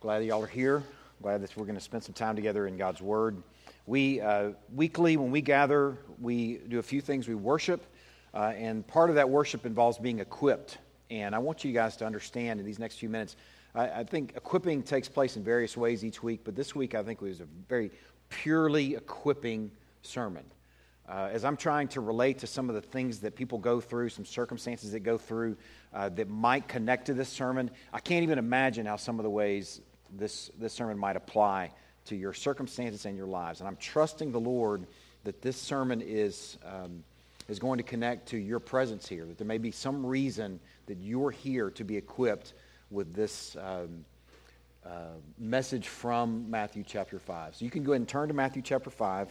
Glad 0.00 0.24
y'all 0.24 0.42
are 0.42 0.46
here. 0.46 0.82
Glad 1.20 1.42
that 1.42 1.54
we're 1.58 1.66
going 1.66 1.76
to 1.76 1.80
spend 1.80 2.02
some 2.02 2.14
time 2.14 2.34
together 2.34 2.66
in 2.66 2.78
God's 2.78 3.02
Word. 3.02 3.42
We 3.84 4.18
uh, 4.18 4.52
weekly, 4.74 5.18
when 5.18 5.30
we 5.30 5.42
gather, 5.42 5.98
we 6.18 6.56
do 6.56 6.78
a 6.78 6.82
few 6.82 7.02
things. 7.02 7.28
We 7.28 7.34
worship, 7.34 7.84
uh, 8.32 8.54
and 8.56 8.86
part 8.86 9.10
of 9.10 9.16
that 9.16 9.28
worship 9.28 9.66
involves 9.66 9.98
being 9.98 10.20
equipped. 10.20 10.78
And 11.10 11.34
I 11.34 11.38
want 11.38 11.64
you 11.64 11.72
guys 11.74 11.98
to 11.98 12.06
understand 12.06 12.60
in 12.60 12.64
these 12.64 12.78
next 12.78 12.96
few 12.96 13.10
minutes. 13.10 13.36
I, 13.74 13.90
I 13.90 14.04
think 14.04 14.32
equipping 14.36 14.82
takes 14.82 15.06
place 15.06 15.36
in 15.36 15.44
various 15.44 15.76
ways 15.76 16.02
each 16.02 16.22
week, 16.22 16.40
but 16.44 16.56
this 16.56 16.74
week 16.74 16.94
I 16.94 17.02
think 17.02 17.20
was 17.20 17.40
a 17.40 17.46
very 17.68 17.90
purely 18.30 18.94
equipping 18.94 19.70
sermon. 20.00 20.46
Uh, 21.06 21.28
as 21.30 21.44
I'm 21.44 21.58
trying 21.58 21.88
to 21.88 22.00
relate 22.00 22.38
to 22.38 22.46
some 22.46 22.70
of 22.70 22.74
the 22.74 22.80
things 22.80 23.18
that 23.18 23.34
people 23.34 23.58
go 23.58 23.82
through, 23.82 24.08
some 24.08 24.24
circumstances 24.24 24.92
that 24.92 25.00
go 25.00 25.18
through 25.18 25.58
uh, 25.92 26.08
that 26.10 26.30
might 26.30 26.68
connect 26.68 27.06
to 27.06 27.14
this 27.14 27.28
sermon, 27.28 27.70
I 27.92 28.00
can't 28.00 28.22
even 28.22 28.38
imagine 28.38 28.86
how 28.86 28.96
some 28.96 29.18
of 29.18 29.24
the 29.24 29.30
ways 29.30 29.82
this, 30.16 30.50
this 30.58 30.72
sermon 30.72 30.98
might 30.98 31.16
apply 31.16 31.70
to 32.06 32.16
your 32.16 32.32
circumstances 32.32 33.06
and 33.06 33.16
your 33.16 33.26
lives. 33.26 33.60
And 33.60 33.68
I'm 33.68 33.76
trusting 33.76 34.32
the 34.32 34.40
Lord 34.40 34.86
that 35.24 35.42
this 35.42 35.56
sermon 35.56 36.00
is, 36.00 36.58
um, 36.64 37.04
is 37.48 37.58
going 37.58 37.78
to 37.78 37.84
connect 37.84 38.28
to 38.28 38.38
your 38.38 38.58
presence 38.58 39.06
here, 39.06 39.24
that 39.24 39.38
there 39.38 39.46
may 39.46 39.58
be 39.58 39.70
some 39.70 40.04
reason 40.04 40.60
that 40.86 40.98
you're 40.98 41.30
here 41.30 41.70
to 41.70 41.84
be 41.84 41.96
equipped 41.96 42.54
with 42.90 43.14
this 43.14 43.56
um, 43.60 44.04
uh, 44.84 44.90
message 45.38 45.88
from 45.88 46.50
Matthew 46.50 46.82
chapter 46.86 47.18
5. 47.18 47.56
So 47.56 47.64
you 47.64 47.70
can 47.70 47.84
go 47.84 47.92
ahead 47.92 48.00
and 48.00 48.08
turn 48.08 48.28
to 48.28 48.34
Matthew 48.34 48.62
chapter 48.62 48.90
5. 48.90 49.28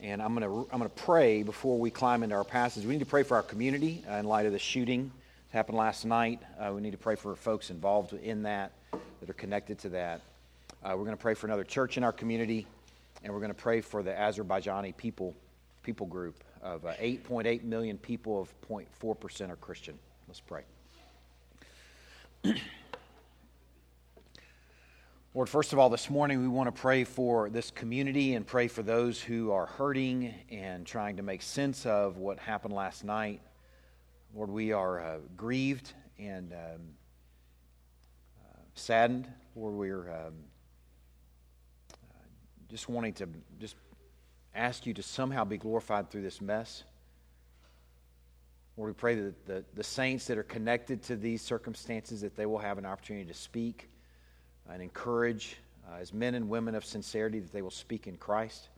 And 0.00 0.22
I'm 0.22 0.34
going 0.34 0.48
to 0.48 0.68
I'm 0.72 0.78
going 0.78 0.90
to 0.90 1.02
pray 1.02 1.42
before 1.42 1.76
we 1.76 1.90
climb 1.90 2.22
into 2.22 2.36
our 2.36 2.44
passage. 2.44 2.84
We 2.84 2.92
need 2.92 3.00
to 3.00 3.06
pray 3.06 3.24
for 3.24 3.36
our 3.36 3.42
community 3.42 4.04
uh, 4.08 4.14
in 4.14 4.26
light 4.26 4.46
of 4.46 4.52
the 4.52 4.58
shooting 4.58 5.10
that 5.50 5.56
happened 5.56 5.78
last 5.78 6.04
night. 6.04 6.40
Uh, 6.58 6.72
we 6.72 6.80
need 6.80 6.90
to 6.92 6.98
pray 6.98 7.14
for 7.14 7.34
folks 7.34 7.70
involved 7.70 8.12
in 8.12 8.42
that 8.42 8.72
that 9.20 9.30
are 9.30 9.34
connected 9.34 9.78
to 9.78 9.88
that. 9.90 10.20
Uh, 10.82 10.90
we're 10.90 11.04
going 11.04 11.10
to 11.10 11.16
pray 11.16 11.34
for 11.34 11.46
another 11.46 11.64
church 11.64 11.96
in 11.96 12.04
our 12.04 12.12
community, 12.12 12.66
and 13.22 13.32
we're 13.32 13.40
going 13.40 13.50
to 13.50 13.54
pray 13.54 13.80
for 13.80 14.02
the 14.02 14.12
Azerbaijani 14.12 14.96
people, 14.96 15.34
people 15.82 16.06
group 16.06 16.44
of 16.62 16.82
8.8 16.82 17.62
uh, 17.62 17.66
million 17.66 17.98
people, 17.98 18.40
of 18.40 18.52
0.4% 18.68 19.50
are 19.50 19.56
Christian. 19.56 19.98
Let's 20.28 20.40
pray. 20.40 20.62
Lord, 25.34 25.48
first 25.48 25.72
of 25.72 25.78
all, 25.78 25.88
this 25.88 26.10
morning 26.10 26.40
we 26.40 26.48
want 26.48 26.66
to 26.74 26.80
pray 26.80 27.04
for 27.04 27.48
this 27.48 27.70
community 27.70 28.34
and 28.34 28.46
pray 28.46 28.68
for 28.68 28.82
those 28.82 29.20
who 29.20 29.52
are 29.52 29.66
hurting 29.66 30.34
and 30.50 30.86
trying 30.86 31.16
to 31.16 31.22
make 31.22 31.42
sense 31.42 31.86
of 31.86 32.16
what 32.16 32.38
happened 32.38 32.74
last 32.74 33.04
night. 33.04 33.40
Lord, 34.34 34.50
we 34.50 34.72
are 34.72 35.00
uh, 35.00 35.18
grieved 35.36 35.92
and 36.18 36.52
um, 36.52 36.80
saddened, 38.78 39.28
Lord, 39.56 39.74
we're 39.74 40.10
um, 40.10 40.34
uh, 41.92 42.22
just 42.70 42.88
wanting 42.88 43.12
to 43.14 43.28
just 43.58 43.74
ask 44.54 44.86
you 44.86 44.94
to 44.94 45.02
somehow 45.02 45.44
be 45.44 45.58
glorified 45.58 46.10
through 46.10 46.22
this 46.22 46.40
mess. 46.40 46.84
Lord, 48.76 48.90
we 48.90 48.94
pray 48.94 49.14
that 49.16 49.46
the, 49.46 49.64
the 49.74 49.84
saints 49.84 50.26
that 50.26 50.38
are 50.38 50.44
connected 50.44 51.02
to 51.04 51.16
these 51.16 51.42
circumstances, 51.42 52.20
that 52.20 52.36
they 52.36 52.46
will 52.46 52.58
have 52.58 52.78
an 52.78 52.86
opportunity 52.86 53.26
to 53.26 53.34
speak 53.34 53.90
and 54.70 54.80
encourage 54.80 55.56
uh, 55.90 55.96
as 55.96 56.12
men 56.12 56.34
and 56.34 56.48
women 56.48 56.74
of 56.74 56.84
sincerity, 56.84 57.40
that 57.40 57.52
they 57.52 57.62
will 57.62 57.70
speak 57.70 58.06
in 58.06 58.16
Christ, 58.16 58.68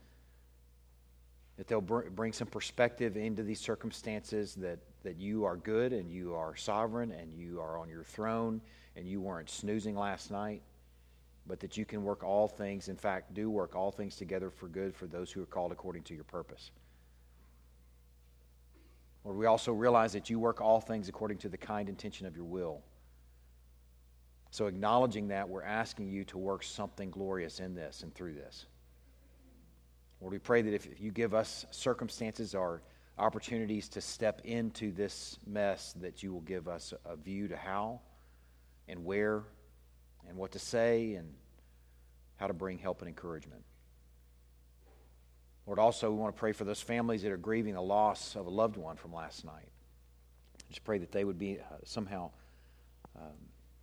that 1.59 1.69
they'll 1.69 1.81
br- 1.81 2.09
bring 2.09 2.33
some 2.33 2.49
perspective 2.49 3.17
into 3.17 3.43
these 3.43 3.61
circumstances, 3.61 4.55
that, 4.57 4.79
that 5.03 5.17
you 5.17 5.45
are 5.45 5.57
good 5.57 5.93
and 5.93 6.11
you 6.11 6.35
are 6.35 6.55
sovereign 6.57 7.13
and 7.13 7.35
you 7.35 7.61
are 7.61 7.79
on 7.79 7.89
your 7.89 8.05
throne 8.05 8.61
and 8.97 9.07
you 9.07 9.21
weren't 9.21 9.49
snoozing 9.49 9.97
last 9.97 10.31
night, 10.31 10.63
but 11.47 11.61
that 11.61 11.77
you 11.77 11.85
can 11.85 12.03
work 12.03 12.23
all 12.23 12.49
things, 12.49 12.89
in 12.89 12.97
fact, 12.97 13.33
do 13.35 13.51
work 13.51 13.75
all 13.75 13.91
things 13.91 14.17
together 14.17 14.51
for 14.51 14.69
good 14.69 14.95
for 14.95 15.07
those 15.07 15.31
who 15.31 15.43
are 15.43 15.47
called 15.47 15.73
according 15.73 16.03
to 16.03 16.15
your 16.15 16.25
purpose. 16.25 16.71
Lord, 19.25 19.37
we 19.37 19.47
also 19.47 19.73
realize 19.73 20.13
that 20.13 20.31
you 20.31 20.39
work 20.39 20.61
all 20.61 20.81
things 20.81 21.09
according 21.09 21.39
to 21.39 21.49
the 21.49 21.59
kind 21.59 21.89
intention 21.89 22.27
of 22.27 22.37
your 22.37 22.45
will. 22.45 22.83
So, 24.51 24.67
acknowledging 24.67 25.29
that, 25.29 25.49
we're 25.49 25.63
asking 25.63 26.09
you 26.09 26.25
to 26.25 26.39
work 26.39 26.65
something 26.65 27.11
glorious 27.11 27.61
in 27.61 27.75
this 27.75 28.03
and 28.03 28.13
through 28.15 28.35
this. 28.35 28.67
Lord, 30.21 30.33
we 30.33 30.39
pray 30.39 30.63
that 30.63 30.75
if 30.75 30.89
you 31.01 31.11
give 31.13 31.35
us 31.35 31.67
circumstances 31.71 32.55
or 32.55 32.83
opportunities 33.21 33.89
to 33.91 34.01
step 34.01 34.41
into 34.45 34.93
this 34.93 35.39
mess, 35.47 35.93
that 36.01 36.23
you 36.23 36.33
will 36.33 36.41
give 36.41 36.67
us 36.67 36.95
a 37.05 37.17
view 37.17 37.49
to 37.49 37.57
how 37.57 38.01
and 38.89 39.05
where 39.05 39.45
and 40.29 40.37
what 40.37 40.53
to 40.53 40.59
say 40.59 41.15
and 41.15 41.35
how 42.37 42.47
to 42.47 42.55
bring 42.55 42.79
help 42.79 43.01
and 43.01 43.09
encouragement. 43.09 43.63
Lord, 45.67 45.79
also, 45.79 46.11
we 46.11 46.17
want 46.17 46.35
to 46.35 46.41
pray 46.41 46.53
for 46.53 46.65
those 46.65 46.81
families 46.81 47.23
that 47.23 47.31
are 47.31 47.37
grieving 47.37 47.75
the 47.75 47.83
loss 47.83 48.35
of 48.35 48.47
a 48.47 48.51
loved 48.51 48.77
one 48.77 48.97
from 48.97 49.13
last 49.13 49.45
night. 49.45 49.69
Just 50.69 50.83
pray 50.85 50.99
that 50.99 51.13
they 51.13 51.25
would 51.25 51.39
be 51.39 51.59
uh, 51.59 51.77
somehow 51.85 52.31
um, 53.17 53.37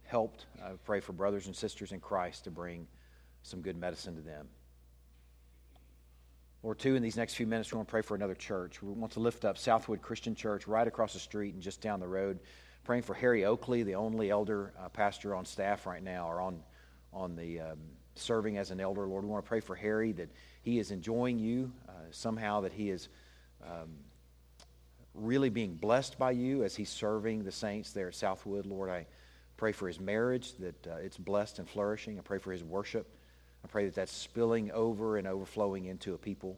helped. 0.04 0.46
I 0.64 0.72
pray 0.84 1.00
for 1.00 1.14
brothers 1.14 1.48
and 1.48 1.56
sisters 1.56 1.92
in 1.92 2.00
Christ 2.00 2.46
to 2.46 2.52
bring 2.52 2.88
some 3.44 3.62
good 3.62 3.78
medicine 3.78 4.16
to 4.16 4.22
them. 4.22 4.48
Or 6.68 6.76
two, 6.76 6.96
in 6.96 7.02
these 7.02 7.16
next 7.16 7.36
few 7.36 7.48
minutes, 7.48 7.72
we 7.72 7.78
want 7.78 7.88
to 7.88 7.92
pray 7.92 8.02
for 8.02 8.14
another 8.14 8.36
church. 8.36 8.84
We 8.84 8.92
want 8.92 9.14
to 9.14 9.22
lift 9.22 9.46
up 9.46 9.58
Southwood 9.58 10.02
Christian 10.02 10.36
Church 10.36 10.68
right 10.68 10.86
across 10.86 11.14
the 11.14 11.20
street 11.20 11.54
and 11.54 11.64
just 11.64 11.80
down 11.80 12.02
the 12.02 12.10
road 12.10 12.42
praying 12.84 13.04
for 13.04 13.14
Harry 13.14 13.46
Oakley, 13.46 13.84
the 13.84 13.96
only 13.96 14.30
elder 14.30 14.74
uh, 14.78 14.90
pastor 14.90 15.34
on 15.34 15.46
staff 15.46 15.86
right 15.86 16.04
now, 16.04 16.30
or 16.30 16.42
on 16.42 16.60
on 17.14 17.38
the 17.38 17.62
um, 17.62 17.80
serving 18.16 18.58
as 18.58 18.72
an 18.72 18.82
elder. 18.82 19.08
Lord, 19.08 19.24
we 19.24 19.30
want 19.30 19.46
to 19.46 19.48
pray 19.48 19.62
for 19.62 19.78
Harry 19.78 20.12
that 20.12 20.30
he 20.62 20.78
is 20.78 20.92
enjoying 20.92 21.40
you 21.40 21.72
uh, 21.88 21.94
somehow, 22.12 22.60
that 22.60 22.74
he 22.74 22.90
is 22.90 23.08
um, 23.64 23.96
really 25.14 25.50
being 25.50 25.74
blessed 25.74 26.20
by 26.20 26.32
you 26.32 26.66
as 26.66 26.76
he's 26.76 26.90
serving 26.90 27.46
the 27.46 27.52
saints 27.54 27.94
there 27.94 28.10
at 28.10 28.16
Southwood. 28.16 28.66
Lord, 28.66 28.90
I 28.90 29.06
pray 29.56 29.72
for 29.72 29.88
his 29.88 30.02
marriage 30.02 30.52
that 30.58 30.86
uh, 30.86 30.96
it's 30.96 31.16
blessed 31.16 31.60
and 31.60 31.70
flourishing. 31.70 32.20
I 32.20 32.24
pray 32.24 32.40
for 32.40 32.52
his 32.52 32.66
worship. 32.66 33.17
I 33.68 33.70
pray 33.70 33.86
that 33.86 33.96
that's 33.96 34.14
spilling 34.14 34.72
over 34.72 35.18
and 35.18 35.28
overflowing 35.28 35.88
into 35.88 36.14
a 36.14 36.18
people. 36.18 36.58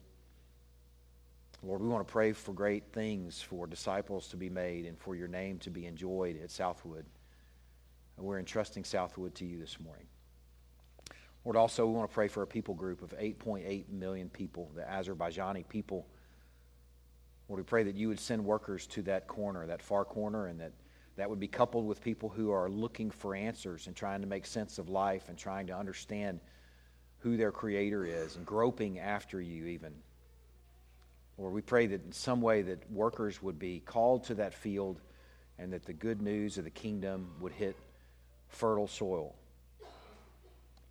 Lord, 1.64 1.82
we 1.82 1.88
want 1.88 2.08
to 2.08 2.12
pray 2.12 2.34
for 2.34 2.54
great 2.54 2.94
things 2.94 3.42
for 3.42 3.66
disciples 3.66 4.28
to 4.28 4.38
be 4.38 4.48
made 4.48 4.86
and 4.86 4.96
for 4.96 5.16
your 5.16 5.28
name 5.28 5.58
to 5.60 5.72
be 5.72 5.88
enjoyed 5.88 6.40
at 6.40 6.52
Southwood. 6.52 7.08
And 8.16 8.26
we're 8.28 8.38
entrusting 8.38 8.84
Southwood 8.84 9.34
to 9.36 9.46
you 9.46 9.58
this 9.58 9.80
morning. 9.80 10.06
Lord, 11.44 11.58
also, 11.58 11.88
we 11.88 11.94
want 11.94 12.12
to 12.12 12.14
pray 12.14 12.28
for 12.28 12.44
a 12.44 12.48
people 12.48 12.76
group 12.76 13.02
of 13.02 13.18
8.8 13.18 13.90
million 13.90 14.30
people, 14.30 14.70
the 14.76 14.84
Azerbaijani 14.84 15.68
people. 15.68 16.06
Lord, 17.48 17.60
we 17.60 17.64
pray 17.64 17.82
that 17.86 17.96
you 17.96 18.10
would 18.10 18.20
send 18.20 18.46
workers 18.46 18.86
to 18.86 19.02
that 19.04 19.26
corner, 19.26 19.66
that 19.66 19.82
far 19.82 20.06
corner, 20.06 20.46
and 20.46 20.60
that 20.60 20.74
that 21.16 21.28
would 21.28 21.40
be 21.40 21.48
coupled 21.48 21.88
with 21.88 22.04
people 22.04 22.30
who 22.30 22.52
are 22.52 22.70
looking 22.70 23.10
for 23.10 23.34
answers 23.34 23.88
and 23.88 23.96
trying 23.96 24.22
to 24.22 24.28
make 24.28 24.46
sense 24.46 24.78
of 24.78 24.90
life 24.90 25.28
and 25.28 25.40
trying 25.40 25.66
to 25.66 25.76
understand 25.76 26.40
who 27.20 27.38
their 27.38 27.52
Creator 27.52 28.06
is 28.06 28.36
and 28.36 28.46
groping 28.46 29.00
after 29.00 29.42
you, 29.42 29.66
even. 29.66 29.94
Lord, 31.38 31.54
we 31.54 31.62
pray 31.62 31.88
that 31.88 32.06
in 32.06 32.12
some 32.12 32.42
way 32.42 32.62
that 32.64 32.92
workers 32.92 33.42
would 33.42 33.60
be 33.60 33.82
called 33.86 34.26
to 34.26 34.36
that 34.36 34.54
field 34.54 35.00
and 35.58 35.72
that 35.74 35.86
the 35.86 35.94
good 35.94 36.22
news 36.22 36.58
of 36.58 36.64
the 36.64 36.70
kingdom 36.70 37.30
would 37.40 37.54
hit 37.54 37.76
fertile 38.48 38.88
soil. 38.88 39.36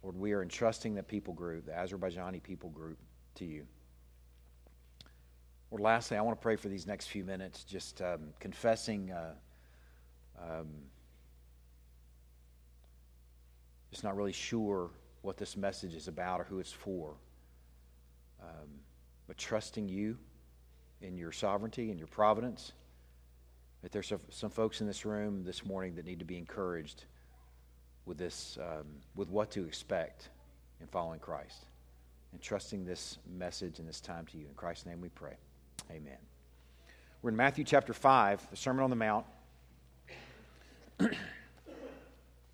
Lord, 0.02 0.16
we 0.16 0.32
are 0.32 0.42
entrusting 0.42 0.94
that 0.94 1.08
people 1.08 1.34
group, 1.34 1.66
the 1.66 1.72
Azerbaijani 1.72 2.42
people 2.42 2.70
group, 2.70 2.98
to 3.36 3.44
you. 3.44 3.66
Lord, 5.70 5.82
lastly, 5.82 6.16
I 6.16 6.22
want 6.22 6.38
to 6.38 6.42
pray 6.42 6.56
for 6.56 6.68
these 6.68 6.86
next 6.86 7.08
few 7.08 7.24
minutes, 7.24 7.64
just 7.64 8.00
um, 8.00 8.20
confessing, 8.40 9.10
uh, 9.10 9.34
um, 10.40 10.68
just 13.90 14.04
not 14.04 14.16
really 14.16 14.32
sure 14.32 14.90
what 15.22 15.36
this 15.36 15.56
message 15.56 15.94
is 15.94 16.08
about 16.08 16.40
or 16.40 16.44
who 16.44 16.58
it's 16.58 16.72
for, 16.72 17.14
um, 18.42 18.68
but 19.26 19.36
trusting 19.36 19.88
you 19.88 20.16
in 21.00 21.16
your 21.16 21.32
sovereignty 21.32 21.90
and 21.90 21.98
your 21.98 22.08
providence. 22.08 22.72
That 23.82 23.92
there's 23.92 24.12
some 24.30 24.50
folks 24.50 24.80
in 24.80 24.86
this 24.86 25.04
room 25.04 25.44
this 25.44 25.64
morning 25.64 25.94
that 25.96 26.04
need 26.04 26.18
to 26.18 26.24
be 26.24 26.36
encouraged 26.36 27.04
with 28.06 28.18
this, 28.18 28.58
um, 28.60 28.86
with 29.14 29.28
what 29.28 29.50
to 29.52 29.64
expect 29.64 30.30
in 30.80 30.86
following 30.88 31.20
Christ, 31.20 31.66
and 32.32 32.40
trusting 32.40 32.84
this 32.84 33.18
message 33.36 33.78
and 33.78 33.88
this 33.88 34.00
time 34.00 34.26
to 34.26 34.38
you. 34.38 34.46
In 34.48 34.54
Christ's 34.54 34.86
name, 34.86 35.00
we 35.00 35.10
pray. 35.10 35.34
Amen. 35.90 36.16
We're 37.22 37.30
in 37.30 37.36
Matthew 37.36 37.64
chapter 37.64 37.92
five, 37.92 38.44
the 38.50 38.56
Sermon 38.56 38.82
on 38.82 38.90
the 38.90 38.96
Mount. 38.96 39.26
I'm 41.00 41.10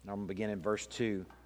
going 0.07 0.21
to 0.21 0.27
begin 0.27 0.51
in 0.51 0.61
verse 0.61 0.87
two 0.87 1.25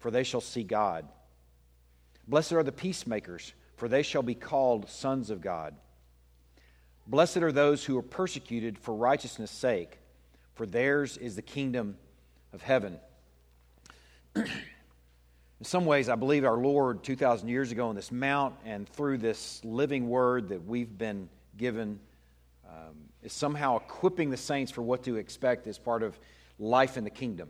for 0.00 0.10
they 0.10 0.24
shall 0.24 0.40
see 0.40 0.64
God. 0.64 1.06
Blessed 2.26 2.52
are 2.52 2.62
the 2.62 2.72
peacemakers, 2.72 3.52
for 3.76 3.88
they 3.88 4.02
shall 4.02 4.22
be 4.22 4.34
called 4.34 4.88
sons 4.88 5.30
of 5.30 5.40
God. 5.40 5.76
Blessed 7.06 7.38
are 7.38 7.52
those 7.52 7.84
who 7.84 7.96
are 7.98 8.02
persecuted 8.02 8.78
for 8.78 8.94
righteousness' 8.94 9.50
sake, 9.50 9.98
for 10.54 10.66
theirs 10.66 11.16
is 11.16 11.36
the 11.36 11.42
kingdom 11.42 11.96
of 12.52 12.62
heaven. 12.62 12.98
in 14.36 14.44
some 15.62 15.84
ways, 15.86 16.08
I 16.08 16.14
believe 16.14 16.44
our 16.44 16.56
Lord 16.56 17.02
2,000 17.02 17.48
years 17.48 17.72
ago 17.72 17.88
on 17.88 17.94
this 17.94 18.12
mount 18.12 18.54
and 18.64 18.88
through 18.88 19.18
this 19.18 19.60
living 19.64 20.08
word 20.08 20.48
that 20.50 20.64
we've 20.64 20.96
been 20.96 21.28
given 21.56 21.98
um, 22.66 22.94
is 23.22 23.32
somehow 23.32 23.76
equipping 23.76 24.30
the 24.30 24.36
saints 24.36 24.70
for 24.70 24.82
what 24.82 25.02
to 25.04 25.16
expect 25.16 25.66
as 25.66 25.78
part 25.78 26.02
of 26.02 26.18
life 26.58 26.96
in 26.96 27.04
the 27.04 27.10
kingdom. 27.10 27.48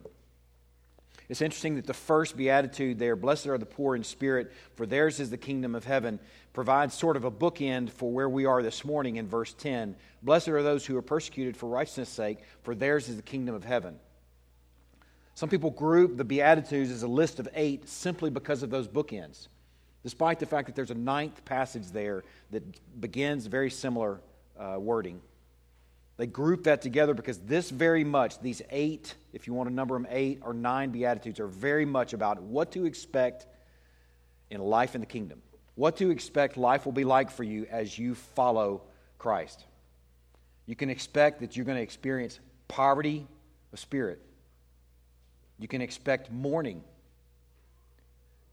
It's 1.31 1.43
interesting 1.43 1.77
that 1.77 1.87
the 1.87 1.94
first 1.94 2.37
beatitude 2.37 2.99
there, 2.99 3.15
blessed 3.15 3.47
are 3.47 3.56
the 3.56 3.65
poor 3.65 3.94
in 3.94 4.03
spirit, 4.03 4.50
for 4.75 4.85
theirs 4.85 5.21
is 5.21 5.31
the 5.31 5.37
kingdom 5.37 5.77
of 5.77 5.85
heaven, 5.85 6.19
provides 6.53 6.93
sort 6.93 7.17
of 7.17 7.25
a 7.25 7.31
bookend 7.31 7.91
for 7.91 8.11
where 8.11 8.29
we 8.29 8.47
are 8.47 8.65
this 8.65 8.85
morning 8.85 9.15
in 9.15 9.29
verse 9.29 9.55
10. 9.55 9.94
Blessed 10.25 10.49
are 10.49 10.61
those 10.65 10.85
who 10.85 10.97
are 10.97 11.03
persecuted 11.03 11.56
for 11.56 11.69
righteousness' 11.69 12.09
sake, 12.09 12.38
for 12.62 12.75
theirs 12.75 13.09
is 13.09 13.15
the 13.15 13.23
kingdom 13.23 13.55
of 13.55 13.62
heaven. 13.62 14.00
Some 15.37 15.49
people 15.49 15.71
group 15.71 16.17
the 16.17 16.25
Beatitudes 16.25 16.91
as 16.91 17.05
a 17.05 17.09
list 17.09 17.38
of 17.38 17.49
eight 17.55 17.88
simply 17.88 18.29
because 18.29 18.65
of 18.65 18.71
those 18.71 18.88
bookends, 18.88 19.47
despite 20.03 20.41
the 20.41 20.47
fact 20.47 20.67
that 20.67 20.75
there's 20.75 20.91
a 20.91 20.97
ninth 20.97 21.44
passage 21.44 21.93
there 21.93 22.25
that 22.50 22.65
begins 23.00 23.47
very 23.47 23.71
similar 23.71 24.21
uh, 24.59 24.81
wording. 24.81 25.21
They 26.20 26.26
group 26.26 26.64
that 26.64 26.82
together 26.82 27.14
because 27.14 27.38
this 27.38 27.70
very 27.70 28.05
much, 28.05 28.38
these 28.40 28.61
eight, 28.69 29.14
if 29.32 29.46
you 29.46 29.55
want 29.55 29.70
to 29.70 29.75
number 29.75 29.94
them 29.94 30.06
eight 30.11 30.40
or 30.43 30.52
nine 30.52 30.90
Beatitudes, 30.90 31.40
are 31.40 31.46
very 31.46 31.87
much 31.87 32.12
about 32.12 32.43
what 32.43 32.72
to 32.72 32.84
expect 32.84 33.46
in 34.50 34.61
life 34.61 34.94
in 34.94 35.00
the 35.00 35.06
kingdom. 35.06 35.40
What 35.76 35.96
to 35.96 36.11
expect 36.11 36.58
life 36.58 36.84
will 36.84 36.93
be 36.93 37.05
like 37.05 37.31
for 37.31 37.43
you 37.43 37.67
as 37.70 37.99
you 37.99 38.14
follow 38.14 38.82
Christ. 39.17 39.64
You 40.67 40.76
can 40.76 40.90
expect 40.90 41.40
that 41.40 41.56
you're 41.56 41.64
going 41.64 41.78
to 41.78 41.82
experience 41.82 42.38
poverty 42.69 43.26
of 43.72 43.78
spirit. 43.78 44.20
You 45.58 45.69
can 45.69 45.81
expect 45.81 46.31
mourning. 46.31 46.84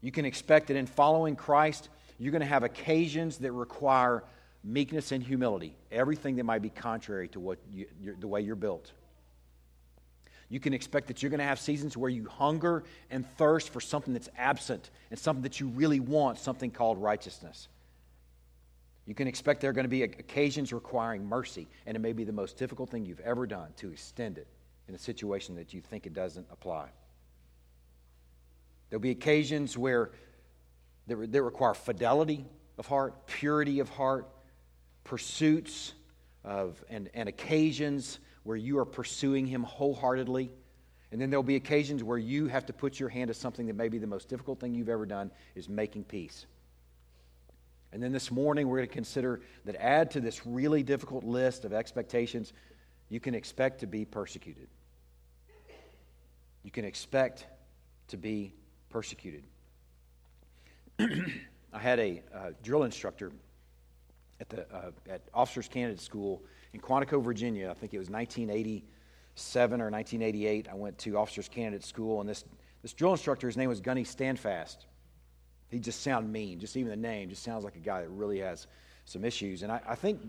You 0.00 0.10
can 0.10 0.24
expect 0.24 0.68
that 0.68 0.78
in 0.78 0.86
following 0.86 1.36
Christ, 1.36 1.90
you're 2.18 2.32
going 2.32 2.40
to 2.40 2.46
have 2.46 2.62
occasions 2.62 3.36
that 3.36 3.52
require 3.52 4.24
meekness 4.68 5.12
and 5.12 5.22
humility, 5.22 5.74
everything 5.90 6.36
that 6.36 6.44
might 6.44 6.62
be 6.62 6.68
contrary 6.68 7.28
to 7.28 7.40
what 7.40 7.58
you, 7.72 7.86
the 8.20 8.28
way 8.28 8.40
you're 8.42 8.54
built. 8.56 8.92
You 10.50 10.60
can 10.60 10.72
expect 10.72 11.08
that 11.08 11.22
you're 11.22 11.30
going 11.30 11.40
to 11.40 11.46
have 11.46 11.58
seasons 11.58 11.96
where 11.96 12.10
you 12.10 12.26
hunger 12.26 12.84
and 13.10 13.26
thirst 13.36 13.70
for 13.70 13.80
something 13.80 14.12
that's 14.12 14.28
absent 14.36 14.90
and 15.10 15.18
something 15.18 15.42
that 15.42 15.60
you 15.60 15.68
really 15.68 16.00
want, 16.00 16.38
something 16.38 16.70
called 16.70 16.98
righteousness. 16.98 17.68
You 19.06 19.14
can 19.14 19.26
expect 19.26 19.62
there 19.62 19.70
are 19.70 19.74
going 19.74 19.84
to 19.84 19.90
be 19.90 20.02
occasions 20.02 20.72
requiring 20.72 21.26
mercy, 21.26 21.66
and 21.86 21.96
it 21.96 22.00
may 22.00 22.12
be 22.12 22.24
the 22.24 22.32
most 22.32 22.58
difficult 22.58 22.90
thing 22.90 23.06
you've 23.06 23.20
ever 23.20 23.46
done 23.46 23.72
to 23.78 23.90
extend 23.90 24.36
it 24.36 24.46
in 24.86 24.94
a 24.94 24.98
situation 24.98 25.54
that 25.56 25.72
you 25.72 25.80
think 25.80 26.06
it 26.06 26.12
doesn't 26.12 26.46
apply. 26.50 26.88
There'll 28.88 29.00
be 29.00 29.10
occasions 29.10 29.76
where 29.76 30.10
that 31.06 31.16
require 31.16 31.72
fidelity 31.72 32.44
of 32.76 32.86
heart, 32.86 33.26
purity 33.26 33.80
of 33.80 33.88
heart, 33.88 34.28
pursuits 35.08 35.94
of, 36.44 36.84
and, 36.90 37.08
and 37.14 37.28
occasions 37.28 38.20
where 38.42 38.56
you 38.56 38.78
are 38.78 38.84
pursuing 38.84 39.46
Him 39.46 39.62
wholeheartedly. 39.62 40.50
And 41.10 41.20
then 41.20 41.30
there'll 41.30 41.42
be 41.42 41.56
occasions 41.56 42.04
where 42.04 42.18
you 42.18 42.46
have 42.48 42.66
to 42.66 42.74
put 42.74 43.00
your 43.00 43.08
hand 43.08 43.28
to 43.28 43.34
something 43.34 43.66
that 43.66 43.74
may 43.74 43.88
be 43.88 43.96
the 43.96 44.06
most 44.06 44.28
difficult 44.28 44.60
thing 44.60 44.74
you've 44.74 44.90
ever 44.90 45.06
done 45.06 45.30
is 45.54 45.66
making 45.66 46.04
peace. 46.04 46.44
And 47.90 48.02
then 48.02 48.12
this 48.12 48.30
morning, 48.30 48.68
we're 48.68 48.76
going 48.76 48.88
to 48.88 48.94
consider 48.94 49.40
that 49.64 49.76
add 49.76 50.10
to 50.10 50.20
this 50.20 50.46
really 50.46 50.82
difficult 50.82 51.24
list 51.24 51.64
of 51.64 51.72
expectations, 51.72 52.52
you 53.08 53.18
can 53.18 53.34
expect 53.34 53.80
to 53.80 53.86
be 53.86 54.04
persecuted. 54.04 54.68
You 56.62 56.70
can 56.70 56.84
expect 56.84 57.46
to 58.08 58.18
be 58.18 58.52
persecuted. 58.90 59.44
I 61.00 61.78
had 61.78 61.98
a 61.98 62.22
uh, 62.34 62.50
drill 62.62 62.82
instructor 62.82 63.32
at 64.40 64.48
the 64.48 64.74
uh, 64.74 64.90
at 65.08 65.22
Officers 65.34 65.68
Candidate 65.68 66.00
School 66.00 66.42
in 66.72 66.80
Quantico, 66.80 67.22
Virginia. 67.22 67.70
I 67.70 67.74
think 67.74 67.94
it 67.94 67.98
was 67.98 68.10
1987 68.10 69.80
or 69.80 69.90
1988. 69.90 70.68
I 70.70 70.74
went 70.74 70.98
to 70.98 71.16
Officers 71.16 71.48
Candidate 71.48 71.84
School, 71.84 72.20
and 72.20 72.28
this 72.28 72.44
this 72.82 72.92
drill 72.92 73.12
instructor, 73.12 73.46
his 73.46 73.56
name 73.56 73.68
was 73.68 73.80
Gunny 73.80 74.04
Standfast. 74.04 74.86
He 75.70 75.78
just 75.78 76.02
sounded 76.02 76.30
mean. 76.30 76.60
Just 76.60 76.76
even 76.76 76.90
the 76.90 76.96
name 76.96 77.28
just 77.28 77.42
sounds 77.42 77.64
like 77.64 77.76
a 77.76 77.80
guy 77.80 78.02
that 78.02 78.08
really 78.08 78.38
has 78.38 78.66
some 79.04 79.24
issues. 79.24 79.62
And 79.62 79.72
I, 79.72 79.80
I 79.86 79.94
think 79.94 80.20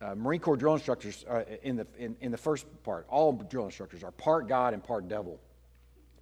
uh, 0.00 0.14
Marine 0.14 0.40
Corps 0.40 0.56
drill 0.56 0.74
instructors 0.74 1.24
uh, 1.28 1.42
in 1.62 1.76
the 1.76 1.86
in, 1.98 2.16
in 2.20 2.30
the 2.30 2.38
first 2.38 2.66
part, 2.84 3.06
all 3.08 3.32
drill 3.32 3.64
instructors 3.64 4.04
are 4.04 4.12
part 4.12 4.48
God 4.48 4.74
and 4.74 4.82
part 4.82 5.08
devil. 5.08 5.40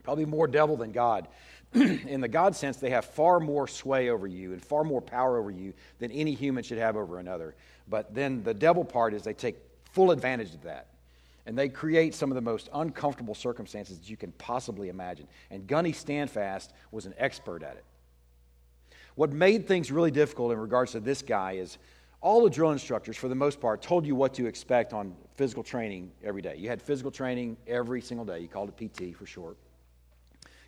Probably 0.03 0.25
more 0.25 0.47
devil 0.47 0.77
than 0.77 0.93
God. 0.93 1.29
in 1.75 2.21
the 2.21 2.29
God 2.29 2.57
sense, 2.57 2.79
they 2.79 2.91
have 2.91 3.05
far 3.05 3.41
more 3.41 3.69
sway 3.69 4.09
over 4.09 4.27
you 4.27 4.53
and 4.53 4.65
far 4.65 4.85
more 4.85 5.03
power 5.03 5.39
over 5.39 5.51
you 5.51 5.75
than 5.99 6.11
any 6.13 6.35
human 6.35 6.65
should 6.65 6.79
have 6.79 6.97
over 6.97 7.19
another. 7.19 7.55
But 7.89 8.15
then 8.15 8.43
the 8.43 8.55
devil 8.55 8.85
part 8.85 9.15
is 9.15 9.23
they 9.23 9.35
take 9.35 9.57
full 9.93 10.11
advantage 10.11 10.55
of 10.55 10.63
that. 10.63 10.87
And 11.47 11.57
they 11.57 11.69
create 11.71 12.15
some 12.15 12.31
of 12.31 12.35
the 12.35 12.43
most 12.43 12.69
uncomfortable 12.75 13.35
circumstances 13.35 13.99
that 13.99 14.11
you 14.11 14.19
can 14.19 14.33
possibly 14.33 14.91
imagine. 14.91 15.27
And 15.51 15.67
Gunny 15.67 15.93
Standfast 15.93 16.73
was 16.93 17.07
an 17.07 17.15
expert 17.17 17.63
at 17.63 17.77
it. 17.77 17.85
What 19.15 19.33
made 19.33 19.67
things 19.67 19.91
really 19.91 20.11
difficult 20.11 20.53
in 20.53 20.59
regards 20.59 20.93
to 20.93 21.01
this 21.01 21.23
guy 21.23 21.53
is 21.53 21.79
all 22.21 22.45
the 22.45 22.51
drill 22.51 22.73
instructors, 22.73 23.17
for 23.17 23.29
the 23.29 23.35
most 23.35 23.61
part, 23.61 23.81
told 23.81 24.05
you 24.05 24.15
what 24.15 24.35
to 24.35 24.47
expect 24.47 24.93
on 24.93 25.15
physical 25.37 25.63
training 25.63 26.11
every 26.23 26.43
day. 26.43 26.57
You 26.57 26.69
had 26.69 26.83
physical 26.83 27.11
training 27.11 27.57
every 27.67 28.01
single 28.01 28.27
day. 28.27 28.41
You 28.41 28.49
called 28.49 28.73
it 28.77 28.93
PT 28.93 29.17
for 29.17 29.25
short. 29.25 29.57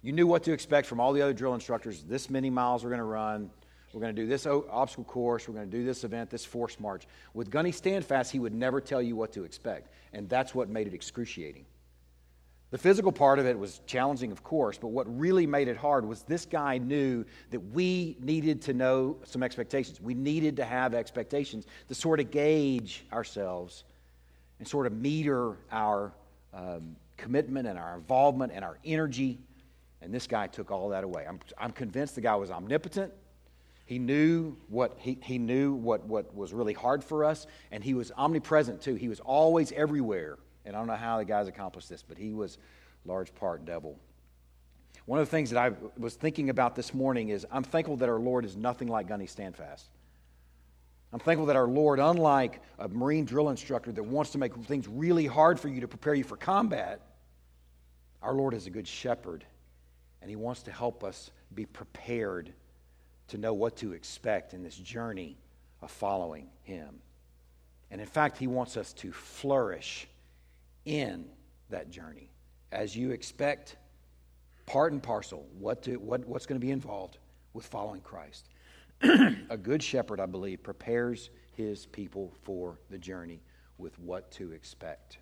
You 0.02 0.12
knew 0.12 0.26
what 0.26 0.44
to 0.44 0.52
expect 0.52 0.86
from 0.86 0.98
all 0.98 1.12
the 1.12 1.20
other 1.20 1.34
drill 1.34 1.54
instructors. 1.54 2.02
This 2.02 2.30
many 2.30 2.48
miles 2.48 2.82
we're 2.82 2.90
going 2.90 2.98
to 2.98 3.04
run. 3.04 3.50
We're 3.92 4.00
going 4.00 4.14
to 4.14 4.22
do 4.22 4.28
this 4.28 4.46
obstacle 4.46 5.04
course. 5.04 5.48
We're 5.48 5.54
going 5.54 5.70
to 5.70 5.76
do 5.76 5.84
this 5.84 6.04
event, 6.04 6.30
this 6.30 6.44
force 6.44 6.78
march. 6.78 7.06
With 7.34 7.50
Gunny 7.50 7.72
Standfast, 7.72 8.30
he 8.30 8.38
would 8.38 8.54
never 8.54 8.80
tell 8.80 9.02
you 9.02 9.16
what 9.16 9.32
to 9.32 9.44
expect. 9.44 9.92
And 10.12 10.28
that's 10.28 10.54
what 10.54 10.68
made 10.68 10.86
it 10.86 10.94
excruciating. 10.94 11.66
The 12.70 12.78
physical 12.78 13.10
part 13.10 13.40
of 13.40 13.46
it 13.46 13.58
was 13.58 13.80
challenging, 13.86 14.30
of 14.30 14.44
course, 14.44 14.78
but 14.78 14.88
what 14.88 15.18
really 15.18 15.44
made 15.44 15.66
it 15.66 15.76
hard 15.76 16.06
was 16.06 16.22
this 16.22 16.46
guy 16.46 16.78
knew 16.78 17.24
that 17.50 17.58
we 17.58 18.16
needed 18.20 18.62
to 18.62 18.72
know 18.72 19.16
some 19.24 19.42
expectations. 19.42 20.00
We 20.00 20.14
needed 20.14 20.56
to 20.56 20.64
have 20.64 20.94
expectations 20.94 21.66
to 21.88 21.96
sort 21.96 22.20
of 22.20 22.30
gauge 22.30 23.04
ourselves 23.12 23.82
and 24.60 24.68
sort 24.68 24.86
of 24.86 24.92
meter 24.92 25.56
our 25.72 26.12
um, 26.54 26.94
commitment 27.16 27.66
and 27.66 27.76
our 27.76 27.96
involvement 27.96 28.52
and 28.54 28.64
our 28.64 28.78
energy 28.84 29.40
and 30.02 30.12
this 30.12 30.26
guy 30.26 30.46
took 30.46 30.70
all 30.70 30.88
that 30.90 31.04
away. 31.04 31.26
I'm, 31.28 31.40
I'm 31.58 31.72
convinced 31.72 32.14
the 32.14 32.20
guy 32.20 32.34
was 32.36 32.50
omnipotent. 32.50 33.12
He 33.84 33.98
knew 33.98 34.56
what 34.68 34.96
he, 34.98 35.18
he 35.22 35.38
knew 35.38 35.74
what, 35.74 36.04
what 36.04 36.34
was 36.34 36.52
really 36.52 36.72
hard 36.72 37.02
for 37.02 37.24
us, 37.24 37.46
and 37.72 37.82
he 37.82 37.94
was 37.94 38.12
omnipresent 38.16 38.80
too. 38.80 38.94
He 38.94 39.08
was 39.08 39.20
always 39.20 39.72
everywhere. 39.72 40.38
And 40.64 40.76
I 40.76 40.78
don't 40.78 40.86
know 40.86 40.94
how 40.94 41.18
the 41.18 41.24
guys 41.24 41.48
accomplished 41.48 41.88
this, 41.88 42.02
but 42.02 42.16
he 42.16 42.32
was 42.32 42.58
large 43.04 43.34
part 43.34 43.64
devil. 43.64 43.98
One 45.06 45.18
of 45.18 45.26
the 45.26 45.30
things 45.30 45.50
that 45.50 45.58
I 45.58 45.72
was 45.98 46.14
thinking 46.14 46.50
about 46.50 46.76
this 46.76 46.94
morning 46.94 47.30
is 47.30 47.46
I'm 47.50 47.64
thankful 47.64 47.96
that 47.96 48.08
our 48.08 48.20
Lord 48.20 48.44
is 48.44 48.56
nothing 48.56 48.86
like 48.88 49.08
Gunny 49.08 49.26
Standfast. 49.26 49.88
I'm 51.12 51.18
thankful 51.18 51.46
that 51.46 51.56
our 51.56 51.66
Lord, 51.66 51.98
unlike 51.98 52.60
a 52.78 52.86
Marine 52.88 53.24
drill 53.24 53.48
instructor 53.48 53.90
that 53.90 54.02
wants 54.04 54.30
to 54.32 54.38
make 54.38 54.54
things 54.54 54.86
really 54.86 55.26
hard 55.26 55.58
for 55.58 55.68
you 55.68 55.80
to 55.80 55.88
prepare 55.88 56.14
you 56.14 56.22
for 56.22 56.36
combat, 56.36 57.00
our 58.22 58.34
Lord 58.34 58.54
is 58.54 58.68
a 58.68 58.70
good 58.70 58.86
shepherd 58.86 59.44
and 60.20 60.30
He 60.30 60.36
wants 60.36 60.62
to 60.64 60.72
help 60.72 61.04
us 61.04 61.30
be 61.54 61.66
prepared 61.66 62.52
to 63.28 63.38
know 63.38 63.54
what 63.54 63.76
to 63.76 63.92
expect 63.92 64.54
in 64.54 64.62
this 64.62 64.76
journey 64.76 65.36
of 65.82 65.90
following 65.90 66.48
Him. 66.62 67.00
And 67.90 68.00
in 68.00 68.06
fact, 68.06 68.38
He 68.38 68.46
wants 68.46 68.76
us 68.76 68.92
to 68.94 69.12
flourish 69.12 70.08
in 70.84 71.26
that 71.70 71.90
journey 71.90 72.30
as 72.72 72.96
you 72.96 73.10
expect 73.10 73.76
part 74.66 74.92
and 74.92 75.02
parcel 75.02 75.46
what 75.58 75.82
to, 75.82 75.96
what, 75.96 76.26
what's 76.26 76.46
going 76.46 76.60
to 76.60 76.64
be 76.64 76.70
involved 76.70 77.18
with 77.52 77.66
following 77.66 78.00
Christ. 78.00 78.48
a 79.02 79.56
good 79.56 79.82
shepherd, 79.82 80.20
I 80.20 80.26
believe, 80.26 80.62
prepares 80.62 81.30
his 81.56 81.86
people 81.86 82.32
for 82.42 82.78
the 82.90 82.98
journey 82.98 83.40
with 83.78 83.98
what 83.98 84.30
to 84.32 84.52
expect. 84.52 85.18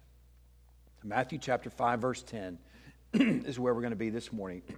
Matthew 1.05 1.38
chapter 1.38 1.71
5, 1.71 2.00
verse 2.00 2.23
10 2.23 2.59
is 3.14 3.59
where 3.59 3.73
we're 3.73 3.81
going 3.81 3.90
to 3.90 3.97
be 3.97 4.11
this 4.11 4.33
morning. 4.33 4.62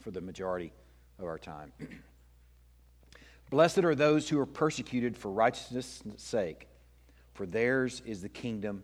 for 0.00 0.10
the 0.10 0.20
majority 0.20 0.72
of 1.18 1.26
our 1.26 1.38
time. 1.38 1.72
Blessed 3.50 3.78
are 3.78 3.94
those 3.94 4.28
who 4.28 4.38
are 4.38 4.46
persecuted 4.46 5.16
for 5.16 5.30
righteousness' 5.30 6.02
sake, 6.16 6.68
for 7.34 7.46
theirs 7.46 8.02
is 8.06 8.22
the 8.22 8.28
kingdom 8.28 8.82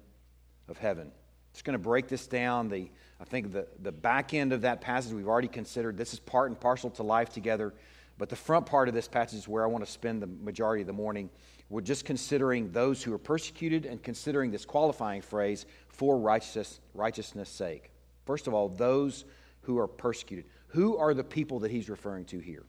of 0.68 0.78
heaven. 0.78 1.12
Just 1.52 1.64
going 1.64 1.78
to 1.78 1.82
break 1.82 2.08
this 2.08 2.26
down. 2.26 2.68
The, 2.68 2.90
I 3.20 3.24
think 3.24 3.52
the, 3.52 3.66
the 3.80 3.92
back 3.92 4.34
end 4.34 4.52
of 4.52 4.62
that 4.62 4.80
passage 4.80 5.12
we've 5.12 5.28
already 5.28 5.48
considered. 5.48 5.96
This 5.96 6.12
is 6.12 6.18
part 6.18 6.50
and 6.50 6.60
parcel 6.60 6.90
to 6.90 7.02
life 7.02 7.30
together. 7.30 7.72
But 8.18 8.28
the 8.28 8.36
front 8.36 8.66
part 8.66 8.88
of 8.88 8.94
this 8.94 9.08
passage 9.08 9.38
is 9.38 9.48
where 9.48 9.62
I 9.62 9.66
want 9.66 9.84
to 9.84 9.90
spend 9.90 10.22
the 10.22 10.26
majority 10.26 10.82
of 10.82 10.86
the 10.86 10.92
morning. 10.92 11.30
We're 11.68 11.80
just 11.80 12.04
considering 12.04 12.70
those 12.72 13.02
who 13.02 13.12
are 13.12 13.18
persecuted 13.18 13.86
and 13.86 14.02
considering 14.02 14.50
this 14.50 14.64
qualifying 14.64 15.22
phrase 15.22 15.66
for 15.88 16.18
righteousness, 16.18 16.80
righteousness' 16.94 17.48
sake. 17.48 17.90
First 18.24 18.46
of 18.46 18.54
all, 18.54 18.68
those 18.68 19.24
who 19.62 19.78
are 19.78 19.88
persecuted. 19.88 20.46
Who 20.76 20.98
are 20.98 21.14
the 21.14 21.24
people 21.24 21.60
that 21.60 21.70
he's 21.70 21.88
referring 21.88 22.26
to 22.26 22.38
here? 22.38 22.62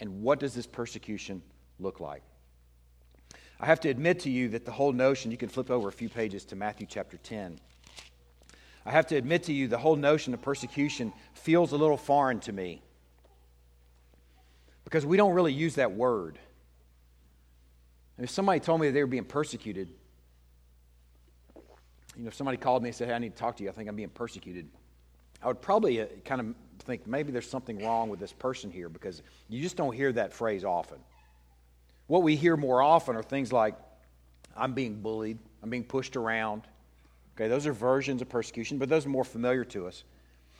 And 0.00 0.20
what 0.20 0.40
does 0.40 0.52
this 0.52 0.66
persecution 0.66 1.42
look 1.78 2.00
like? 2.00 2.24
I 3.60 3.66
have 3.66 3.78
to 3.82 3.88
admit 3.88 4.18
to 4.20 4.30
you 4.30 4.48
that 4.48 4.64
the 4.64 4.72
whole 4.72 4.92
notion, 4.92 5.30
you 5.30 5.36
can 5.36 5.48
flip 5.48 5.70
over 5.70 5.88
a 5.88 5.92
few 5.92 6.08
pages 6.08 6.44
to 6.46 6.56
Matthew 6.56 6.88
chapter 6.90 7.18
10. 7.18 7.60
I 8.84 8.90
have 8.90 9.06
to 9.06 9.16
admit 9.16 9.44
to 9.44 9.52
you, 9.52 9.68
the 9.68 9.78
whole 9.78 9.94
notion 9.94 10.34
of 10.34 10.42
persecution 10.42 11.12
feels 11.34 11.70
a 11.70 11.76
little 11.76 11.96
foreign 11.96 12.40
to 12.40 12.52
me 12.52 12.82
because 14.82 15.06
we 15.06 15.16
don't 15.16 15.32
really 15.32 15.52
use 15.52 15.76
that 15.76 15.92
word. 15.92 16.36
And 18.16 18.24
if 18.24 18.30
somebody 18.30 18.58
told 18.58 18.80
me 18.80 18.88
that 18.88 18.92
they 18.92 19.04
were 19.04 19.06
being 19.06 19.22
persecuted, 19.24 19.88
you 22.16 22.24
know, 22.24 22.28
if 22.28 22.34
somebody 22.34 22.56
called 22.56 22.82
me 22.82 22.88
and 22.88 22.96
said, 22.96 23.06
Hey, 23.06 23.14
I 23.14 23.18
need 23.18 23.36
to 23.36 23.40
talk 23.40 23.56
to 23.58 23.62
you, 23.62 23.68
I 23.68 23.72
think 23.72 23.88
I'm 23.88 23.94
being 23.94 24.08
persecuted, 24.08 24.66
I 25.42 25.48
would 25.48 25.60
probably 25.60 26.00
uh, 26.00 26.06
kind 26.24 26.40
of 26.40 26.54
think 26.84 27.06
maybe 27.06 27.32
there's 27.32 27.48
something 27.48 27.84
wrong 27.84 28.08
with 28.08 28.20
this 28.20 28.32
person 28.32 28.70
here 28.70 28.88
because 28.88 29.22
you 29.48 29.62
just 29.62 29.76
don't 29.76 29.94
hear 29.94 30.12
that 30.12 30.32
phrase 30.32 30.64
often. 30.64 30.98
What 32.06 32.22
we 32.22 32.36
hear 32.36 32.56
more 32.56 32.82
often 32.82 33.16
are 33.16 33.22
things 33.22 33.52
like, 33.52 33.74
I'm 34.56 34.74
being 34.74 35.00
bullied, 35.00 35.38
I'm 35.62 35.70
being 35.70 35.84
pushed 35.84 36.16
around, 36.16 36.62
Okay, 37.40 37.48
those 37.48 37.66
are 37.66 37.72
versions 37.72 38.20
of 38.20 38.28
persecution, 38.28 38.76
but 38.76 38.90
those 38.90 39.06
are 39.06 39.08
more 39.08 39.24
familiar 39.24 39.64
to 39.64 39.86
us. 39.86 40.04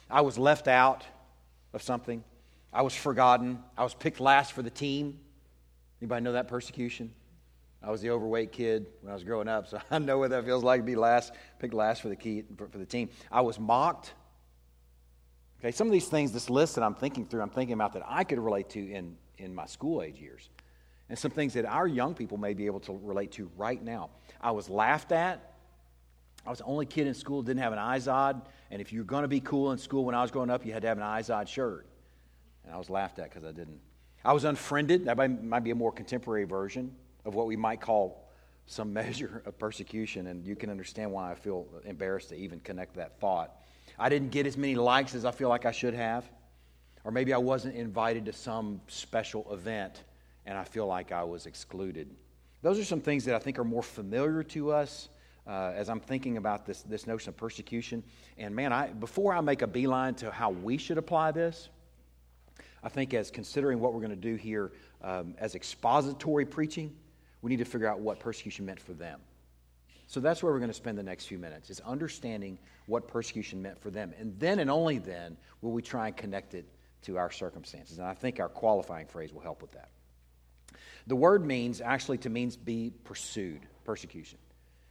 I 0.08 0.22
was 0.22 0.38
left 0.38 0.66
out 0.66 1.04
of 1.74 1.82
something. 1.82 2.24
I 2.72 2.80
was 2.80 2.94
forgotten. 2.94 3.62
I 3.76 3.84
was 3.84 3.92
picked 3.92 4.18
last 4.18 4.52
for 4.52 4.62
the 4.62 4.70
team. 4.70 5.18
Anybody 6.00 6.22
know 6.22 6.32
that 6.32 6.48
persecution? 6.48 7.12
I 7.82 7.90
was 7.90 8.00
the 8.00 8.08
overweight 8.08 8.52
kid 8.52 8.86
when 9.02 9.10
I 9.10 9.14
was 9.14 9.24
growing 9.24 9.46
up, 9.46 9.68
so 9.68 9.78
I 9.90 9.98
know 9.98 10.16
what 10.16 10.30
that 10.30 10.46
feels 10.46 10.64
like 10.64 10.80
to 10.80 10.86
be 10.86 10.96
last, 10.96 11.34
picked 11.58 11.74
last 11.74 12.00
for 12.00 12.08
the 12.08 12.16
key 12.16 12.44
for, 12.56 12.66
for 12.68 12.78
the 12.78 12.86
team. 12.86 13.10
I 13.30 13.42
was 13.42 13.58
mocked. 13.58 14.14
Okay, 15.60 15.72
some 15.72 15.86
of 15.86 15.92
these 15.92 16.08
things, 16.08 16.32
this 16.32 16.48
list 16.48 16.74
that 16.76 16.82
I'm 16.82 16.94
thinking 16.94 17.26
through, 17.26 17.42
I'm 17.42 17.50
thinking 17.50 17.74
about 17.74 17.92
that 17.92 18.02
I 18.08 18.24
could 18.24 18.38
relate 18.38 18.70
to 18.70 18.80
in, 18.80 19.16
in 19.36 19.54
my 19.54 19.66
school 19.66 20.02
age 20.02 20.18
years. 20.18 20.48
And 21.10 21.18
some 21.18 21.30
things 21.30 21.52
that 21.54 21.66
our 21.66 21.86
young 21.86 22.14
people 22.14 22.38
may 22.38 22.54
be 22.54 22.64
able 22.64 22.80
to 22.80 22.98
relate 23.02 23.32
to 23.32 23.50
right 23.58 23.82
now. 23.82 24.08
I 24.40 24.52
was 24.52 24.70
laughed 24.70 25.12
at. 25.12 25.52
I 26.46 26.50
was 26.50 26.60
the 26.60 26.64
only 26.64 26.86
kid 26.86 27.06
in 27.06 27.12
school 27.12 27.42
didn't 27.42 27.60
have 27.60 27.74
an 27.74 27.78
Izod, 27.78 28.40
and 28.70 28.80
if 28.80 28.90
you 28.90 29.00
were 29.00 29.04
going 29.04 29.22
to 29.22 29.28
be 29.28 29.40
cool 29.40 29.72
in 29.72 29.78
school 29.78 30.06
when 30.06 30.14
I 30.14 30.22
was 30.22 30.30
growing 30.30 30.48
up, 30.48 30.64
you 30.64 30.72
had 30.72 30.80
to 30.82 30.88
have 30.88 30.96
an 30.96 31.04
Izod 31.04 31.46
shirt. 31.46 31.86
And 32.64 32.72
I 32.72 32.78
was 32.78 32.88
laughed 32.88 33.18
at 33.18 33.28
because 33.28 33.44
I 33.44 33.52
didn't. 33.52 33.80
I 34.24 34.32
was 34.32 34.44
unfriended. 34.44 35.04
That 35.04 35.18
might 35.18 35.64
be 35.64 35.72
a 35.72 35.74
more 35.74 35.92
contemporary 35.92 36.44
version 36.44 36.94
of 37.26 37.34
what 37.34 37.46
we 37.46 37.56
might 37.56 37.82
call 37.82 38.30
some 38.64 38.92
measure 38.94 39.42
of 39.44 39.58
persecution, 39.58 40.28
and 40.28 40.46
you 40.46 40.56
can 40.56 40.70
understand 40.70 41.12
why 41.12 41.30
I 41.30 41.34
feel 41.34 41.66
embarrassed 41.84 42.30
to 42.30 42.36
even 42.36 42.60
connect 42.60 42.94
that 42.94 43.20
thought. 43.20 43.59
I 44.00 44.08
didn't 44.08 44.30
get 44.30 44.46
as 44.46 44.56
many 44.56 44.76
likes 44.76 45.14
as 45.14 45.26
I 45.26 45.30
feel 45.30 45.50
like 45.50 45.66
I 45.66 45.72
should 45.72 45.92
have, 45.92 46.24
or 47.04 47.12
maybe 47.12 47.34
I 47.34 47.38
wasn't 47.38 47.76
invited 47.76 48.24
to 48.24 48.32
some 48.32 48.80
special 48.88 49.46
event 49.52 50.04
and 50.46 50.56
I 50.56 50.64
feel 50.64 50.86
like 50.86 51.12
I 51.12 51.22
was 51.22 51.44
excluded. 51.44 52.08
Those 52.62 52.78
are 52.78 52.84
some 52.84 53.02
things 53.02 53.26
that 53.26 53.34
I 53.34 53.38
think 53.38 53.58
are 53.58 53.64
more 53.64 53.82
familiar 53.82 54.42
to 54.42 54.72
us 54.72 55.10
uh, 55.46 55.72
as 55.74 55.90
I'm 55.90 56.00
thinking 56.00 56.38
about 56.38 56.64
this, 56.64 56.82
this 56.82 57.06
notion 57.06 57.28
of 57.28 57.36
persecution. 57.36 58.02
And 58.38 58.56
man, 58.56 58.72
I, 58.72 58.88
before 58.88 59.34
I 59.34 59.40
make 59.42 59.60
a 59.60 59.66
beeline 59.66 60.14
to 60.16 60.30
how 60.30 60.48
we 60.50 60.78
should 60.78 60.96
apply 60.96 61.32
this, 61.32 61.68
I 62.82 62.88
think 62.88 63.12
as 63.12 63.30
considering 63.30 63.80
what 63.80 63.92
we're 63.92 64.00
going 64.00 64.10
to 64.10 64.16
do 64.16 64.36
here 64.36 64.72
um, 65.02 65.34
as 65.36 65.54
expository 65.54 66.46
preaching, 66.46 66.96
we 67.42 67.50
need 67.50 67.58
to 67.58 67.66
figure 67.66 67.86
out 67.86 68.00
what 68.00 68.18
persecution 68.18 68.64
meant 68.64 68.80
for 68.80 68.94
them. 68.94 69.20
So 70.10 70.18
that's 70.18 70.42
where 70.42 70.52
we're 70.52 70.58
going 70.58 70.72
to 70.72 70.74
spend 70.74 70.98
the 70.98 71.04
next 71.04 71.26
few 71.26 71.38
minutes, 71.38 71.70
is 71.70 71.78
understanding 71.86 72.58
what 72.86 73.06
persecution 73.06 73.62
meant 73.62 73.78
for 73.78 73.92
them. 73.92 74.12
And 74.18 74.36
then 74.40 74.58
and 74.58 74.68
only 74.68 74.98
then 74.98 75.36
will 75.62 75.70
we 75.70 75.82
try 75.82 76.08
and 76.08 76.16
connect 76.16 76.54
it 76.54 76.66
to 77.02 77.16
our 77.16 77.30
circumstances. 77.30 77.98
And 77.98 78.08
I 78.08 78.14
think 78.14 78.40
our 78.40 78.48
qualifying 78.48 79.06
phrase 79.06 79.32
will 79.32 79.40
help 79.40 79.62
with 79.62 79.70
that. 79.70 79.90
The 81.06 81.14
word 81.14 81.46
means 81.46 81.80
actually 81.80 82.18
to 82.18 82.28
means 82.28 82.56
be 82.56 82.92
pursued, 83.04 83.60
persecution. 83.84 84.40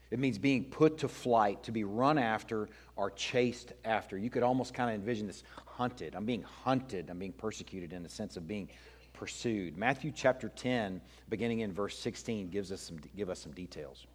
It 0.10 0.20
means 0.20 0.38
being 0.38 0.64
put 0.64 1.00
to 1.00 1.10
flight, 1.10 1.64
to 1.64 1.74
be 1.74 1.84
run 1.84 2.18
after 2.18 2.70
or 2.96 3.12
chased 3.12 3.74
after. 3.84 4.18
You 4.18 4.30
could 4.30 4.44
almost 4.44 4.74
kind 4.74 4.90
of 4.90 4.96
envision 4.96 5.28
this 5.28 5.44
hunted. 5.66 6.16
I'm 6.16 6.26
being 6.26 6.44
hunted. 6.44 7.10
I'm 7.10 7.20
being 7.20 7.34
persecuted 7.34 7.92
in 7.92 8.04
the 8.04 8.10
sense 8.10 8.38
of 8.38 8.48
being 8.48 8.70
pursued. 9.12 9.78
Matthew 9.78 10.14
chapter 10.16 10.48
10, 10.48 11.02
beginning 11.28 11.60
in 11.60 11.74
verse 11.74 12.00
16, 12.00 12.48
gives 12.52 12.72
us 12.72 12.80
some, 12.80 13.02
give 13.18 13.30
us 13.30 13.40
some 13.40 13.52
details. 13.52 14.08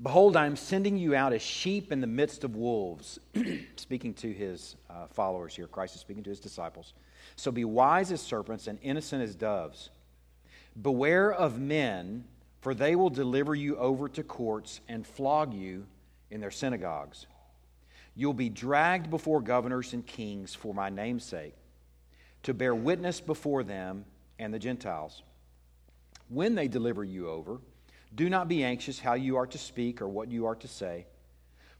Behold, 0.00 0.36
I 0.36 0.46
am 0.46 0.56
sending 0.56 0.96
you 0.96 1.14
out 1.14 1.32
as 1.32 1.42
sheep 1.42 1.90
in 1.90 2.00
the 2.00 2.06
midst 2.06 2.44
of 2.44 2.54
wolves. 2.54 3.18
speaking 3.76 4.14
to 4.14 4.32
his 4.32 4.76
uh, 4.88 5.06
followers 5.08 5.56
here. 5.56 5.66
Christ 5.66 5.94
is 5.96 6.00
speaking 6.00 6.22
to 6.24 6.30
his 6.30 6.40
disciples. 6.40 6.94
So 7.36 7.50
be 7.50 7.64
wise 7.64 8.12
as 8.12 8.20
serpents 8.20 8.68
and 8.68 8.78
innocent 8.82 9.22
as 9.22 9.34
doves. 9.34 9.90
Beware 10.80 11.32
of 11.32 11.58
men 11.58 12.24
for 12.60 12.74
they 12.74 12.96
will 12.96 13.10
deliver 13.10 13.54
you 13.54 13.76
over 13.76 14.08
to 14.08 14.22
courts 14.22 14.80
and 14.88 15.06
flog 15.06 15.54
you 15.54 15.86
in 16.30 16.40
their 16.40 16.50
synagogues. 16.50 17.26
You'll 18.14 18.34
be 18.34 18.48
dragged 18.48 19.10
before 19.10 19.40
governors 19.40 19.92
and 19.92 20.04
kings 20.04 20.54
for 20.54 20.74
my 20.74 20.90
name's 20.90 21.24
sake, 21.24 21.54
to 22.42 22.54
bear 22.54 22.74
witness 22.74 23.20
before 23.20 23.62
them 23.62 24.04
and 24.38 24.52
the 24.52 24.58
Gentiles. 24.58 25.22
When 26.28 26.54
they 26.54 26.68
deliver 26.68 27.04
you 27.04 27.28
over, 27.28 27.60
do 28.14 28.28
not 28.28 28.48
be 28.48 28.64
anxious 28.64 28.98
how 28.98 29.14
you 29.14 29.36
are 29.36 29.46
to 29.46 29.58
speak 29.58 30.00
or 30.00 30.08
what 30.08 30.30
you 30.30 30.46
are 30.46 30.56
to 30.56 30.68
say, 30.68 31.06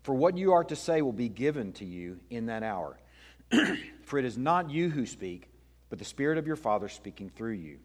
for 0.03 0.15
what 0.15 0.37
you 0.37 0.53
are 0.53 0.65
to 0.65 0.77
say 0.77 1.03
will 1.03 1.13
be 1.13 1.29
given 1.29 1.73
to 1.75 1.85
you 1.85 2.21
in 2.31 2.47
that 2.47 2.63
hour. 2.63 2.99
for 4.03 4.19
it 4.19 4.25
is 4.25 4.37
not 4.37 4.71
you 4.71 4.91
who 4.91 5.07
speak, 5.07 5.49
but 5.91 5.99
the 5.99 6.05
Spirit 6.05 6.39
of 6.39 6.47
your 6.47 6.57
Father 6.57 6.89
speaking 6.89 7.31
through 7.31 7.53
you. 7.53 7.79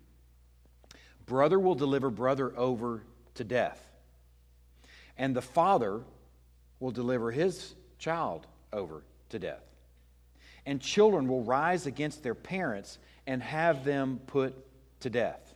Brother 1.26 1.60
will 1.60 1.76
deliver 1.76 2.10
brother 2.10 2.54
over 2.58 3.04
to 3.36 3.44
death, 3.44 3.82
and 5.18 5.36
the 5.36 5.42
father 5.42 6.02
will 6.80 6.92
deliver 6.92 7.32
his 7.32 7.76
child 7.98 8.46
over 8.74 9.04
to 9.30 9.40
death. 9.40 9.64
And 10.66 10.82
children 10.82 11.28
will 11.28 11.44
rise 11.44 11.86
against 11.86 12.24
their 12.24 12.36
parents 12.36 12.98
and 13.26 13.42
have 13.42 13.86
them 13.86 14.20
put 14.28 14.54
to 15.02 15.10
death. 15.10 15.53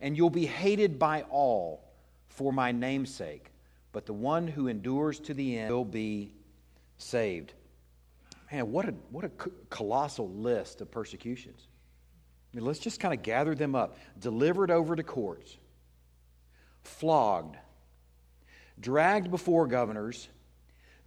And 0.00 0.16
you'll 0.16 0.30
be 0.30 0.46
hated 0.46 0.98
by 0.98 1.22
all 1.22 1.84
for 2.28 2.52
my 2.52 2.72
name's 2.72 3.12
sake, 3.12 3.50
but 3.92 4.06
the 4.06 4.12
one 4.12 4.46
who 4.46 4.68
endures 4.68 5.18
to 5.20 5.34
the 5.34 5.58
end 5.58 5.70
will 5.70 5.84
be 5.84 6.32
saved. 6.98 7.52
Man, 8.52 8.70
what 8.70 8.88
a, 8.88 8.92
what 9.10 9.24
a 9.24 9.30
colossal 9.70 10.30
list 10.30 10.80
of 10.80 10.90
persecutions. 10.90 11.66
I 12.52 12.56
mean, 12.56 12.64
let's 12.64 12.78
just 12.78 13.00
kind 13.00 13.12
of 13.12 13.22
gather 13.22 13.54
them 13.54 13.74
up. 13.74 13.98
Delivered 14.18 14.70
over 14.70 14.96
to 14.96 15.02
courts, 15.02 15.58
flogged, 16.82 17.56
dragged 18.80 19.30
before 19.30 19.66
governors, 19.66 20.28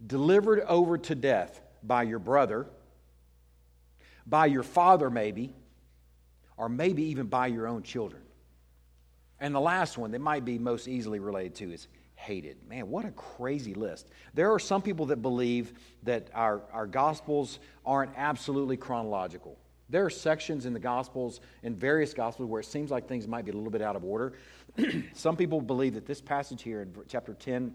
delivered 0.06 0.60
over 0.60 0.98
to 0.98 1.14
death 1.14 1.60
by 1.82 2.04
your 2.04 2.20
brother, 2.20 2.66
by 4.26 4.46
your 4.46 4.62
father, 4.62 5.10
maybe, 5.10 5.52
or 6.56 6.68
maybe 6.68 7.04
even 7.04 7.26
by 7.26 7.48
your 7.48 7.66
own 7.66 7.82
children. 7.82 8.22
And 9.42 9.52
the 9.52 9.60
last 9.60 9.98
one 9.98 10.12
that 10.12 10.20
might 10.20 10.44
be 10.44 10.56
most 10.56 10.86
easily 10.86 11.18
related 11.18 11.56
to 11.56 11.72
is 11.72 11.88
hated. 12.14 12.56
Man, 12.68 12.88
what 12.88 13.04
a 13.04 13.10
crazy 13.10 13.74
list. 13.74 14.08
There 14.34 14.52
are 14.52 14.60
some 14.60 14.80
people 14.80 15.06
that 15.06 15.20
believe 15.20 15.72
that 16.04 16.30
our, 16.32 16.62
our 16.72 16.86
gospels 16.86 17.58
aren't 17.84 18.12
absolutely 18.16 18.76
chronological. 18.76 19.58
There 19.88 20.06
are 20.06 20.10
sections 20.10 20.64
in 20.64 20.72
the 20.72 20.78
Gospels, 20.78 21.40
in 21.64 21.74
various 21.74 22.14
Gospels, 22.14 22.48
where 22.48 22.60
it 22.60 22.66
seems 22.66 22.92
like 22.92 23.08
things 23.08 23.26
might 23.26 23.44
be 23.44 23.50
a 23.50 23.54
little 23.54 23.72
bit 23.72 23.82
out 23.82 23.96
of 23.96 24.04
order. 24.04 24.34
Some 25.12 25.36
people 25.36 25.60
believe 25.60 25.94
that 25.94 26.06
this 26.06 26.20
passage 26.20 26.62
here 26.62 26.80
in 26.80 26.94
chapter 27.08 27.34
10, 27.34 27.74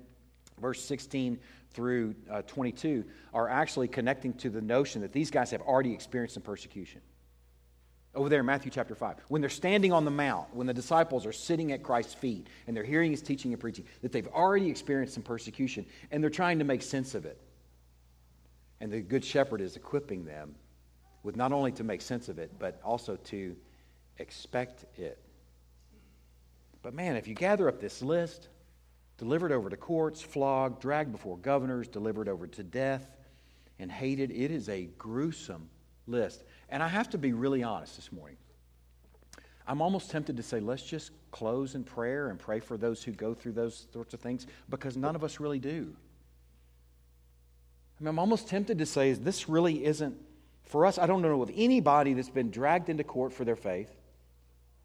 verse 0.61 0.81
16 0.85 1.37
through 1.71 2.15
uh, 2.31 2.43
22, 2.43 3.03
are 3.33 3.49
actually 3.49 3.89
connecting 3.89 4.33
to 4.35 4.49
the 4.49 4.61
notion 4.61 5.01
that 5.01 5.11
these 5.11 5.29
guys 5.29 5.51
have 5.51 5.61
already 5.61 5.93
experienced 5.93 6.35
some 6.35 6.43
persecution. 6.43 7.01
Over 8.15 8.29
there 8.29 8.39
in 8.39 8.45
Matthew 8.45 8.71
chapter 8.71 8.95
5, 8.95 9.17
when 9.27 9.41
they're 9.41 9.49
standing 9.49 9.93
on 9.93 10.03
the 10.03 10.11
mount, 10.11 10.53
when 10.55 10.65
the 10.65 10.73
disciples 10.73 11.25
are 11.25 11.31
sitting 11.31 11.71
at 11.71 11.83
Christ's 11.83 12.15
feet 12.15 12.47
and 12.65 12.75
they're 12.75 12.83
hearing 12.83 13.11
his 13.11 13.21
teaching 13.21 13.53
and 13.53 13.61
preaching, 13.61 13.85
that 14.01 14.11
they've 14.11 14.27
already 14.27 14.69
experienced 14.69 15.13
some 15.13 15.23
persecution 15.23 15.85
and 16.09 16.23
they're 16.23 16.29
trying 16.31 16.59
to 16.59 16.65
make 16.65 16.81
sense 16.81 17.13
of 17.13 17.25
it. 17.25 17.39
And 18.79 18.91
the 18.91 19.01
Good 19.01 19.23
Shepherd 19.23 19.61
is 19.61 19.75
equipping 19.75 20.25
them 20.25 20.55
with 21.23 21.35
not 21.35 21.51
only 21.51 21.71
to 21.73 21.83
make 21.83 22.01
sense 22.01 22.29
of 22.29 22.39
it, 22.39 22.51
but 22.57 22.79
also 22.83 23.17
to 23.25 23.55
expect 24.17 24.85
it. 24.97 25.19
But 26.81 26.93
man, 26.93 27.17
if 27.17 27.27
you 27.27 27.35
gather 27.35 27.67
up 27.67 27.79
this 27.79 28.01
list, 28.01 28.47
delivered 29.17 29.51
over 29.51 29.69
to 29.69 29.77
courts, 29.77 30.21
flogged, 30.21 30.81
dragged 30.81 31.11
before 31.11 31.37
governors, 31.37 31.87
delivered 31.87 32.29
over 32.29 32.47
to 32.47 32.63
death, 32.63 33.15
and 33.79 33.91
hated, 33.91 34.31
it 34.31 34.51
is 34.51 34.69
a 34.69 34.85
gruesome 34.97 35.69
list. 36.07 36.43
And 36.69 36.83
I 36.83 36.87
have 36.87 37.09
to 37.11 37.17
be 37.17 37.33
really 37.33 37.63
honest 37.63 37.95
this 37.95 38.11
morning. 38.11 38.37
I'm 39.67 39.81
almost 39.81 40.09
tempted 40.11 40.37
to 40.37 40.43
say, 40.43 40.59
let's 40.59 40.83
just 40.83 41.11
close 41.31 41.75
in 41.75 41.83
prayer 41.83 42.29
and 42.29 42.39
pray 42.39 42.59
for 42.59 42.77
those 42.77 43.03
who 43.03 43.11
go 43.11 43.33
through 43.33 43.51
those 43.51 43.87
sorts 43.91 44.13
of 44.13 44.21
things 44.21 44.47
because 44.69 44.95
none 44.95 45.15
of 45.15 45.23
us 45.23 45.39
really 45.39 45.59
do. 45.59 45.93
I 47.99 48.03
mean, 48.03 48.09
I'm 48.09 48.19
almost 48.19 48.47
tempted 48.47 48.77
to 48.77 48.85
say, 48.85 49.11
this 49.13 49.49
really 49.49 49.83
isn't 49.83 50.15
for 50.63 50.85
us. 50.85 50.97
I 50.97 51.05
don't 51.05 51.21
know 51.21 51.41
of 51.41 51.51
anybody 51.55 52.13
that's 52.13 52.29
been 52.29 52.51
dragged 52.51 52.89
into 52.89 53.03
court 53.03 53.33
for 53.33 53.43
their 53.43 53.55
faith 53.55 53.89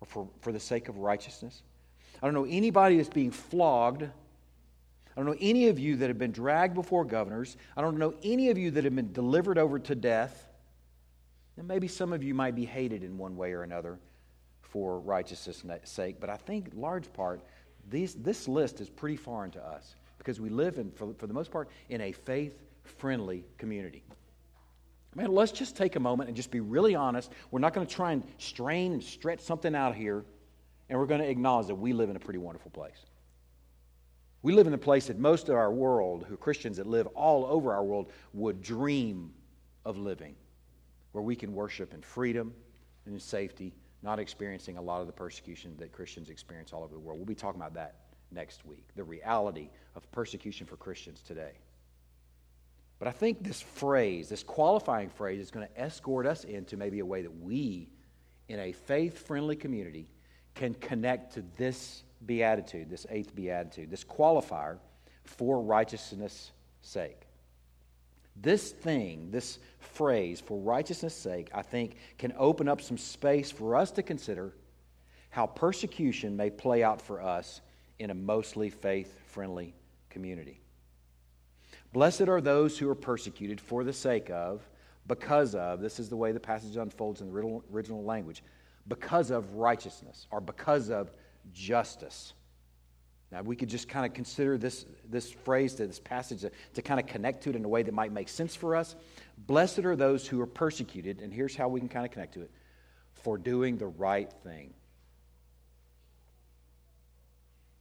or 0.00 0.06
for, 0.06 0.28
for 0.40 0.50
the 0.52 0.60
sake 0.60 0.88
of 0.88 0.98
righteousness. 0.98 1.62
I 2.22 2.26
don't 2.26 2.34
know 2.34 2.46
anybody 2.48 2.96
that's 2.96 3.08
being 3.08 3.30
flogged. 3.30 4.02
I 4.02 4.10
don't 5.16 5.26
know 5.26 5.36
any 5.40 5.68
of 5.68 5.78
you 5.78 5.96
that 5.96 6.08
have 6.08 6.18
been 6.18 6.32
dragged 6.32 6.74
before 6.74 7.04
governors. 7.04 7.56
I 7.76 7.82
don't 7.82 7.98
know 7.98 8.14
any 8.22 8.48
of 8.50 8.58
you 8.58 8.70
that 8.72 8.84
have 8.84 8.96
been 8.96 9.12
delivered 9.12 9.58
over 9.58 9.78
to 9.78 9.94
death. 9.94 10.48
And 11.62 11.68
maybe 11.68 11.86
some 11.86 12.12
of 12.12 12.24
you 12.24 12.34
might 12.34 12.56
be 12.56 12.64
hated 12.64 13.04
in 13.04 13.16
one 13.16 13.36
way 13.36 13.52
or 13.52 13.62
another 13.62 14.00
for 14.62 14.98
righteousness' 14.98 15.62
sake, 15.84 16.16
but 16.18 16.28
I 16.28 16.36
think, 16.36 16.70
large 16.74 17.12
part, 17.12 17.40
these, 17.88 18.14
this 18.14 18.48
list 18.48 18.80
is 18.80 18.90
pretty 18.90 19.14
foreign 19.14 19.52
to 19.52 19.64
us 19.64 19.94
because 20.18 20.40
we 20.40 20.48
live, 20.48 20.78
in, 20.78 20.90
for, 20.90 21.14
for 21.14 21.28
the 21.28 21.32
most 21.32 21.52
part, 21.52 21.68
in 21.88 22.00
a 22.00 22.10
faith 22.10 22.58
friendly 22.82 23.44
community. 23.58 24.02
Man, 25.14 25.30
let's 25.30 25.52
just 25.52 25.76
take 25.76 25.94
a 25.94 26.00
moment 26.00 26.26
and 26.26 26.36
just 26.36 26.50
be 26.50 26.58
really 26.58 26.96
honest. 26.96 27.30
We're 27.52 27.60
not 27.60 27.74
going 27.74 27.86
to 27.86 27.94
try 27.94 28.10
and 28.10 28.24
strain 28.38 28.92
and 28.92 29.00
stretch 29.00 29.38
something 29.38 29.76
out 29.76 29.94
here, 29.94 30.24
and 30.88 30.98
we're 30.98 31.06
going 31.06 31.20
to 31.20 31.30
acknowledge 31.30 31.68
that 31.68 31.76
we 31.76 31.92
live 31.92 32.10
in 32.10 32.16
a 32.16 32.20
pretty 32.20 32.40
wonderful 32.40 32.72
place. 32.72 33.06
We 34.42 34.52
live 34.52 34.66
in 34.66 34.74
a 34.74 34.78
place 34.78 35.06
that 35.06 35.16
most 35.16 35.48
of 35.48 35.54
our 35.54 35.70
world, 35.72 36.26
who 36.28 36.36
Christians 36.36 36.78
that 36.78 36.88
live 36.88 37.06
all 37.14 37.46
over 37.46 37.72
our 37.72 37.84
world, 37.84 38.10
would 38.32 38.62
dream 38.62 39.32
of 39.84 39.96
living, 39.96 40.34
where 41.12 41.22
we 41.22 41.36
can 41.36 41.54
worship 41.54 41.94
in 41.94 42.02
freedom 42.02 42.52
and 43.04 43.14
in 43.14 43.20
safety 43.20 43.74
not 44.02 44.18
experiencing 44.18 44.76
a 44.76 44.82
lot 44.82 45.00
of 45.00 45.06
the 45.06 45.12
persecution 45.12 45.76
that 45.78 45.92
Christians 45.92 46.28
experience 46.28 46.72
all 46.72 46.82
over 46.82 46.92
the 46.92 47.00
world. 47.00 47.18
We'll 47.18 47.26
be 47.26 47.34
talking 47.34 47.60
about 47.60 47.74
that 47.74 47.96
next 48.32 48.64
week, 48.66 48.88
the 48.96 49.04
reality 49.04 49.68
of 49.94 50.10
persecution 50.10 50.66
for 50.66 50.76
Christians 50.76 51.22
today. 51.22 51.52
But 52.98 53.08
I 53.08 53.12
think 53.12 53.42
this 53.42 53.60
phrase, 53.60 54.28
this 54.28 54.42
qualifying 54.42 55.08
phrase, 55.08 55.40
is 55.40 55.50
going 55.50 55.66
to 55.66 55.80
escort 55.80 56.26
us 56.26 56.44
into 56.44 56.76
maybe 56.76 57.00
a 57.00 57.06
way 57.06 57.22
that 57.22 57.40
we, 57.40 57.90
in 58.48 58.58
a 58.60 58.72
faith 58.72 59.26
friendly 59.26 59.56
community, 59.56 60.10
can 60.54 60.74
connect 60.74 61.34
to 61.34 61.44
this 61.56 62.04
beatitude, 62.26 62.90
this 62.90 63.06
eighth 63.10 63.34
beatitude, 63.34 63.90
this 63.90 64.04
qualifier 64.04 64.78
for 65.24 65.60
righteousness' 65.60 66.52
sake. 66.80 67.22
This 68.36 68.70
thing, 68.70 69.30
this 69.30 69.58
phrase, 69.78 70.40
for 70.40 70.58
righteousness' 70.58 71.14
sake, 71.14 71.50
I 71.54 71.62
think 71.62 71.96
can 72.18 72.32
open 72.36 72.68
up 72.68 72.80
some 72.80 72.98
space 72.98 73.50
for 73.50 73.76
us 73.76 73.90
to 73.92 74.02
consider 74.02 74.54
how 75.30 75.46
persecution 75.46 76.36
may 76.36 76.50
play 76.50 76.82
out 76.82 77.00
for 77.00 77.22
us 77.22 77.60
in 77.98 78.10
a 78.10 78.14
mostly 78.14 78.70
faith 78.70 79.18
friendly 79.28 79.74
community. 80.10 80.60
Blessed 81.92 82.22
are 82.22 82.40
those 82.40 82.78
who 82.78 82.88
are 82.88 82.94
persecuted 82.94 83.60
for 83.60 83.84
the 83.84 83.92
sake 83.92 84.30
of, 84.30 84.68
because 85.06 85.54
of, 85.54 85.80
this 85.80 85.98
is 85.98 86.08
the 86.08 86.16
way 86.16 86.32
the 86.32 86.40
passage 86.40 86.76
unfolds 86.76 87.20
in 87.20 87.32
the 87.32 87.60
original 87.72 88.04
language, 88.04 88.42
because 88.88 89.30
of 89.30 89.54
righteousness 89.54 90.26
or 90.30 90.40
because 90.40 90.90
of 90.90 91.10
justice. 91.52 92.32
Now, 93.32 93.40
we 93.40 93.56
could 93.56 93.70
just 93.70 93.88
kind 93.88 94.04
of 94.04 94.12
consider 94.12 94.58
this, 94.58 94.84
this 95.08 95.32
phrase, 95.32 95.74
this 95.74 95.98
passage, 95.98 96.44
uh, 96.44 96.50
to, 96.50 96.54
to 96.74 96.82
kind 96.82 97.00
of 97.00 97.06
connect 97.06 97.42
to 97.44 97.50
it 97.50 97.56
in 97.56 97.64
a 97.64 97.68
way 97.68 97.82
that 97.82 97.94
might 97.94 98.12
make 98.12 98.28
sense 98.28 98.54
for 98.54 98.76
us. 98.76 98.94
Blessed 99.46 99.80
are 99.80 99.96
those 99.96 100.28
who 100.28 100.38
are 100.42 100.46
persecuted, 100.46 101.20
and 101.22 101.32
here's 101.32 101.56
how 101.56 101.68
we 101.68 101.80
can 101.80 101.88
kind 101.88 102.04
of 102.04 102.12
connect 102.12 102.34
to 102.34 102.42
it 102.42 102.50
for 103.14 103.38
doing 103.38 103.78
the 103.78 103.86
right 103.86 104.30
thing. 104.44 104.74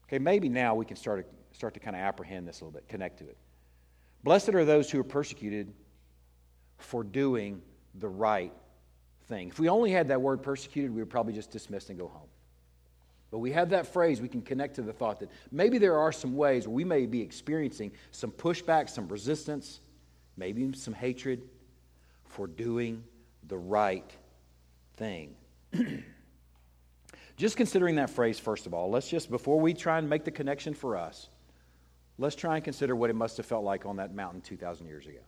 Okay, 0.08 0.20
maybe 0.20 0.48
now 0.48 0.74
we 0.74 0.86
can 0.86 0.96
start 0.96 1.28
to, 1.28 1.58
start 1.58 1.74
to 1.74 1.82
kind 1.82 1.98
of 1.98 2.02
apprehend 2.02 2.48
this 2.48 2.62
a 2.62 2.64
little 2.64 2.80
bit, 2.80 2.88
connect 2.88 3.20
to 3.20 3.26
it. 3.26 3.38
Blessed 4.24 4.50
are 4.50 4.64
those 4.64 4.90
who 4.90 5.02
are 5.02 5.06
persecuted 5.06 5.74
for 6.78 7.04
doing 7.04 7.62
the 7.96 8.08
right 8.08 8.54
thing. 9.28 9.50
If 9.50 9.60
we 9.60 9.68
only 9.68 9.92
had 9.92 10.08
that 10.08 10.22
word 10.22 10.44
persecuted, 10.44 10.92
we 10.92 11.02
would 11.02 11.10
probably 11.10 11.34
just 11.34 11.52
dismiss 11.52 11.90
and 11.90 12.00
go 12.00 12.08
home. 12.08 12.30
But 13.32 13.40
we 13.40 13.54
have 13.54 13.70
that 13.70 13.88
phrase, 13.88 14.22
we 14.22 14.28
can 14.28 14.42
connect 14.42 14.76
to 14.76 14.82
the 14.82 14.92
thought 14.92 15.22
that 15.22 15.30
maybe 15.52 15.78
there 15.78 15.98
are 15.98 16.12
some 16.12 16.36
ways 16.36 16.68
where 16.68 16.76
we 16.76 16.84
may 16.84 17.06
be 17.06 17.22
experiencing 17.22 17.94
some 18.12 18.30
pushback, 18.30 18.90
some 18.90 19.08
resistance, 19.08 19.80
maybe 20.36 20.74
some 20.74 20.94
hatred 20.94 21.42
for 22.26 22.46
doing 22.46 23.04
the 23.48 23.58
right 23.58 24.10
thing. 24.98 25.36
just 27.38 27.56
considering 27.56 27.96
that 27.96 28.10
phrase, 28.10 28.38
first 28.38 28.66
of 28.66 28.74
all, 28.74 28.90
let's 28.90 29.10
just, 29.10 29.32
before 29.32 29.60
we 29.60 29.74
try 29.74 29.98
and 29.98 30.10
make 30.10 30.26
the 30.26 30.32
connection 30.32 30.74
for 30.74 30.98
us, 30.98 31.30
let's 32.18 32.36
try 32.36 32.56
and 32.56 32.66
consider 32.66 32.98
what 32.98 33.10
it 33.10 33.16
must 33.16 33.38
have 33.38 33.46
felt 33.46 33.64
like 33.64 33.86
on 33.86 33.96
that 33.96 34.14
mountain 34.14 34.42
2,000 34.42 34.88
years 34.88 35.08
ago. 35.08 35.20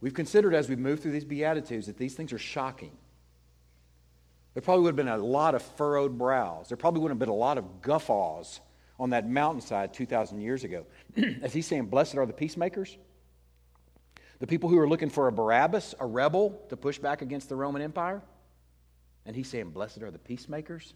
We've 0.00 0.14
considered 0.14 0.54
as 0.54 0.70
we've 0.70 0.78
moved 0.78 1.02
through 1.02 1.12
these 1.12 1.26
Beatitudes 1.26 1.86
that 1.86 1.98
these 1.98 2.14
things 2.14 2.32
are 2.32 2.38
shocking. 2.38 2.92
There 4.54 4.62
probably 4.62 4.82
would 4.84 4.90
have 4.90 4.96
been 4.96 5.08
a 5.08 5.16
lot 5.16 5.54
of 5.54 5.62
furrowed 5.62 6.18
brows. 6.18 6.68
There 6.68 6.76
probably 6.76 7.00
would 7.02 7.10
have 7.10 7.18
been 7.18 7.28
a 7.28 7.34
lot 7.34 7.56
of 7.56 7.82
guffaws 7.82 8.60
on 8.98 9.10
that 9.10 9.28
mountainside 9.28 9.94
2,000 9.94 10.40
years 10.40 10.64
ago. 10.64 10.86
As 11.42 11.52
he's 11.52 11.66
saying, 11.66 11.86
Blessed 11.86 12.16
are 12.16 12.26
the 12.26 12.32
peacemakers, 12.32 12.98
the 14.40 14.46
people 14.46 14.68
who 14.68 14.78
are 14.78 14.88
looking 14.88 15.10
for 15.10 15.28
a 15.28 15.32
Barabbas, 15.32 15.94
a 16.00 16.06
rebel, 16.06 16.62
to 16.68 16.76
push 16.76 16.98
back 16.98 17.22
against 17.22 17.48
the 17.48 17.56
Roman 17.56 17.82
Empire. 17.82 18.22
And 19.24 19.36
he's 19.36 19.48
saying, 19.48 19.70
Blessed 19.70 20.02
are 20.02 20.10
the 20.10 20.18
peacemakers. 20.18 20.94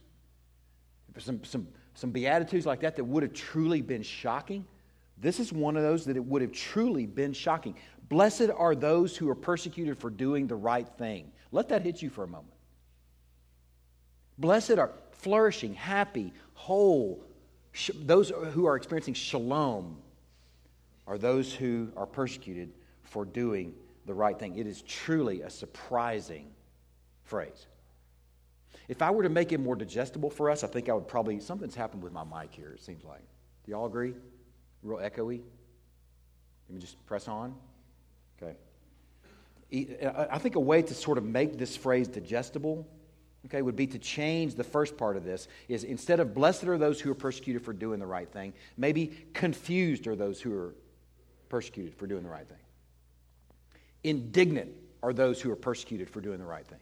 Some, 1.18 1.44
some, 1.44 1.68
some 1.94 2.10
beatitudes 2.10 2.66
like 2.66 2.80
that 2.80 2.96
that 2.96 3.04
would 3.04 3.22
have 3.22 3.32
truly 3.32 3.82
been 3.82 4.02
shocking. 4.02 4.66
This 5.18 5.38
is 5.38 5.52
one 5.52 5.76
of 5.76 5.82
those 5.82 6.06
that 6.06 6.16
it 6.16 6.24
would 6.24 6.42
have 6.42 6.50
truly 6.50 7.06
been 7.06 7.32
shocking. 7.32 7.76
Blessed 8.08 8.50
are 8.56 8.74
those 8.74 9.16
who 9.16 9.28
are 9.28 9.34
persecuted 9.36 9.96
for 9.96 10.10
doing 10.10 10.48
the 10.48 10.56
right 10.56 10.88
thing. 10.98 11.30
Let 11.52 11.68
that 11.68 11.82
hit 11.82 12.02
you 12.02 12.10
for 12.10 12.24
a 12.24 12.26
moment. 12.26 12.53
Blessed 14.38 14.72
are 14.72 14.92
flourishing, 15.12 15.74
happy, 15.74 16.32
whole. 16.54 17.24
Those 17.94 18.30
who 18.52 18.66
are 18.66 18.76
experiencing 18.76 19.14
shalom 19.14 19.98
are 21.06 21.18
those 21.18 21.52
who 21.52 21.90
are 21.96 22.06
persecuted 22.06 22.72
for 23.02 23.24
doing 23.24 23.74
the 24.06 24.14
right 24.14 24.38
thing. 24.38 24.56
It 24.58 24.66
is 24.66 24.82
truly 24.82 25.42
a 25.42 25.50
surprising 25.50 26.50
phrase. 27.24 27.66
If 28.88 29.02
I 29.02 29.10
were 29.10 29.22
to 29.22 29.28
make 29.28 29.52
it 29.52 29.60
more 29.60 29.76
digestible 29.76 30.30
for 30.30 30.50
us, 30.50 30.62
I 30.62 30.66
think 30.66 30.88
I 30.88 30.92
would 30.92 31.08
probably, 31.08 31.40
something's 31.40 31.74
happened 31.74 32.02
with 32.02 32.12
my 32.12 32.24
mic 32.24 32.52
here, 32.52 32.72
it 32.72 32.82
seems 32.82 33.04
like. 33.04 33.22
Do 33.64 33.72
y'all 33.72 33.86
agree? 33.86 34.14
Real 34.82 34.98
echoey? 34.98 35.40
Let 36.68 36.74
me 36.74 36.80
just 36.80 37.04
press 37.06 37.28
on. 37.28 37.54
Okay. 38.42 38.56
I 40.30 40.38
think 40.38 40.56
a 40.56 40.60
way 40.60 40.82
to 40.82 40.94
sort 40.94 41.18
of 41.18 41.24
make 41.24 41.56
this 41.56 41.76
phrase 41.76 42.08
digestible 42.08 42.86
okay, 43.46 43.62
would 43.62 43.76
be 43.76 43.86
to 43.88 43.98
change 43.98 44.54
the 44.54 44.64
first 44.64 44.96
part 44.96 45.16
of 45.16 45.24
this 45.24 45.48
is 45.68 45.84
instead 45.84 46.20
of 46.20 46.34
blessed 46.34 46.64
are 46.64 46.78
those 46.78 47.00
who 47.00 47.10
are 47.10 47.14
persecuted 47.16 47.62
for 47.62 47.72
doing 47.72 48.00
the 48.00 48.06
right 48.06 48.28
thing, 48.30 48.52
maybe 48.76 49.26
confused 49.32 50.06
are 50.06 50.16
those 50.16 50.40
who 50.40 50.56
are 50.56 50.74
persecuted 51.48 51.94
for 51.94 52.06
doing 52.06 52.22
the 52.22 52.28
right 52.28 52.48
thing. 52.48 52.58
Indignant 54.02 54.70
are 55.02 55.12
those 55.12 55.40
who 55.40 55.50
are 55.50 55.56
persecuted 55.56 56.08
for 56.08 56.20
doing 56.20 56.38
the 56.38 56.44
right 56.44 56.66
thing. 56.66 56.80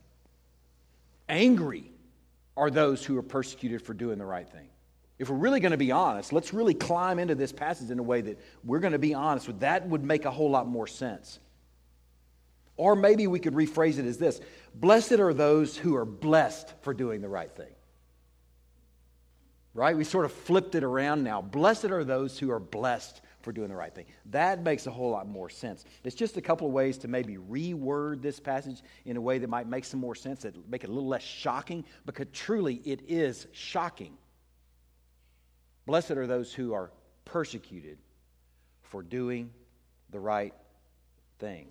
Angry 1.29 1.85
are 2.57 2.70
those 2.70 3.05
who 3.05 3.16
are 3.16 3.22
persecuted 3.22 3.83
for 3.83 3.94
doing 3.94 4.18
the 4.18 4.25
right 4.25 4.48
thing. 4.48 4.68
If 5.18 5.31
we're 5.31 5.37
really 5.37 5.61
going 5.61 5.72
to 5.72 5.79
be 5.79 5.92
honest, 5.92 6.33
let's 6.33 6.53
really 6.53 6.75
climb 6.75 7.18
into 7.18 7.35
this 7.35 7.53
passage 7.53 7.90
in 7.90 7.98
a 7.98 8.03
way 8.03 8.20
that 8.22 8.40
we're 8.64 8.81
going 8.81 8.92
to 8.92 8.98
be 8.98 9.14
honest 9.14 9.46
with. 9.46 9.61
That 9.61 9.88
would 9.88 10.05
make 10.05 10.25
a 10.25 10.31
whole 10.31 10.51
lot 10.51 10.66
more 10.66 10.87
sense. 10.87 11.38
Or 12.77 12.97
maybe 12.97 13.27
we 13.27 13.39
could 13.39 13.55
rephrase 13.55 13.99
it 13.99 14.07
as 14.07 14.19
this 14.19 14.41
Blessed 14.75 15.13
are 15.13 15.35
those 15.35 15.77
who 15.77 15.95
are 15.97 16.05
blessed 16.05 16.73
for 16.81 16.95
doing 16.95 17.21
the 17.21 17.29
right 17.29 17.55
thing. 17.55 17.73
Right? 19.75 19.97
We 19.97 20.05
sort 20.05 20.25
of 20.25 20.33
flipped 20.33 20.75
it 20.75 20.85
around 20.85 21.23
now. 21.23 21.41
Blessed 21.41 21.87
are 21.87 22.05
those 22.05 22.39
who 22.39 22.51
are 22.51 22.61
blessed 22.61 23.23
for 23.41 23.53
doing 23.53 23.69
the 23.69 23.75
right 23.75 23.95
thing. 23.95 24.07
That 24.27 24.63
makes 24.63 24.87
a 24.87 24.91
whole 24.91 25.11
lot 25.11 25.27
more 25.27 25.49
sense. 25.49 25.85
It's 26.05 26.15
just 26.15 26.37
a 26.37 26.41
couple 26.41 26.67
of 26.67 26.73
ways 26.73 26.99
to 26.99 27.09
maybe 27.09 27.37
reword 27.37 28.23
this 28.23 28.39
passage 28.39 28.83
in 29.05 29.17
a 29.17 29.21
way 29.21 29.39
that 29.39 29.49
might 29.49 29.67
make 29.67 29.85
some 29.85 29.99
more 30.01 30.15
sense, 30.15 30.43
that 30.43 30.55
make 30.69 30.85
it 30.85 30.91
a 30.91 30.93
little 30.93 31.09
less 31.09 31.23
shocking, 31.23 31.85
because 32.07 32.27
truly 32.33 32.77
it 32.85 33.03
is 33.09 33.47
shocking. 33.53 34.13
Blessed 35.87 36.13
are 36.13 36.27
those 36.27 36.53
who 36.53 36.73
are 36.75 36.93
persecuted 37.25 37.99
for 38.83 39.03
doing 39.03 39.51
the 40.11 40.21
right 40.21 40.55
thing. 41.39 41.69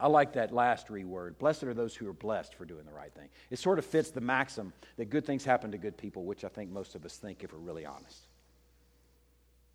I 0.00 0.06
like 0.06 0.34
that 0.34 0.52
last 0.52 0.90
re 0.90 1.04
word. 1.04 1.38
Blessed 1.38 1.64
are 1.64 1.74
those 1.74 1.94
who 1.94 2.08
are 2.08 2.12
blessed 2.12 2.54
for 2.54 2.64
doing 2.64 2.84
the 2.84 2.92
right 2.92 3.12
thing. 3.12 3.28
It 3.50 3.58
sort 3.58 3.78
of 3.78 3.84
fits 3.84 4.10
the 4.10 4.20
maxim 4.20 4.72
that 4.96 5.10
good 5.10 5.24
things 5.24 5.44
happen 5.44 5.72
to 5.72 5.78
good 5.78 5.96
people, 5.96 6.24
which 6.24 6.44
I 6.44 6.48
think 6.48 6.70
most 6.70 6.94
of 6.94 7.04
us 7.04 7.16
think 7.16 7.42
if 7.42 7.52
we're 7.52 7.58
really 7.58 7.84
honest. 7.84 8.28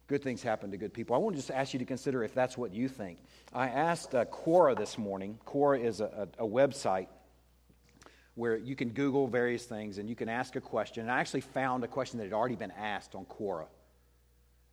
Good 0.07 0.23
things 0.23 0.43
happen 0.43 0.71
to 0.71 0.77
good 0.77 0.93
people. 0.93 1.15
I 1.15 1.19
want 1.19 1.36
to 1.36 1.41
just 1.41 1.51
ask 1.51 1.73
you 1.73 1.79
to 1.79 1.86
consider 1.86 2.23
if 2.23 2.33
that's 2.33 2.57
what 2.57 2.73
you 2.73 2.88
think. 2.88 3.19
I 3.53 3.67
asked 3.67 4.15
uh, 4.15 4.25
Quora 4.25 4.77
this 4.77 4.97
morning. 4.97 5.39
Quora 5.45 5.83
is 5.83 6.01
a, 6.01 6.27
a, 6.38 6.45
a 6.45 6.47
website 6.47 7.07
where 8.36 8.57
you 8.57 8.75
can 8.75 8.89
Google 8.89 9.27
various 9.27 9.65
things 9.65 9.97
and 9.97 10.09
you 10.09 10.15
can 10.15 10.29
ask 10.29 10.55
a 10.55 10.62
question. 10.62 11.03
And 11.03 11.12
I 11.12 11.19
actually 11.19 11.41
found 11.41 11.83
a 11.83 11.88
question 11.88 12.17
that 12.19 12.25
had 12.25 12.33
already 12.33 12.55
been 12.55 12.71
asked 12.71 13.15
on 13.15 13.25
Quora. 13.25 13.67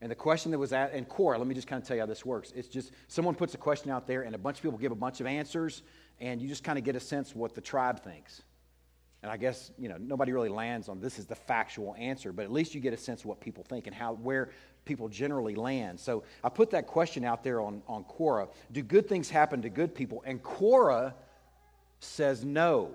And 0.02 0.10
the 0.10 0.16
question 0.16 0.50
that 0.52 0.58
was 0.58 0.72
at, 0.72 0.92
and 0.94 1.06
Quora, 1.08 1.38
let 1.38 1.46
me 1.46 1.54
just 1.54 1.66
kind 1.66 1.80
of 1.80 1.86
tell 1.86 1.96
you 1.96 2.02
how 2.02 2.06
this 2.06 2.24
works. 2.24 2.52
It's 2.56 2.68
just 2.68 2.92
someone 3.08 3.34
puts 3.34 3.54
a 3.54 3.58
question 3.58 3.90
out 3.90 4.06
there, 4.06 4.22
and 4.22 4.34
a 4.34 4.38
bunch 4.38 4.58
of 4.58 4.62
people 4.62 4.78
give 4.78 4.92
a 4.92 4.96
bunch 4.96 5.20
of 5.20 5.26
answers, 5.26 5.82
and 6.20 6.40
you 6.40 6.48
just 6.48 6.64
kind 6.64 6.78
of 6.78 6.84
get 6.84 6.96
a 6.96 7.00
sense 7.00 7.34
what 7.34 7.54
the 7.54 7.60
tribe 7.60 8.02
thinks. 8.02 8.42
And 9.22 9.30
I 9.30 9.36
guess, 9.36 9.70
you 9.78 9.90
know, 9.90 9.96
nobody 9.98 10.32
really 10.32 10.48
lands 10.48 10.88
on 10.88 11.00
this 11.00 11.18
is 11.18 11.26
the 11.26 11.34
factual 11.34 11.94
answer, 11.98 12.32
but 12.32 12.46
at 12.46 12.52
least 12.52 12.74
you 12.74 12.80
get 12.80 12.94
a 12.94 12.96
sense 12.96 13.20
of 13.20 13.26
what 13.26 13.40
people 13.40 13.62
think 13.62 13.86
and 13.86 13.94
how, 13.94 14.14
where 14.14 14.50
people 14.86 15.08
generally 15.08 15.54
land. 15.54 16.00
So 16.00 16.24
I 16.42 16.48
put 16.48 16.70
that 16.70 16.86
question 16.86 17.22
out 17.24 17.44
there 17.44 17.60
on, 17.60 17.82
on 17.86 18.04
Quora 18.04 18.48
Do 18.72 18.82
good 18.82 19.06
things 19.06 19.28
happen 19.28 19.60
to 19.62 19.68
good 19.68 19.94
people? 19.94 20.22
And 20.24 20.42
Quora 20.42 21.12
says 22.00 22.44
no. 22.44 22.92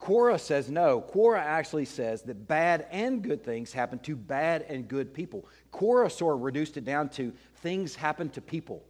Quora 0.00 0.40
says 0.40 0.70
no. 0.70 1.02
Quora 1.02 1.38
actually 1.38 1.84
says 1.84 2.22
that 2.22 2.48
bad 2.48 2.86
and 2.90 3.22
good 3.22 3.44
things 3.44 3.72
happen 3.72 3.98
to 4.00 4.16
bad 4.16 4.62
and 4.62 4.88
good 4.88 5.12
people. 5.12 5.46
Quora 5.72 6.10
sort 6.10 6.36
of 6.36 6.42
reduced 6.42 6.78
it 6.78 6.84
down 6.84 7.10
to 7.10 7.32
things 7.56 7.94
happen 7.94 8.30
to 8.30 8.40
people. 8.40 8.82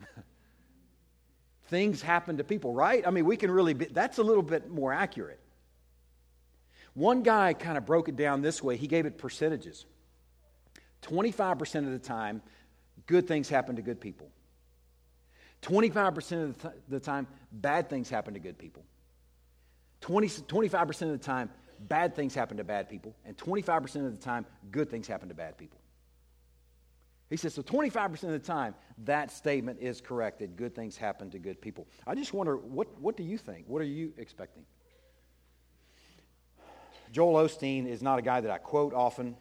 things 1.66 2.00
happen 2.00 2.36
to 2.36 2.44
people, 2.44 2.72
right? 2.72 3.04
I 3.04 3.10
mean, 3.10 3.24
we 3.24 3.36
can 3.36 3.50
really, 3.50 3.74
be, 3.74 3.86
that's 3.86 4.18
a 4.18 4.22
little 4.22 4.42
bit 4.42 4.70
more 4.70 4.92
accurate. 4.92 5.40
One 6.94 7.22
guy 7.22 7.52
kind 7.52 7.76
of 7.76 7.84
broke 7.84 8.08
it 8.08 8.16
down 8.16 8.40
this 8.40 8.62
way. 8.62 8.76
He 8.76 8.86
gave 8.86 9.04
it 9.04 9.18
percentages. 9.18 9.84
25% 11.02 11.86
of 11.86 11.92
the 11.92 11.98
time, 11.98 12.40
good 13.06 13.26
things 13.26 13.48
happen 13.48 13.76
to 13.76 13.82
good 13.82 14.00
people. 14.00 14.30
25% 15.62 16.42
of 16.44 16.72
the 16.88 17.00
time, 17.00 17.26
bad 17.50 17.90
things 17.90 18.08
happen 18.08 18.34
to 18.34 18.40
good 18.40 18.58
people. 18.58 18.84
20, 20.00 20.28
25% 20.28 21.02
of 21.02 21.08
the 21.08 21.18
time, 21.18 21.50
bad 21.88 22.14
things 22.14 22.34
happen 22.34 22.56
to 22.56 22.64
bad 22.64 22.88
people, 22.88 23.14
and 23.24 23.36
25% 23.36 24.06
of 24.06 24.12
the 24.12 24.22
time, 24.22 24.46
good 24.70 24.90
things 24.90 25.06
happen 25.06 25.28
to 25.28 25.34
bad 25.34 25.56
people. 25.58 25.80
He 27.28 27.36
says, 27.36 27.54
so 27.54 27.62
25% 27.62 28.22
of 28.24 28.30
the 28.30 28.38
time, 28.38 28.74
that 29.04 29.32
statement 29.32 29.80
is 29.80 30.00
correct 30.00 30.38
that 30.38 30.56
good 30.56 30.74
things 30.74 30.96
happen 30.96 31.28
to 31.30 31.38
good 31.38 31.60
people. 31.60 31.88
I 32.06 32.14
just 32.14 32.32
wonder, 32.32 32.56
what, 32.56 33.00
what 33.00 33.16
do 33.16 33.24
you 33.24 33.36
think? 33.36 33.64
What 33.66 33.82
are 33.82 33.86
you 33.86 34.12
expecting? 34.16 34.64
Joel 37.10 37.44
Osteen 37.44 37.88
is 37.88 38.02
not 38.02 38.18
a 38.18 38.22
guy 38.22 38.40
that 38.40 38.50
I 38.50 38.58
quote 38.58 38.94
often. 38.94 39.36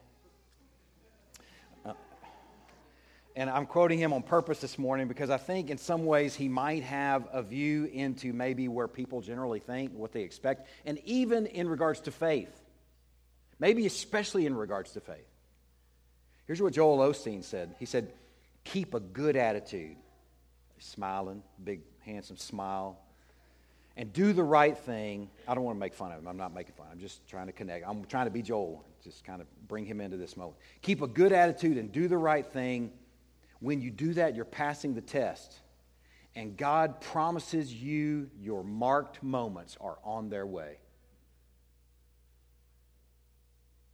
And 3.36 3.50
I'm 3.50 3.66
quoting 3.66 4.00
him 4.00 4.14
on 4.14 4.24
purpose 4.24 4.62
this 4.62 4.80
morning 4.80 5.08
because 5.08 5.30
I 5.30 5.38
think 5.38 5.70
in 5.70 5.78
some 5.78 6.06
ways 6.06 6.36
he 6.36 6.48
might 6.48 6.84
have 6.84 7.28
a 7.34 7.44
view 7.44 7.86
into 7.86 8.32
maybe 8.32 8.70
where 8.70 8.88
people 8.88 9.22
generally 9.22 9.60
think, 9.60 9.92
what 9.94 10.14
they 10.14 10.22
expect, 10.22 10.70
and 10.86 11.00
even 11.04 11.46
in 11.48 11.68
regards 11.68 12.00
to 12.02 12.12
faith. 12.12 12.62
Maybe 13.60 13.86
especially 13.86 14.46
in 14.46 14.56
regards 14.56 14.92
to 14.92 15.02
faith. 15.02 15.28
Here's 16.46 16.62
what 16.62 16.74
Joel 16.74 16.98
Osteen 17.00 17.44
said 17.44 17.76
He 17.80 17.86
said, 17.86 18.14
Keep 18.64 18.94
a 18.94 19.00
good 19.00 19.36
attitude. 19.36 19.98
Smiling, 20.80 21.44
big, 21.64 21.82
handsome 22.02 22.38
smile. 22.38 23.00
And 23.98 24.12
do 24.12 24.34
the 24.34 24.44
right 24.44 24.78
thing. 24.78 25.30
I 25.48 25.56
don't 25.56 25.64
want 25.64 25.78
to 25.78 25.80
make 25.80 25.94
fun 25.94 26.12
of 26.12 26.20
him. 26.20 26.28
I'm 26.28 26.36
not 26.36 26.54
making 26.54 26.74
fun. 26.76 26.88
I'm 26.92 27.00
just 27.00 27.26
trying 27.30 27.48
to 27.48 27.54
connect. 27.54 27.88
I'm 27.88 28.04
trying 28.06 28.26
to 28.26 28.32
be 28.32 28.42
Joel, 28.42 28.84
just 29.04 29.24
kind 29.24 29.42
of 29.42 29.48
bring 29.70 29.86
him 29.86 30.02
into 30.02 30.18
this 30.18 30.36
moment. 30.36 30.58
Keep 30.82 31.02
a 31.02 31.08
good 31.08 31.32
attitude 31.32 31.78
and 31.78 31.92
do 31.92 32.10
the 32.10 32.18
right 32.18 32.46
thing 32.46 32.92
when 33.60 33.82
you 33.82 33.92
do 33.92 34.14
that, 34.14 34.36
you're 34.36 34.46
passing 34.46 34.94
the 34.94 35.02
test. 35.02 35.60
And 36.36 36.58
God 36.58 37.00
promises 37.00 37.74
you 37.74 38.30
your 38.40 38.64
marked 38.64 39.24
moments 39.24 39.78
are 39.80 39.98
on 40.04 40.30
their 40.30 40.46
way. 40.46 40.78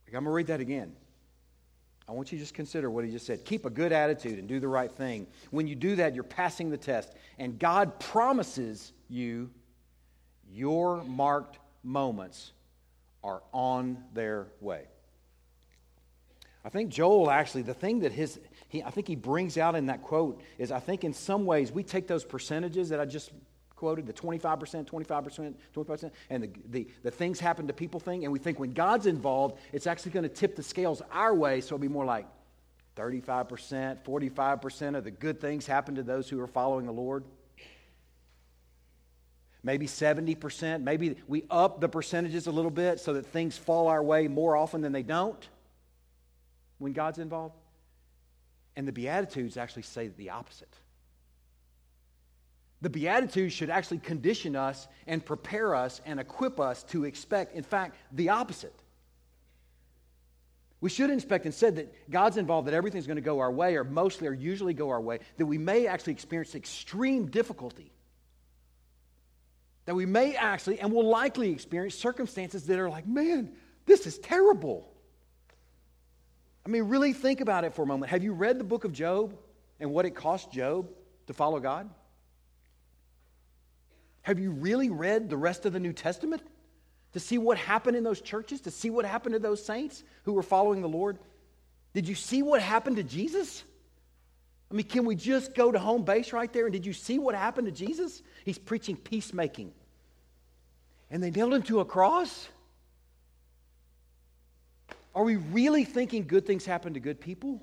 I'm 0.07 0.25
going 0.25 0.25
to 0.25 0.31
read 0.31 0.47
that 0.47 0.59
again. 0.59 0.93
I 2.09 2.11
want 2.11 2.33
you 2.33 2.37
to 2.37 2.43
just 2.43 2.53
consider 2.53 2.91
what 2.91 3.05
he 3.05 3.11
just 3.11 3.25
said. 3.25 3.45
Keep 3.45 3.65
a 3.65 3.69
good 3.69 3.93
attitude 3.93 4.37
and 4.37 4.47
do 4.47 4.59
the 4.59 4.67
right 4.67 4.91
thing. 4.91 5.27
When 5.51 5.67
you 5.67 5.75
do 5.75 5.95
that, 5.95 6.13
you're 6.13 6.25
passing 6.25 6.69
the 6.69 6.77
test. 6.77 7.13
And 7.39 7.57
God 7.57 7.97
promises 7.99 8.91
you 9.07 9.49
your 10.51 11.01
marked 11.03 11.59
moments 11.83 12.51
are 13.23 13.41
on 13.53 14.03
their 14.13 14.47
way. 14.59 14.83
I 16.63 16.69
think 16.69 16.89
Joel 16.89 17.31
actually, 17.31 17.63
the 17.63 17.73
thing 17.73 18.01
that 18.01 18.11
his, 18.11 18.39
he, 18.67 18.83
I 18.83 18.91
think 18.91 19.07
he 19.07 19.15
brings 19.15 19.57
out 19.57 19.75
in 19.75 19.87
that 19.87 20.03
quote 20.03 20.41
is 20.57 20.71
I 20.71 20.79
think 20.79 21.03
in 21.03 21.13
some 21.13 21.45
ways 21.45 21.71
we 21.71 21.83
take 21.83 22.07
those 22.07 22.23
percentages 22.23 22.89
that 22.89 22.99
I 22.99 23.05
just 23.05 23.31
quoted, 23.75 24.05
the 24.05 24.13
25%, 24.13 24.85
25%, 24.85 25.55
25%, 25.75 26.11
and 26.29 26.43
the, 26.43 26.49
the, 26.69 26.87
the 27.01 27.09
things 27.09 27.39
happen 27.39 27.65
to 27.65 27.73
people 27.73 27.99
thing, 27.99 28.25
and 28.25 28.31
we 28.31 28.37
think 28.37 28.59
when 28.59 28.73
God's 28.73 29.07
involved, 29.07 29.57
it's 29.73 29.87
actually 29.87 30.11
going 30.11 30.21
to 30.23 30.29
tip 30.29 30.55
the 30.55 30.61
scales 30.61 31.01
our 31.11 31.33
way, 31.33 31.61
so 31.61 31.69
it'll 31.69 31.79
be 31.79 31.87
more 31.87 32.05
like 32.05 32.27
35%, 32.95 34.03
45% 34.03 34.95
of 34.95 35.03
the 35.03 35.09
good 35.09 35.41
things 35.41 35.65
happen 35.65 35.95
to 35.95 36.03
those 36.03 36.29
who 36.29 36.39
are 36.39 36.47
following 36.47 36.85
the 36.85 36.91
Lord. 36.91 37.23
Maybe 39.63 39.87
70%. 39.87 40.83
Maybe 40.83 41.15
we 41.27 41.45
up 41.49 41.81
the 41.81 41.89
percentages 41.89 42.45
a 42.45 42.51
little 42.51 42.71
bit 42.71 42.99
so 42.99 43.13
that 43.13 43.25
things 43.25 43.57
fall 43.57 43.87
our 43.87 44.03
way 44.03 44.27
more 44.27 44.55
often 44.55 44.81
than 44.81 44.91
they 44.91 45.03
don't 45.03 45.47
when 46.81 46.93
God's 46.93 47.19
involved. 47.19 47.55
And 48.75 48.87
the 48.87 48.91
Beatitudes 48.91 49.57
actually 49.57 49.83
say 49.83 50.07
the 50.07 50.31
opposite. 50.31 50.73
The 52.81 52.89
Beatitudes 52.89 53.53
should 53.53 53.69
actually 53.69 53.99
condition 53.99 54.55
us 54.55 54.87
and 55.05 55.23
prepare 55.23 55.75
us 55.75 56.01
and 56.05 56.19
equip 56.19 56.59
us 56.59 56.83
to 56.85 57.05
expect, 57.05 57.55
in 57.55 57.63
fact, 57.63 57.95
the 58.11 58.29
opposite. 58.29 58.73
We 60.79 60.89
should 60.89 61.11
expect 61.11 61.45
and 61.45 61.53
instead 61.53 61.75
that 61.75 62.09
God's 62.09 62.37
involved, 62.37 62.67
that 62.67 62.73
everything's 62.73 63.05
going 63.05 63.17
to 63.17 63.21
go 63.21 63.39
our 63.39 63.51
way, 63.51 63.75
or 63.75 63.83
mostly 63.83 64.27
or 64.27 64.33
usually 64.33 64.73
go 64.73 64.89
our 64.89 64.99
way, 64.99 65.19
that 65.37 65.45
we 65.45 65.59
may 65.59 65.85
actually 65.85 66.13
experience 66.13 66.55
extreme 66.55 67.27
difficulty. 67.27 67.91
That 69.85 69.93
we 69.93 70.07
may 70.07 70.35
actually 70.35 70.79
and 70.79 70.91
will 70.91 71.07
likely 71.07 71.51
experience 71.51 71.93
circumstances 71.93 72.65
that 72.65 72.79
are 72.79 72.89
like, 72.89 73.05
man, 73.05 73.51
this 73.85 74.07
is 74.07 74.17
terrible. 74.17 74.90
I 76.65 76.69
mean, 76.69 76.83
really 76.83 77.13
think 77.13 77.41
about 77.41 77.63
it 77.63 77.73
for 77.73 77.83
a 77.83 77.85
moment. 77.85 78.11
Have 78.11 78.23
you 78.23 78.33
read 78.33 78.59
the 78.59 78.63
book 78.63 78.85
of 78.85 78.93
Job 78.93 79.35
and 79.79 79.91
what 79.91 80.05
it 80.05 80.11
cost 80.11 80.51
Job 80.51 80.89
to 81.27 81.33
follow 81.33 81.59
God? 81.59 81.89
Have 84.21 84.39
you 84.39 84.51
really 84.51 84.89
read 84.89 85.29
the 85.29 85.37
rest 85.37 85.65
of 85.65 85.73
the 85.73 85.79
New 85.79 85.93
Testament 85.93 86.43
to 87.13 87.19
see 87.19 87.37
what 87.37 87.57
happened 87.57 87.97
in 87.97 88.03
those 88.03 88.21
churches, 88.21 88.61
to 88.61 88.71
see 88.71 88.89
what 88.89 89.05
happened 89.05 89.33
to 89.33 89.39
those 89.39 89.65
saints 89.65 90.03
who 90.23 90.33
were 90.33 90.43
following 90.43 90.81
the 90.81 90.89
Lord? 90.89 91.17
Did 91.93 92.07
you 92.07 92.15
see 92.15 92.43
what 92.43 92.61
happened 92.61 92.97
to 92.97 93.03
Jesus? 93.03 93.63
I 94.69 94.73
mean, 94.73 94.85
can 94.85 95.05
we 95.05 95.15
just 95.15 95.53
go 95.53 95.71
to 95.71 95.79
home 95.79 96.03
base 96.03 96.31
right 96.31 96.51
there? 96.53 96.65
And 96.65 96.71
did 96.71 96.85
you 96.85 96.93
see 96.93 97.19
what 97.19 97.35
happened 97.35 97.65
to 97.67 97.73
Jesus? 97.73 98.21
He's 98.45 98.57
preaching 98.57 98.95
peacemaking. 98.95 99.73
And 101.09 101.21
they 101.21 101.31
nailed 101.31 101.53
him 101.53 101.63
to 101.63 101.81
a 101.81 101.85
cross. 101.85 102.47
Are 105.13 105.23
we 105.23 105.35
really 105.35 105.83
thinking 105.83 106.25
good 106.25 106.45
things 106.45 106.65
happen 106.65 106.93
to 106.93 106.99
good 106.99 107.19
people? 107.19 107.61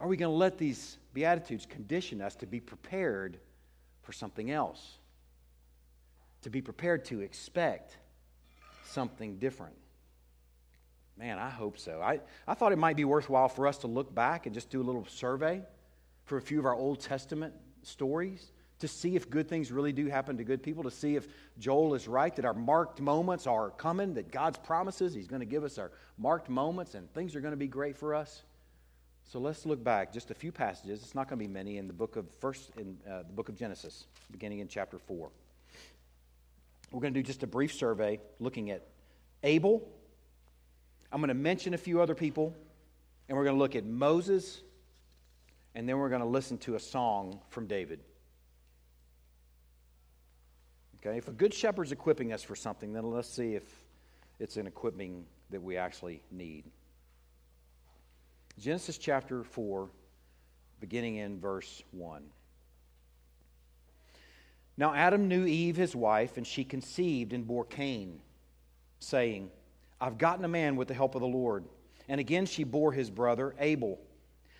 Are 0.00 0.08
we 0.08 0.16
going 0.16 0.30
to 0.30 0.36
let 0.36 0.58
these 0.58 0.98
Beatitudes 1.14 1.66
condition 1.66 2.20
us 2.20 2.34
to 2.36 2.46
be 2.46 2.60
prepared 2.60 3.38
for 4.02 4.12
something 4.12 4.50
else? 4.50 4.98
To 6.42 6.50
be 6.50 6.60
prepared 6.60 7.04
to 7.06 7.20
expect 7.20 7.96
something 8.84 9.38
different? 9.38 9.74
Man, 11.18 11.38
I 11.38 11.48
hope 11.48 11.78
so. 11.78 12.00
I, 12.02 12.20
I 12.46 12.54
thought 12.54 12.72
it 12.72 12.78
might 12.78 12.96
be 12.96 13.04
worthwhile 13.04 13.48
for 13.48 13.66
us 13.66 13.78
to 13.78 13.86
look 13.86 14.14
back 14.14 14.46
and 14.46 14.54
just 14.54 14.68
do 14.70 14.82
a 14.82 14.84
little 14.84 15.06
survey 15.06 15.62
for 16.24 16.36
a 16.36 16.42
few 16.42 16.58
of 16.58 16.66
our 16.66 16.74
Old 16.74 17.00
Testament 17.00 17.54
stories 17.82 18.52
to 18.80 18.88
see 18.88 19.16
if 19.16 19.30
good 19.30 19.48
things 19.48 19.72
really 19.72 19.92
do 19.92 20.06
happen 20.06 20.36
to 20.36 20.44
good 20.44 20.62
people, 20.62 20.82
to 20.82 20.90
see 20.90 21.16
if 21.16 21.26
Joel 21.58 21.94
is 21.94 22.06
right, 22.06 22.34
that 22.36 22.44
our 22.44 22.54
marked 22.54 23.00
moments 23.00 23.46
are 23.46 23.70
coming, 23.70 24.14
that 24.14 24.30
God's 24.30 24.58
promises, 24.58 25.14
He's 25.14 25.26
going 25.26 25.40
to 25.40 25.46
give 25.46 25.64
us 25.64 25.78
our 25.78 25.90
marked 26.18 26.48
moments, 26.48 26.94
and 26.94 27.12
things 27.14 27.34
are 27.34 27.40
going 27.40 27.52
to 27.52 27.58
be 27.58 27.68
great 27.68 27.96
for 27.96 28.14
us. 28.14 28.42
So 29.24 29.38
let's 29.40 29.66
look 29.66 29.82
back 29.82 30.12
just 30.12 30.30
a 30.30 30.34
few 30.34 30.52
passages. 30.52 31.02
It's 31.02 31.14
not 31.14 31.28
going 31.28 31.38
to 31.38 31.44
be 31.44 31.52
many 31.52 31.78
in 31.78 31.86
the 31.86 31.92
book 31.92 32.16
of 32.16 32.30
first 32.38 32.70
in 32.76 32.96
uh, 33.10 33.18
the 33.18 33.32
book 33.32 33.48
of 33.48 33.56
Genesis, 33.56 34.06
beginning 34.30 34.60
in 34.60 34.68
chapter 34.68 34.98
four. 34.98 35.30
We're 36.92 37.00
going 37.00 37.14
to 37.14 37.20
do 37.20 37.26
just 37.26 37.42
a 37.42 37.46
brief 37.46 37.74
survey 37.74 38.20
looking 38.38 38.70
at 38.70 38.86
Abel. 39.42 39.88
I'm 41.10 41.20
going 41.20 41.28
to 41.28 41.34
mention 41.34 41.74
a 41.74 41.78
few 41.78 42.00
other 42.00 42.14
people, 42.14 42.54
and 43.28 43.36
we're 43.36 43.44
going 43.44 43.56
to 43.56 43.60
look 43.60 43.74
at 43.74 43.84
Moses 43.84 44.60
and 45.76 45.86
then 45.86 45.98
we're 45.98 46.08
going 46.08 46.22
to 46.22 46.26
listen 46.26 46.56
to 46.56 46.74
a 46.74 46.80
song 46.80 47.38
from 47.50 47.66
David. 47.66 48.00
Okay, 51.04 51.18
if 51.18 51.28
a 51.28 51.32
good 51.32 51.52
shepherd's 51.52 51.92
equipping 51.92 52.32
us 52.32 52.42
for 52.42 52.56
something, 52.56 52.92
then 52.92 53.04
let's 53.04 53.28
see 53.28 53.54
if 53.54 53.64
it's 54.38 54.56
an 54.56 54.66
equipping 54.66 55.24
that 55.50 55.62
we 55.62 55.76
actually 55.76 56.22
need. 56.30 56.64
Genesis 58.58 58.96
chapter 58.96 59.44
4, 59.44 59.88
beginning 60.80 61.16
in 61.16 61.38
verse 61.38 61.82
1. 61.92 62.22
Now 64.78 64.94
Adam 64.94 65.28
knew 65.28 65.46
Eve, 65.46 65.76
his 65.76 65.94
wife, 65.94 66.36
and 66.36 66.46
she 66.46 66.64
conceived 66.64 67.32
and 67.32 67.46
bore 67.46 67.64
Cain, 67.64 68.20
saying, 68.98 69.50
I've 70.00 70.18
gotten 70.18 70.44
a 70.44 70.48
man 70.48 70.76
with 70.76 70.88
the 70.88 70.94
help 70.94 71.14
of 71.14 71.20
the 71.20 71.26
Lord. 71.26 71.64
And 72.08 72.20
again 72.20 72.46
she 72.46 72.64
bore 72.64 72.92
his 72.92 73.10
brother 73.10 73.54
Abel. 73.58 73.98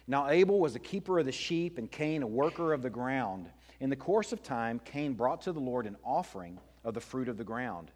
Now 0.06 0.28
Abel 0.28 0.58
was 0.60 0.74
a 0.74 0.80
keeper 0.80 1.18
of 1.18 1.26
the 1.26 1.32
sheep, 1.32 1.78
and 1.78 1.90
Cain 1.90 2.22
a 2.22 2.26
worker 2.26 2.72
of 2.72 2.82
the 2.82 2.90
ground. 2.90 3.48
In 3.80 3.90
the 3.90 3.96
course 3.96 4.32
of 4.32 4.42
time, 4.42 4.80
Cain 4.84 5.14
brought 5.14 5.42
to 5.42 5.52
the 5.52 5.60
Lord 5.60 5.86
an 5.86 5.96
offering 6.04 6.58
of 6.82 6.94
the 6.94 7.00
fruit 7.00 7.28
of 7.28 7.36
the 7.36 7.44
ground. 7.44 7.90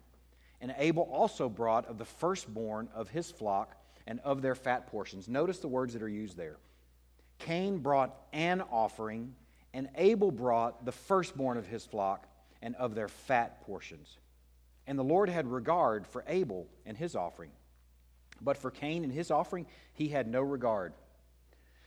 And 0.59 0.75
Abel 0.77 1.03
also 1.11 1.49
brought 1.49 1.87
of 1.87 1.97
the 1.97 2.05
firstborn 2.05 2.89
of 2.93 3.09
his 3.09 3.31
flock 3.31 3.75
and 4.05 4.19
of 4.19 4.41
their 4.41 4.55
fat 4.55 4.87
portions. 4.87 5.27
Notice 5.27 5.59
the 5.59 5.67
words 5.67 5.93
that 5.93 6.03
are 6.03 6.09
used 6.09 6.37
there. 6.37 6.57
Cain 7.39 7.79
brought 7.79 8.15
an 8.33 8.61
offering, 8.71 9.33
and 9.73 9.89
Abel 9.95 10.31
brought 10.31 10.85
the 10.85 10.91
firstborn 10.91 11.57
of 11.57 11.65
his 11.65 11.85
flock 11.85 12.27
and 12.61 12.75
of 12.75 12.93
their 12.93 13.07
fat 13.07 13.61
portions. 13.61 14.17
And 14.85 14.99
the 14.99 15.03
Lord 15.03 15.29
had 15.29 15.47
regard 15.47 16.05
for 16.05 16.23
Abel 16.27 16.67
and 16.85 16.95
his 16.95 17.15
offering. 17.15 17.51
But 18.39 18.57
for 18.57 18.69
Cain 18.69 19.03
and 19.03 19.13
his 19.13 19.31
offering, 19.31 19.65
he 19.93 20.09
had 20.09 20.27
no 20.27 20.41
regard. 20.41 20.93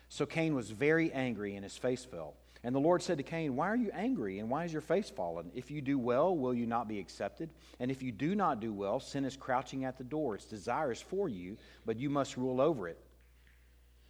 So 0.08 0.26
Cain 0.26 0.54
was 0.54 0.70
very 0.70 1.12
angry, 1.12 1.54
and 1.54 1.64
his 1.64 1.76
face 1.76 2.04
fell. 2.04 2.34
And 2.64 2.74
the 2.74 2.80
Lord 2.80 3.02
said 3.02 3.18
to 3.18 3.22
Cain, 3.22 3.56
Why 3.56 3.68
are 3.68 3.76
you 3.76 3.90
angry, 3.92 4.38
and 4.38 4.48
why 4.48 4.64
is 4.64 4.72
your 4.72 4.80
face 4.80 5.10
fallen? 5.10 5.50
If 5.54 5.70
you 5.70 5.82
do 5.82 5.98
well, 5.98 6.34
will 6.34 6.54
you 6.54 6.66
not 6.66 6.88
be 6.88 6.98
accepted? 6.98 7.50
And 7.78 7.90
if 7.90 8.02
you 8.02 8.10
do 8.10 8.34
not 8.34 8.58
do 8.58 8.72
well, 8.72 9.00
sin 9.00 9.26
is 9.26 9.36
crouching 9.36 9.84
at 9.84 9.98
the 9.98 10.04
door. 10.04 10.34
Its 10.34 10.46
desires 10.46 10.98
for 10.98 11.28
you, 11.28 11.58
but 11.84 11.98
you 11.98 12.08
must 12.08 12.38
rule 12.38 12.62
over 12.62 12.88
it. 12.88 12.98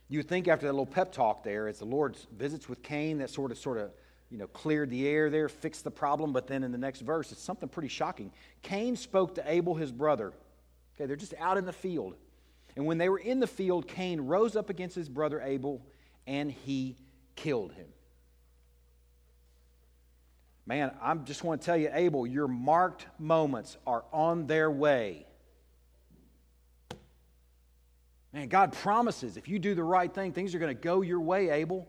You 0.09 0.21
would 0.21 0.29
think 0.29 0.47
after 0.47 0.67
that 0.67 0.73
little 0.73 0.87
pep 0.87 1.11
talk 1.11 1.43
there, 1.43 1.67
as 1.67 1.81
the 1.81 1.85
Lord 1.85 2.17
visits 2.37 2.69
with 2.69 2.81
Cain, 2.81 3.19
that 3.19 3.31
sort 3.31 3.51
of 3.51 3.59
sort 3.59 3.77
of 3.77 3.91
you 4.31 4.39
know 4.39 4.47
cleared 4.47 4.89
the 4.89 5.09
air 5.09 5.31
there, 5.31 5.49
fixed 5.49 5.83
the 5.83 5.91
problem. 5.91 6.33
But 6.33 6.47
then 6.47 6.63
in 6.63 6.71
the 6.71 6.79
next 6.79 7.01
verse, 7.01 7.33
it's 7.33 7.43
something 7.43 7.69
pretty 7.69 7.89
shocking. 7.89 8.31
Cain 8.63 8.95
spoke 8.95 9.35
to 9.35 9.51
Abel 9.51 9.75
his 9.75 9.91
brother. 9.91 10.33
Okay, 10.95 11.07
they're 11.07 11.17
just 11.17 11.35
out 11.41 11.59
in 11.59 11.67
the 11.67 11.73
field. 11.73 12.15
And 12.77 12.87
when 12.87 12.99
they 12.99 13.09
were 13.09 13.19
in 13.19 13.41
the 13.41 13.49
field, 13.49 13.89
Cain 13.89 14.21
rose 14.21 14.55
up 14.55 14.71
against 14.71 14.95
his 14.95 15.09
brother 15.09 15.41
Abel 15.41 15.85
and 16.25 16.53
he 16.53 16.97
killed 17.35 17.73
him. 17.73 17.87
Man, 20.67 20.93
I 21.03 21.15
just 21.15 21.45
want 21.45 21.61
to 21.61 21.65
tell 21.65 21.77
you, 21.77 21.91
Abel, 21.93 22.27
your 22.27 22.49
marked 22.49 23.07
moments 23.19 23.77
are 23.87 24.05
on 24.13 24.47
their 24.47 24.71
way. 24.71 25.27
Man, 28.33 28.49
God 28.49 28.73
promises 28.73 29.37
if 29.37 29.49
you 29.49 29.59
do 29.59 29.75
the 29.75 29.85
right 29.85 30.13
thing, 30.13 30.33
things 30.33 30.55
are 30.55 30.59
going 30.59 30.75
to 30.75 30.83
go 30.83 31.03
your 31.03 31.21
way, 31.21 31.51
Abel. 31.51 31.87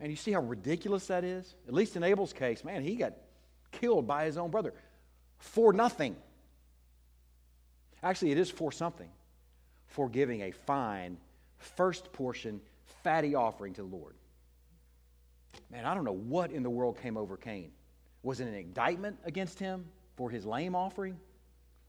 And 0.00 0.10
you 0.10 0.16
see 0.16 0.32
how 0.32 0.40
ridiculous 0.40 1.06
that 1.08 1.24
is? 1.24 1.54
At 1.66 1.74
least 1.74 1.96
in 1.96 2.02
Abel's 2.02 2.32
case, 2.32 2.64
man, 2.64 2.82
he 2.82 2.96
got 2.96 3.14
killed 3.72 4.06
by 4.06 4.24
his 4.24 4.38
own 4.38 4.50
brother 4.50 4.72
for 5.38 5.72
nothing. 5.72 6.16
Actually, 8.02 8.32
it 8.32 8.38
is 8.38 8.50
for 8.50 8.72
something 8.72 9.08
for 9.86 10.08
giving 10.08 10.42
a 10.42 10.50
fine 10.50 11.18
first 11.58 12.12
portion 12.12 12.60
fatty 13.02 13.34
offering 13.34 13.74
to 13.74 13.82
the 13.82 13.88
Lord. 13.88 14.14
Man, 15.70 15.84
I 15.84 15.94
don't 15.94 16.04
know 16.04 16.12
what 16.12 16.50
in 16.50 16.62
the 16.62 16.70
world 16.70 16.98
came 17.00 17.16
over 17.16 17.36
Cain. 17.36 17.70
Was 18.22 18.40
it 18.40 18.48
an 18.48 18.54
indictment 18.54 19.18
against 19.24 19.58
him 19.58 19.84
for 20.16 20.30
his 20.30 20.44
lame 20.44 20.74
offering? 20.74 21.18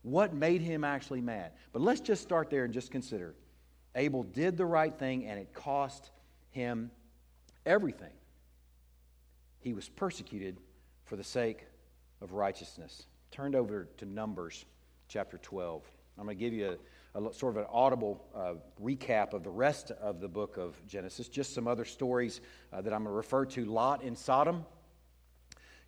What 0.02 0.32
made 0.34 0.60
him 0.60 0.84
actually 0.84 1.20
mad? 1.20 1.52
But 1.72 1.82
let's 1.82 2.00
just 2.00 2.22
start 2.22 2.50
there 2.50 2.64
and 2.64 2.72
just 2.72 2.90
consider. 2.90 3.34
Abel 3.94 4.22
did 4.22 4.56
the 4.56 4.64
right 4.64 4.96
thing 4.96 5.26
and 5.26 5.38
it 5.38 5.52
cost 5.52 6.10
him 6.50 6.90
everything. 7.66 8.12
He 9.60 9.72
was 9.74 9.88
persecuted 9.88 10.56
for 11.04 11.16
the 11.16 11.24
sake 11.24 11.66
of 12.20 12.32
righteousness. 12.32 13.06
Turned 13.30 13.54
over 13.54 13.88
to 13.98 14.06
Numbers 14.06 14.64
chapter 15.08 15.38
12. 15.38 15.82
I'm 16.18 16.24
going 16.24 16.36
to 16.36 16.40
give 16.42 16.52
you 16.52 16.70
a, 16.70 16.76
a 17.14 17.32
sort 17.32 17.56
of 17.56 17.62
an 17.62 17.66
audible 17.72 18.24
uh, 18.34 18.54
recap 18.82 19.32
of 19.32 19.42
the 19.42 19.50
rest 19.50 19.90
of 19.90 20.20
the 20.20 20.28
book 20.28 20.56
of 20.56 20.80
Genesis, 20.86 21.28
just 21.28 21.54
some 21.54 21.66
other 21.66 21.84
stories 21.84 22.40
uh, 22.72 22.80
that 22.80 22.92
I'm 22.92 23.02
going 23.02 23.12
to 23.12 23.16
refer 23.16 23.46
to 23.46 23.64
Lot 23.64 24.02
in 24.02 24.14
Sodom. 24.14 24.64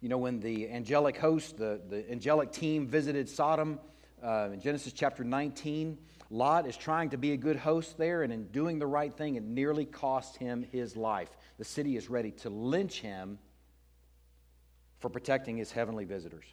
You 0.01 0.09
know, 0.09 0.19
when 0.19 0.41
the 0.41 0.69
angelic 0.69 1.17
host, 1.17 1.59
the, 1.59 1.81
the 1.89 2.11
angelic 2.11 2.51
team 2.51 2.89
visited 2.89 3.29
Sodom 3.29 3.79
uh, 4.23 4.51
in 4.53 4.61
Genesis 4.61 4.93
chapter 4.93 5.23
19, 5.23 5.97
Lot 6.31 6.67
is 6.67 6.77
trying 6.77 7.11
to 7.11 7.19
be 7.19 7.33
a 7.33 7.37
good 7.37 7.57
host 7.57 7.99
there, 7.99 8.23
and 8.23 8.33
in 8.33 8.49
doing 8.49 8.79
the 8.79 8.87
right 8.87 9.13
thing, 9.13 9.37
it 9.37 9.45
nearly 9.45 9.85
cost 9.85 10.37
him 10.37 10.65
his 10.73 10.97
life. 10.97 11.29
The 11.59 11.65
city 11.65 11.97
is 11.97 12.11
ready 12.11 12.33
to 12.33 12.51
lynch 12.51 13.01
him 13.01 13.39
for 14.99 15.09
protecting 15.09 15.57
his 15.57 15.71
heavenly 15.71 16.05
visitors. 16.05 16.47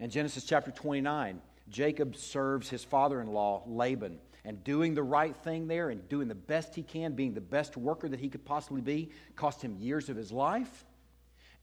In 0.00 0.10
Genesis 0.10 0.44
chapter 0.44 0.72
29, 0.72 1.40
Jacob 1.72 2.14
serves 2.14 2.68
his 2.68 2.84
father 2.84 3.20
in 3.20 3.28
law, 3.28 3.64
Laban. 3.66 4.18
And 4.44 4.62
doing 4.64 4.94
the 4.94 5.02
right 5.02 5.36
thing 5.36 5.68
there 5.68 5.90
and 5.90 6.08
doing 6.08 6.28
the 6.28 6.34
best 6.34 6.74
he 6.74 6.82
can, 6.82 7.14
being 7.14 7.32
the 7.32 7.40
best 7.40 7.76
worker 7.76 8.08
that 8.08 8.20
he 8.20 8.28
could 8.28 8.44
possibly 8.44 8.80
be, 8.80 9.10
cost 9.36 9.62
him 9.62 9.76
years 9.76 10.08
of 10.08 10.16
his 10.16 10.32
life 10.32 10.84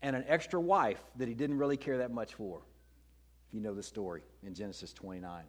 and 0.02 0.16
an 0.16 0.24
extra 0.28 0.60
wife 0.60 1.02
that 1.18 1.28
he 1.28 1.34
didn't 1.34 1.58
really 1.58 1.78
care 1.78 1.98
that 1.98 2.12
much 2.12 2.34
for. 2.34 2.62
If 3.48 3.54
you 3.54 3.60
know 3.60 3.74
the 3.74 3.84
story 3.84 4.22
in 4.44 4.54
Genesis 4.54 4.94
29. 4.94 5.44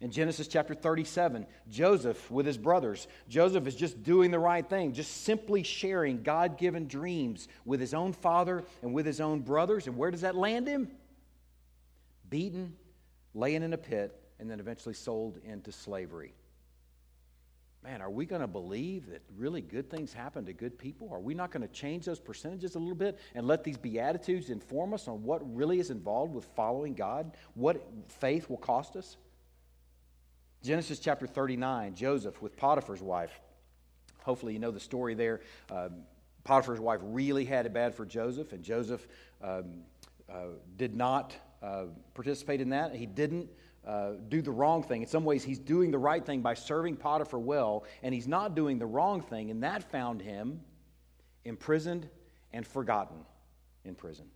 In 0.00 0.10
Genesis 0.10 0.46
chapter 0.46 0.74
37, 0.74 1.46
Joseph 1.70 2.30
with 2.30 2.46
his 2.46 2.58
brothers. 2.58 3.08
Joseph 3.28 3.66
is 3.66 3.74
just 3.74 4.02
doing 4.02 4.30
the 4.30 4.38
right 4.38 4.68
thing, 4.68 4.92
just 4.92 5.24
simply 5.24 5.62
sharing 5.62 6.22
God 6.22 6.58
given 6.58 6.86
dreams 6.86 7.48
with 7.64 7.80
his 7.80 7.94
own 7.94 8.12
father 8.12 8.64
and 8.82 8.92
with 8.92 9.06
his 9.06 9.20
own 9.20 9.40
brothers. 9.40 9.86
And 9.86 9.96
where 9.96 10.10
does 10.10 10.20
that 10.20 10.36
land 10.36 10.68
him? 10.68 10.90
Beaten 12.28 12.74
laying 13.36 13.62
in 13.62 13.72
a 13.72 13.78
pit, 13.78 14.18
and 14.40 14.50
then 14.50 14.60
eventually 14.60 14.94
sold 14.94 15.38
into 15.44 15.70
slavery. 15.70 16.34
Man, 17.84 18.02
are 18.02 18.10
we 18.10 18.26
going 18.26 18.40
to 18.40 18.48
believe 18.48 19.08
that 19.10 19.22
really 19.36 19.60
good 19.60 19.88
things 19.88 20.12
happen 20.12 20.44
to 20.46 20.52
good 20.52 20.76
people? 20.76 21.08
Are 21.12 21.20
we 21.20 21.34
not 21.34 21.52
going 21.52 21.62
to 21.62 21.72
change 21.72 22.04
those 22.06 22.18
percentages 22.18 22.74
a 22.74 22.80
little 22.80 22.96
bit 22.96 23.18
and 23.34 23.46
let 23.46 23.62
these 23.62 23.76
Beatitudes 23.76 24.50
inform 24.50 24.92
us 24.92 25.06
on 25.06 25.22
what 25.22 25.40
really 25.54 25.78
is 25.78 25.90
involved 25.90 26.34
with 26.34 26.46
following 26.56 26.94
God? 26.94 27.36
What 27.54 27.86
faith 28.08 28.50
will 28.50 28.56
cost 28.56 28.96
us? 28.96 29.16
Genesis 30.64 30.98
chapter 30.98 31.28
39, 31.28 31.94
Joseph 31.94 32.42
with 32.42 32.56
Potiphar's 32.56 33.02
wife. 33.02 33.40
Hopefully, 34.24 34.54
you 34.54 34.58
know 34.58 34.72
the 34.72 34.80
story 34.80 35.14
there. 35.14 35.42
Um, 35.70 36.02
Potiphar's 36.42 36.80
wife 36.80 37.00
really 37.04 37.44
had 37.44 37.66
it 37.66 37.72
bad 37.72 37.94
for 37.94 38.04
Joseph, 38.04 38.52
and 38.52 38.64
Joseph 38.64 39.06
um, 39.40 39.82
uh, 40.28 40.46
did 40.76 40.96
not 40.96 41.36
participate 42.14 42.60
in 42.60 42.70
that. 42.70 42.94
He 42.94 43.06
didn't 43.06 43.48
uh, 43.86 44.12
do 44.28 44.42
the 44.42 44.50
wrong 44.50 44.82
thing. 44.82 45.02
In 45.02 45.08
some 45.08 45.24
ways, 45.24 45.44
he's 45.44 45.58
doing 45.58 45.90
the 45.90 45.98
right 45.98 46.24
thing 46.24 46.40
by 46.42 46.54
serving 46.54 46.96
Potiphar 46.96 47.38
well, 47.38 47.84
and 48.02 48.12
he's 48.12 48.26
not 48.26 48.54
doing 48.54 48.78
the 48.78 48.86
wrong 48.86 49.22
thing, 49.22 49.50
and 49.50 49.62
that 49.62 49.90
found 49.90 50.20
him 50.20 50.60
imprisoned 51.44 52.08
and 52.52 52.66
forgotten 52.66 53.18
in 53.84 53.94
prison. 53.94 54.26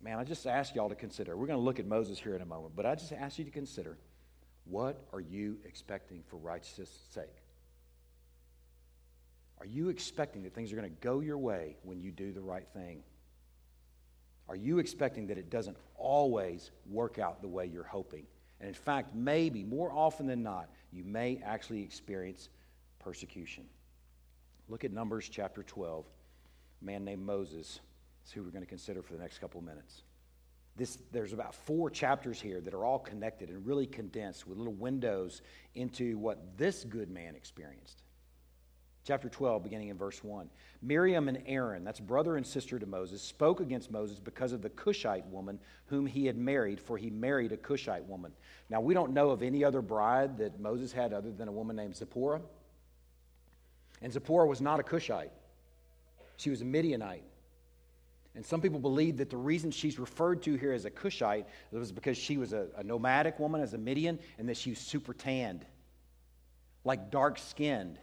Man, 0.00 0.18
I 0.18 0.24
just 0.24 0.46
ask 0.46 0.74
y'all 0.74 0.88
to 0.88 0.94
consider. 0.94 1.36
We're 1.36 1.46
going 1.46 1.58
to 1.58 1.64
look 1.64 1.78
at 1.78 1.86
Moses 1.86 2.18
here 2.18 2.34
in 2.34 2.42
a 2.42 2.46
moment, 2.46 2.74
but 2.76 2.86
I 2.86 2.94
just 2.94 3.12
ask 3.12 3.38
you 3.38 3.44
to 3.44 3.50
consider 3.50 3.98
what 4.64 5.02
are 5.12 5.20
you 5.20 5.58
expecting 5.64 6.22
for 6.26 6.36
righteousness' 6.36 6.90
sake? 7.10 7.42
Are 9.60 9.66
you 9.66 9.88
expecting 9.88 10.42
that 10.44 10.54
things 10.54 10.72
are 10.72 10.76
going 10.76 10.88
to 10.88 11.00
go 11.00 11.20
your 11.20 11.38
way 11.38 11.76
when 11.82 12.00
you 12.00 12.12
do 12.12 12.32
the 12.32 12.40
right 12.40 12.66
thing? 12.74 13.02
Are 14.48 14.56
you 14.56 14.78
expecting 14.78 15.26
that 15.26 15.38
it 15.38 15.50
doesn't 15.50 15.76
always 15.96 16.70
work 16.88 17.18
out 17.18 17.42
the 17.42 17.48
way 17.48 17.66
you're 17.66 17.84
hoping? 17.84 18.26
And 18.60 18.68
in 18.68 18.74
fact, 18.74 19.14
maybe 19.14 19.62
more 19.62 19.92
often 19.92 20.26
than 20.26 20.42
not, 20.42 20.68
you 20.92 21.04
may 21.04 21.40
actually 21.44 21.82
experience 21.82 22.48
persecution. 22.98 23.64
Look 24.68 24.84
at 24.84 24.92
Numbers 24.92 25.28
chapter 25.28 25.62
12. 25.62 26.06
A 26.80 26.84
man 26.84 27.04
named 27.04 27.24
Moses 27.24 27.80
is 28.26 28.32
who 28.32 28.42
we're 28.42 28.50
going 28.50 28.64
to 28.64 28.68
consider 28.68 29.02
for 29.02 29.12
the 29.12 29.20
next 29.20 29.38
couple 29.38 29.60
of 29.60 29.66
minutes. 29.66 30.02
This, 30.76 30.98
there's 31.12 31.32
about 31.32 31.54
four 31.54 31.90
chapters 31.90 32.40
here 32.40 32.60
that 32.60 32.72
are 32.72 32.84
all 32.84 33.00
connected 33.00 33.48
and 33.50 33.66
really 33.66 33.86
condensed 33.86 34.46
with 34.46 34.58
little 34.58 34.74
windows 34.74 35.42
into 35.74 36.16
what 36.18 36.56
this 36.56 36.84
good 36.84 37.10
man 37.10 37.34
experienced 37.34 38.02
chapter 39.04 39.28
12, 39.28 39.62
beginning 39.62 39.88
in 39.88 39.96
verse 39.96 40.22
1. 40.22 40.48
Miriam 40.82 41.28
and 41.28 41.42
Aaron, 41.46 41.84
that's 41.84 42.00
brother 42.00 42.36
and 42.36 42.46
sister 42.46 42.78
to 42.78 42.86
Moses, 42.86 43.22
spoke 43.22 43.60
against 43.60 43.90
Moses 43.90 44.18
because 44.20 44.52
of 44.52 44.62
the 44.62 44.70
Cushite 44.70 45.26
woman 45.26 45.58
whom 45.86 46.06
he 46.06 46.26
had 46.26 46.36
married, 46.36 46.80
for 46.80 46.96
he 46.96 47.10
married 47.10 47.52
a 47.52 47.56
Cushite 47.56 48.04
woman. 48.04 48.32
Now, 48.70 48.80
we 48.80 48.94
don't 48.94 49.12
know 49.12 49.30
of 49.30 49.42
any 49.42 49.64
other 49.64 49.82
bride 49.82 50.38
that 50.38 50.60
Moses 50.60 50.92
had 50.92 51.12
other 51.12 51.32
than 51.32 51.48
a 51.48 51.52
woman 51.52 51.76
named 51.76 51.96
Zipporah. 51.96 52.42
And 54.02 54.12
Zipporah 54.12 54.46
was 54.46 54.60
not 54.60 54.78
a 54.78 54.82
Cushite, 54.82 55.32
she 56.36 56.50
was 56.50 56.60
a 56.60 56.64
Midianite. 56.64 57.24
And 58.34 58.46
some 58.46 58.60
people 58.60 58.78
believe 58.78 59.16
that 59.16 59.30
the 59.30 59.36
reason 59.36 59.72
she's 59.72 59.98
referred 59.98 60.42
to 60.44 60.54
here 60.54 60.72
as 60.72 60.84
a 60.84 60.90
Cushite 60.90 61.46
was 61.72 61.90
because 61.90 62.16
she 62.16 62.36
was 62.36 62.52
a, 62.52 62.68
a 62.76 62.84
nomadic 62.84 63.40
woman 63.40 63.60
as 63.60 63.74
a 63.74 63.78
Midian 63.78 64.20
and 64.38 64.48
that 64.48 64.56
she 64.56 64.70
was 64.70 64.78
super 64.78 65.12
tanned, 65.12 65.66
like 66.84 67.10
dark 67.10 67.38
skinned. 67.38 67.98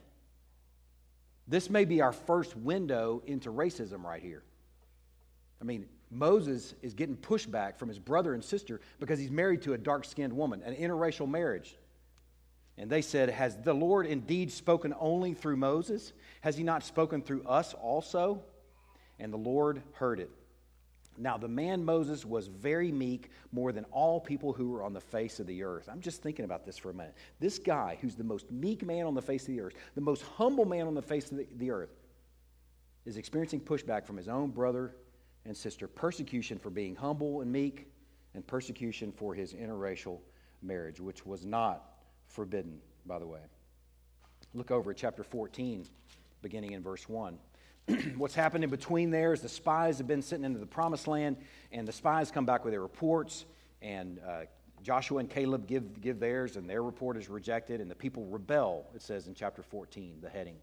This 1.47 1.69
may 1.69 1.86
be 1.86 2.01
our 2.01 2.12
first 2.12 2.55
window 2.55 3.21
into 3.27 3.51
racism 3.51 4.03
right 4.03 4.21
here. 4.21 4.43
I 5.62 5.63
mean, 5.63 5.88
Moses 6.10 6.73
is 6.81 6.93
getting 6.93 7.17
pushback 7.17 7.77
from 7.77 7.89
his 7.89 7.99
brother 7.99 8.34
and 8.34 8.43
sister 8.43 8.81
because 8.99 9.19
he's 9.19 9.31
married 9.31 9.62
to 9.63 9.73
a 9.73 9.77
dark 9.77 10.05
skinned 10.05 10.34
woman, 10.34 10.62
an 10.63 10.75
interracial 10.75 11.29
marriage. 11.29 11.75
And 12.77 12.89
they 12.89 13.01
said, 13.01 13.29
Has 13.29 13.55
the 13.58 13.73
Lord 13.73 14.05
indeed 14.05 14.51
spoken 14.51 14.93
only 14.99 15.34
through 15.34 15.58
Moses? 15.58 16.13
Has 16.41 16.58
he 16.58 16.63
not 16.63 16.84
spoken 16.84 17.21
through 17.21 17.43
us 17.43 17.73
also? 17.73 18.41
And 19.19 19.31
the 19.31 19.38
Lord 19.38 19.81
heard 19.93 20.19
it. 20.19 20.29
Now, 21.17 21.38
the 21.38 21.47
man 21.47 21.84
Moses 21.86 22.25
was 22.25 22.47
very 22.47 22.91
meek, 22.91 23.32
more 23.51 23.71
than 23.71 23.86
all 23.86 24.19
people 24.19 24.51
who 24.51 24.69
were 24.69 24.84
on 24.84 24.93
the 24.93 25.01
face 25.01 25.39
of 25.39 25.47
the 25.47 25.63
earth. 25.63 25.88
I'm 25.89 26.01
just 26.01 26.21
thinking 26.21 26.45
about 26.45 26.65
this 26.65 26.78
for 26.78 26.89
a 26.89 26.93
minute. 26.93 27.15
This 27.39 27.58
guy, 27.58 27.97
who's 28.01 28.15
the 28.15 28.23
most 28.23 28.51
meek 28.51 28.84
man 28.86 29.06
on 29.06 29.13
the 29.13 29.21
face 29.21 29.43
of 29.43 29.47
the 29.47 29.62
earth, 29.62 29.75
the 29.95 30.01
most 30.01 30.23
humble 30.23 30.65
man 30.65 30.88
on 30.88 30.93
the 30.93 31.01
face 31.01 31.32
of 31.32 31.38
the, 31.38 31.47
the 31.58 31.71
earth, 31.71 31.95
is 33.06 33.17
experiencing 33.17 33.62
pushback 33.62 34.06
from 34.06 34.17
his 34.17 34.28
own 34.28 34.49
brother 34.49 34.95
and 35.45 35.56
sister, 35.56 35.88
persecution 35.88 36.58
for 36.58 36.69
being 36.69 36.95
humble 36.95 37.41
and 37.41 37.51
meek, 37.51 37.88
and 38.34 38.45
persecution 38.45 39.12
for 39.12 39.34
his 39.34 39.54
interracial 39.54 40.19
marriage, 40.62 40.99
which 40.99 41.25
was 41.25 41.45
not 41.45 41.95
forbidden, 42.28 42.80
by 43.06 43.19
the 43.19 43.28
way. 43.28 43.39
Look 44.54 44.71
over 44.71 44.91
at 44.91 44.97
chapter 44.97 45.23
14, 45.23 45.86
beginning 46.41 46.71
in 46.73 46.82
verse 46.82 47.08
1. 47.08 47.38
What's 48.17 48.36
happened 48.36 48.63
in 48.63 48.69
between 48.69 49.12
there 49.12 49.34
is 49.34 49.41
the 49.41 49.50
spies 49.50 49.98
have 50.00 50.08
been 50.08 50.21
sitting 50.21 50.45
into 50.45 50.60
the 50.60 50.65
promised 50.65 51.08
land, 51.08 51.38
and 51.71 51.88
the 51.88 51.91
spies 51.91 52.32
come 52.32 52.45
back 52.45 52.63
with 52.63 52.74
their 52.74 52.82
reports, 52.82 53.45
and 53.82 54.19
uh, 54.28 54.41
Joshua 54.82 55.19
and 55.19 55.30
Caleb 55.30 55.67
give, 55.67 56.02
give 56.02 56.19
theirs, 56.19 56.58
and 56.58 56.69
their 56.69 56.84
report 56.84 57.17
is 57.17 57.30
rejected, 57.30 57.82
and 57.82 57.89
the 57.89 57.95
people 57.95 58.26
rebel, 58.26 58.88
it 58.95 59.02
says 59.02 59.28
in 59.28 59.36
chapter 59.36 59.62
14, 59.62 60.19
the 60.21 60.30
heading. 60.30 60.58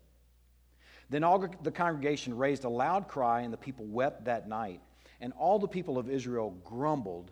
Then 1.10 1.24
all 1.24 1.46
the 1.62 1.70
congregation 1.70 2.36
raised 2.36 2.64
a 2.64 2.68
loud 2.68 3.06
cry, 3.08 3.42
and 3.42 3.52
the 3.52 3.58
people 3.58 3.84
wept 3.84 4.24
that 4.24 4.48
night. 4.48 4.80
And 5.20 5.32
all 5.34 5.58
the 5.58 5.68
people 5.68 5.98
of 5.98 6.08
Israel 6.10 6.56
grumbled 6.64 7.30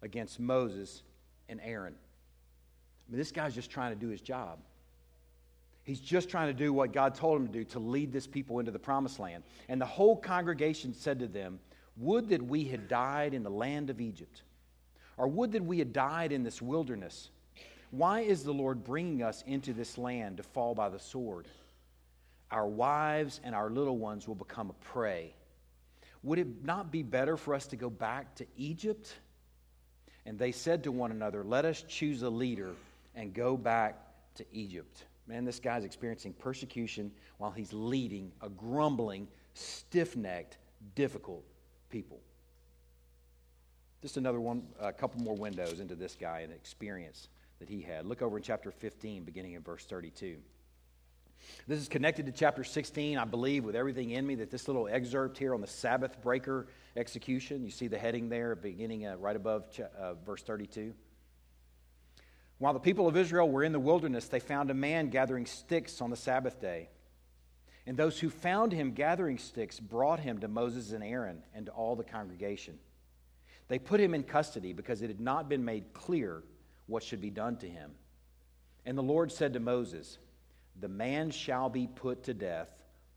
against 0.00 0.40
Moses 0.40 1.02
and 1.48 1.60
Aaron. 1.62 1.94
I 1.94 3.10
mean, 3.10 3.18
this 3.18 3.32
guy's 3.32 3.54
just 3.54 3.70
trying 3.70 3.92
to 3.92 3.98
do 3.98 4.08
his 4.08 4.20
job. 4.20 4.58
He's 5.86 6.00
just 6.00 6.28
trying 6.28 6.48
to 6.48 6.52
do 6.52 6.72
what 6.72 6.92
God 6.92 7.14
told 7.14 7.40
him 7.40 7.46
to 7.46 7.52
do 7.52 7.64
to 7.64 7.78
lead 7.78 8.12
this 8.12 8.26
people 8.26 8.58
into 8.58 8.72
the 8.72 8.78
promised 8.78 9.20
land. 9.20 9.44
And 9.68 9.80
the 9.80 9.86
whole 9.86 10.16
congregation 10.16 10.92
said 10.92 11.20
to 11.20 11.28
them, 11.28 11.60
Would 11.96 12.28
that 12.30 12.42
we 12.42 12.64
had 12.64 12.88
died 12.88 13.34
in 13.34 13.44
the 13.44 13.50
land 13.50 13.88
of 13.88 14.00
Egypt, 14.00 14.42
or 15.16 15.28
would 15.28 15.52
that 15.52 15.64
we 15.64 15.78
had 15.78 15.92
died 15.92 16.32
in 16.32 16.42
this 16.42 16.60
wilderness. 16.60 17.30
Why 17.92 18.20
is 18.20 18.42
the 18.42 18.52
Lord 18.52 18.82
bringing 18.82 19.22
us 19.22 19.44
into 19.46 19.72
this 19.72 19.96
land 19.96 20.38
to 20.38 20.42
fall 20.42 20.74
by 20.74 20.88
the 20.88 20.98
sword? 20.98 21.46
Our 22.50 22.66
wives 22.66 23.40
and 23.44 23.54
our 23.54 23.70
little 23.70 23.96
ones 23.96 24.26
will 24.26 24.34
become 24.34 24.70
a 24.70 24.84
prey. 24.84 25.34
Would 26.24 26.40
it 26.40 26.64
not 26.64 26.90
be 26.90 27.04
better 27.04 27.36
for 27.36 27.54
us 27.54 27.66
to 27.68 27.76
go 27.76 27.88
back 27.88 28.34
to 28.36 28.46
Egypt? 28.56 29.14
And 30.26 30.36
they 30.36 30.50
said 30.50 30.82
to 30.82 30.92
one 30.92 31.12
another, 31.12 31.44
Let 31.44 31.64
us 31.64 31.84
choose 31.86 32.22
a 32.22 32.30
leader 32.30 32.72
and 33.14 33.32
go 33.32 33.56
back 33.56 33.96
to 34.34 34.44
Egypt. 34.52 35.04
Man, 35.26 35.44
this 35.44 35.58
guy's 35.58 35.84
experiencing 35.84 36.32
persecution 36.34 37.10
while 37.38 37.50
he's 37.50 37.72
leading 37.72 38.30
a 38.42 38.48
grumbling, 38.48 39.26
stiff 39.54 40.16
necked, 40.16 40.58
difficult 40.94 41.44
people. 41.90 42.20
Just 44.02 44.16
another 44.16 44.40
one, 44.40 44.62
a 44.78 44.92
couple 44.92 45.20
more 45.22 45.34
windows 45.34 45.80
into 45.80 45.96
this 45.96 46.16
guy 46.18 46.40
and 46.40 46.52
experience 46.52 47.28
that 47.58 47.68
he 47.68 47.80
had. 47.80 48.06
Look 48.06 48.22
over 48.22 48.36
in 48.36 48.42
chapter 48.42 48.70
15, 48.70 49.24
beginning 49.24 49.54
in 49.54 49.62
verse 49.62 49.84
32. 49.84 50.36
This 51.66 51.80
is 51.80 51.88
connected 51.88 52.26
to 52.26 52.32
chapter 52.32 52.64
16, 52.64 53.18
I 53.18 53.24
believe, 53.24 53.64
with 53.64 53.76
everything 53.76 54.10
in 54.10 54.26
me, 54.26 54.36
that 54.36 54.50
this 54.50 54.68
little 54.68 54.88
excerpt 54.88 55.38
here 55.38 55.54
on 55.54 55.60
the 55.60 55.66
Sabbath 55.66 56.20
breaker 56.22 56.68
execution, 56.96 57.64
you 57.64 57.70
see 57.70 57.88
the 57.88 57.98
heading 57.98 58.28
there 58.28 58.54
beginning 58.54 59.06
uh, 59.06 59.16
right 59.16 59.36
above 59.36 59.70
ch- 59.70 59.80
uh, 59.80 60.14
verse 60.24 60.42
32. 60.42 60.94
While 62.58 62.72
the 62.72 62.80
people 62.80 63.06
of 63.06 63.16
Israel 63.16 63.50
were 63.50 63.64
in 63.64 63.72
the 63.72 63.78
wilderness, 63.78 64.28
they 64.28 64.40
found 64.40 64.70
a 64.70 64.74
man 64.74 65.10
gathering 65.10 65.46
sticks 65.46 66.00
on 66.00 66.10
the 66.10 66.16
Sabbath 66.16 66.60
day. 66.60 66.88
And 67.86 67.96
those 67.96 68.18
who 68.18 68.30
found 68.30 68.72
him 68.72 68.92
gathering 68.92 69.38
sticks 69.38 69.78
brought 69.78 70.20
him 70.20 70.38
to 70.40 70.48
Moses 70.48 70.92
and 70.92 71.04
Aaron 71.04 71.42
and 71.54 71.66
to 71.66 71.72
all 71.72 71.94
the 71.94 72.02
congregation. 72.02 72.78
They 73.68 73.78
put 73.78 74.00
him 74.00 74.14
in 74.14 74.22
custody 74.22 74.72
because 74.72 75.02
it 75.02 75.08
had 75.08 75.20
not 75.20 75.48
been 75.48 75.64
made 75.64 75.92
clear 75.92 76.42
what 76.86 77.02
should 77.02 77.20
be 77.20 77.30
done 77.30 77.56
to 77.58 77.68
him. 77.68 77.92
And 78.84 78.96
the 78.96 79.02
Lord 79.02 79.30
said 79.30 79.52
to 79.52 79.60
Moses, 79.60 80.18
The 80.80 80.88
man 80.88 81.30
shall 81.30 81.68
be 81.68 81.86
put 81.86 82.24
to 82.24 82.34
death. 82.34 82.70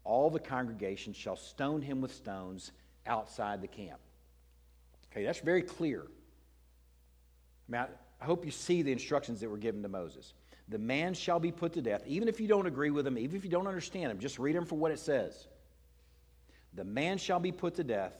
All 0.04 0.30
the 0.30 0.40
congregation 0.40 1.14
shall 1.14 1.36
stone 1.36 1.82
him 1.82 2.02
with 2.02 2.14
stones 2.14 2.72
outside 3.06 3.62
the 3.62 3.68
camp. 3.68 4.00
Okay, 5.12 5.24
that's 5.24 5.40
very 5.40 5.62
clear. 5.62 6.06
I 7.74 7.88
I 8.22 8.26
hope 8.26 8.46
you 8.46 8.52
see 8.52 8.82
the 8.82 8.92
instructions 8.92 9.40
that 9.42 9.50
were 9.50 9.58
given 9.58 9.82
to 9.84 9.90
Moses. 9.90 10.34
The 10.68 10.78
man 10.78 11.14
shall 11.14 11.40
be 11.40 11.52
put 11.52 11.74
to 11.74 11.82
death, 11.82 12.04
even 12.06 12.28
if 12.28 12.40
you 12.40 12.48
don't 12.48 12.68
agree 12.68 12.92
with 12.92 13.08
him, 13.08 13.18
even 13.18 13.36
if 13.36 13.44
you 13.44 13.50
don't 13.50 13.68
understand 13.68 14.12
him, 14.12 14.20
just 14.20 14.38
read 14.38 14.56
him 14.56 14.66
for 14.66 14.76
what 14.76 14.92
it 14.92 15.00
says. 15.00 15.48
The 16.74 16.84
man 16.84 17.18
shall 17.18 17.40
be 17.40 17.52
put 17.52 17.76
to 17.76 17.84
death. 17.84 18.14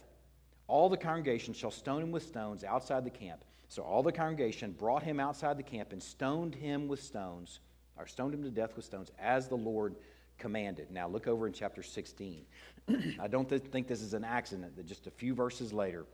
All 0.68 0.90
the 0.90 0.98
congregation 0.98 1.54
shall 1.54 1.72
stone 1.72 2.02
him 2.02 2.12
with 2.12 2.24
stones 2.24 2.64
outside 2.64 3.04
the 3.04 3.10
camp. 3.12 3.44
So 3.68 3.84
all 3.84 4.02
the 4.02 4.12
congregation 4.12 4.72
brought 4.72 5.04
him 5.04 5.20
outside 5.20 5.58
the 5.58 5.64
camp 5.64 5.92
and 5.92 6.02
stoned 6.02 6.56
him 6.56 6.88
with 6.88 7.04
stones, 7.04 7.60
or 7.98 8.08
stoned 8.08 8.34
him 8.34 8.44
to 8.44 8.50
death 8.50 8.76
with 8.76 8.86
stones, 8.86 9.12
as 9.20 9.48
the 9.48 9.58
Lord 9.58 9.96
commanded. 10.40 10.90
Now 10.90 11.08
look 11.08 11.28
over 11.28 11.46
in 11.46 11.54
chapter 11.54 11.84
16. 11.84 12.46
I 13.20 13.28
don't 13.28 13.48
th- 13.48 13.62
think 13.62 13.88
this 13.88 14.02
is 14.02 14.16
an 14.16 14.24
accident 14.24 14.76
that 14.76 14.88
just 14.88 15.06
a 15.06 15.12
few 15.12 15.36
verses 15.36 15.72
later, 15.72 16.06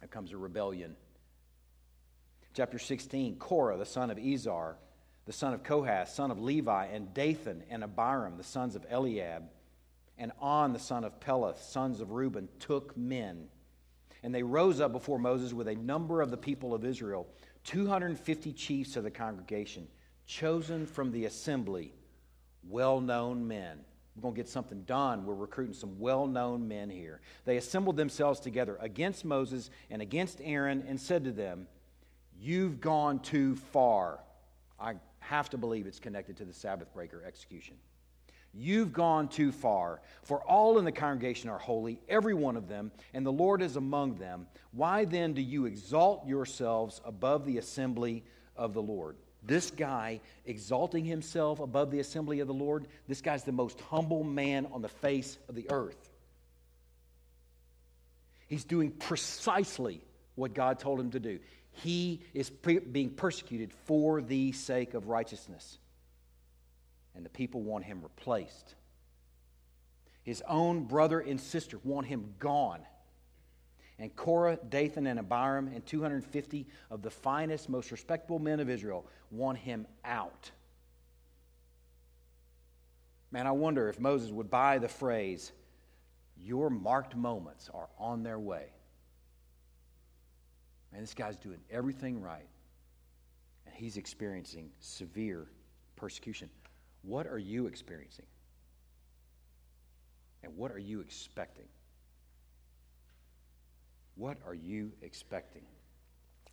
there 0.00 0.08
comes 0.08 0.32
a 0.32 0.38
rebellion 0.38 0.96
Chapter 2.58 2.80
16 2.80 3.36
Korah, 3.36 3.76
the 3.76 3.86
son 3.86 4.10
of 4.10 4.18
Izhar, 4.18 4.74
the 5.26 5.32
son 5.32 5.54
of 5.54 5.62
Kohath, 5.62 6.08
son 6.08 6.32
of 6.32 6.40
Levi, 6.40 6.86
and 6.86 7.14
Dathan 7.14 7.62
and 7.70 7.84
Abiram, 7.84 8.36
the 8.36 8.42
sons 8.42 8.74
of 8.74 8.84
Eliab, 8.90 9.44
and 10.18 10.32
On, 10.40 10.72
the 10.72 10.80
son 10.80 11.04
of 11.04 11.20
Peleth, 11.20 11.62
sons 11.62 12.00
of 12.00 12.10
Reuben, 12.10 12.48
took 12.58 12.96
men. 12.96 13.46
And 14.24 14.34
they 14.34 14.42
rose 14.42 14.80
up 14.80 14.90
before 14.90 15.20
Moses 15.20 15.52
with 15.52 15.68
a 15.68 15.76
number 15.76 16.20
of 16.20 16.32
the 16.32 16.36
people 16.36 16.74
of 16.74 16.84
Israel, 16.84 17.28
250 17.62 18.52
chiefs 18.54 18.96
of 18.96 19.04
the 19.04 19.10
congregation, 19.12 19.86
chosen 20.26 20.84
from 20.84 21.12
the 21.12 21.26
assembly, 21.26 21.92
well 22.68 23.00
known 23.00 23.46
men. 23.46 23.78
We're 24.16 24.22
going 24.22 24.34
to 24.34 24.40
get 24.40 24.48
something 24.48 24.82
done. 24.82 25.26
We're 25.26 25.34
recruiting 25.34 25.74
some 25.74 26.00
well 26.00 26.26
known 26.26 26.66
men 26.66 26.90
here. 26.90 27.20
They 27.44 27.56
assembled 27.56 27.96
themselves 27.96 28.40
together 28.40 28.76
against 28.80 29.24
Moses 29.24 29.70
and 29.90 30.02
against 30.02 30.40
Aaron 30.42 30.84
and 30.88 31.00
said 31.00 31.22
to 31.22 31.30
them, 31.30 31.68
You've 32.40 32.80
gone 32.80 33.18
too 33.18 33.56
far. 33.56 34.20
I 34.78 34.94
have 35.18 35.50
to 35.50 35.58
believe 35.58 35.86
it's 35.86 35.98
connected 35.98 36.36
to 36.38 36.44
the 36.44 36.52
Sabbath 36.52 36.92
breaker 36.94 37.22
execution. 37.26 37.76
You've 38.54 38.92
gone 38.92 39.28
too 39.28 39.52
far, 39.52 40.00
for 40.22 40.42
all 40.42 40.78
in 40.78 40.84
the 40.84 40.92
congregation 40.92 41.50
are 41.50 41.58
holy, 41.58 42.00
every 42.08 42.34
one 42.34 42.56
of 42.56 42.66
them, 42.66 42.90
and 43.12 43.24
the 43.24 43.32
Lord 43.32 43.60
is 43.60 43.76
among 43.76 44.14
them. 44.14 44.46
Why 44.72 45.04
then 45.04 45.34
do 45.34 45.42
you 45.42 45.66
exalt 45.66 46.26
yourselves 46.26 47.00
above 47.04 47.44
the 47.44 47.58
assembly 47.58 48.24
of 48.56 48.72
the 48.72 48.82
Lord? 48.82 49.16
This 49.42 49.70
guy 49.70 50.20
exalting 50.46 51.04
himself 51.04 51.60
above 51.60 51.90
the 51.90 52.00
assembly 52.00 52.40
of 52.40 52.48
the 52.48 52.54
Lord, 52.54 52.86
this 53.06 53.20
guy's 53.20 53.44
the 53.44 53.52
most 53.52 53.80
humble 53.82 54.24
man 54.24 54.66
on 54.72 54.82
the 54.82 54.88
face 54.88 55.38
of 55.48 55.54
the 55.54 55.70
earth. 55.70 56.10
He's 58.48 58.64
doing 58.64 58.90
precisely 58.90 60.00
what 60.34 60.54
God 60.54 60.78
told 60.78 61.00
him 61.00 61.10
to 61.10 61.20
do. 61.20 61.38
He 61.82 62.20
is 62.34 62.50
pre- 62.50 62.78
being 62.78 63.10
persecuted 63.10 63.72
for 63.72 64.20
the 64.20 64.52
sake 64.52 64.94
of 64.94 65.08
righteousness. 65.08 65.78
And 67.14 67.24
the 67.24 67.30
people 67.30 67.62
want 67.62 67.84
him 67.84 68.02
replaced. 68.02 68.74
His 70.22 70.42
own 70.46 70.84
brother 70.84 71.20
and 71.20 71.40
sister 71.40 71.78
want 71.84 72.06
him 72.06 72.34
gone. 72.38 72.80
And 73.98 74.14
Korah, 74.14 74.58
Dathan, 74.68 75.06
and 75.06 75.18
Abiram, 75.18 75.68
and 75.68 75.84
250 75.84 76.66
of 76.90 77.02
the 77.02 77.10
finest, 77.10 77.68
most 77.68 77.90
respectable 77.90 78.38
men 78.38 78.60
of 78.60 78.70
Israel 78.70 79.06
want 79.30 79.58
him 79.58 79.86
out. 80.04 80.50
Man, 83.30 83.46
I 83.46 83.52
wonder 83.52 83.88
if 83.88 83.98
Moses 83.98 84.30
would 84.30 84.50
buy 84.50 84.78
the 84.78 84.88
phrase, 84.88 85.52
Your 86.40 86.70
marked 86.70 87.16
moments 87.16 87.68
are 87.74 87.88
on 87.98 88.22
their 88.22 88.38
way. 88.38 88.66
Man, 90.92 91.00
this 91.00 91.14
guy's 91.14 91.36
doing 91.36 91.60
everything 91.70 92.20
right. 92.20 92.48
And 93.66 93.74
he's 93.74 93.96
experiencing 93.96 94.70
severe 94.80 95.46
persecution. 95.96 96.48
What 97.02 97.26
are 97.26 97.38
you 97.38 97.66
experiencing? 97.66 98.26
And 100.42 100.56
what 100.56 100.72
are 100.72 100.78
you 100.78 101.00
expecting? 101.00 101.66
What 104.16 104.38
are 104.46 104.54
you 104.54 104.92
expecting? 105.02 105.62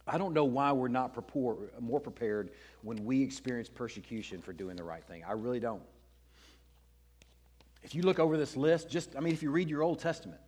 I 0.08 0.18
don't 0.18 0.34
know 0.34 0.46
why 0.46 0.72
we're 0.72 0.88
not 0.88 1.16
more 1.34 2.00
prepared 2.00 2.52
when 2.84 3.04
we 3.06 3.24
experience 3.24 3.70
persecution 3.70 4.42
for 4.42 4.54
doing 4.54 4.76
the 4.76 4.84
right 4.84 5.04
thing. 5.04 5.24
I 5.28 5.32
really 5.32 5.60
don't. 5.60 5.82
If 7.82 7.96
you 7.96 8.04
look 8.04 8.20
over 8.20 8.38
this 8.38 8.56
list, 8.56 8.90
just, 8.90 9.16
I 9.16 9.20
mean, 9.20 9.34
if 9.34 9.42
you 9.42 9.52
read 9.52 9.70
your 9.70 9.82
Old 9.82 10.00
Testament, 10.00 10.42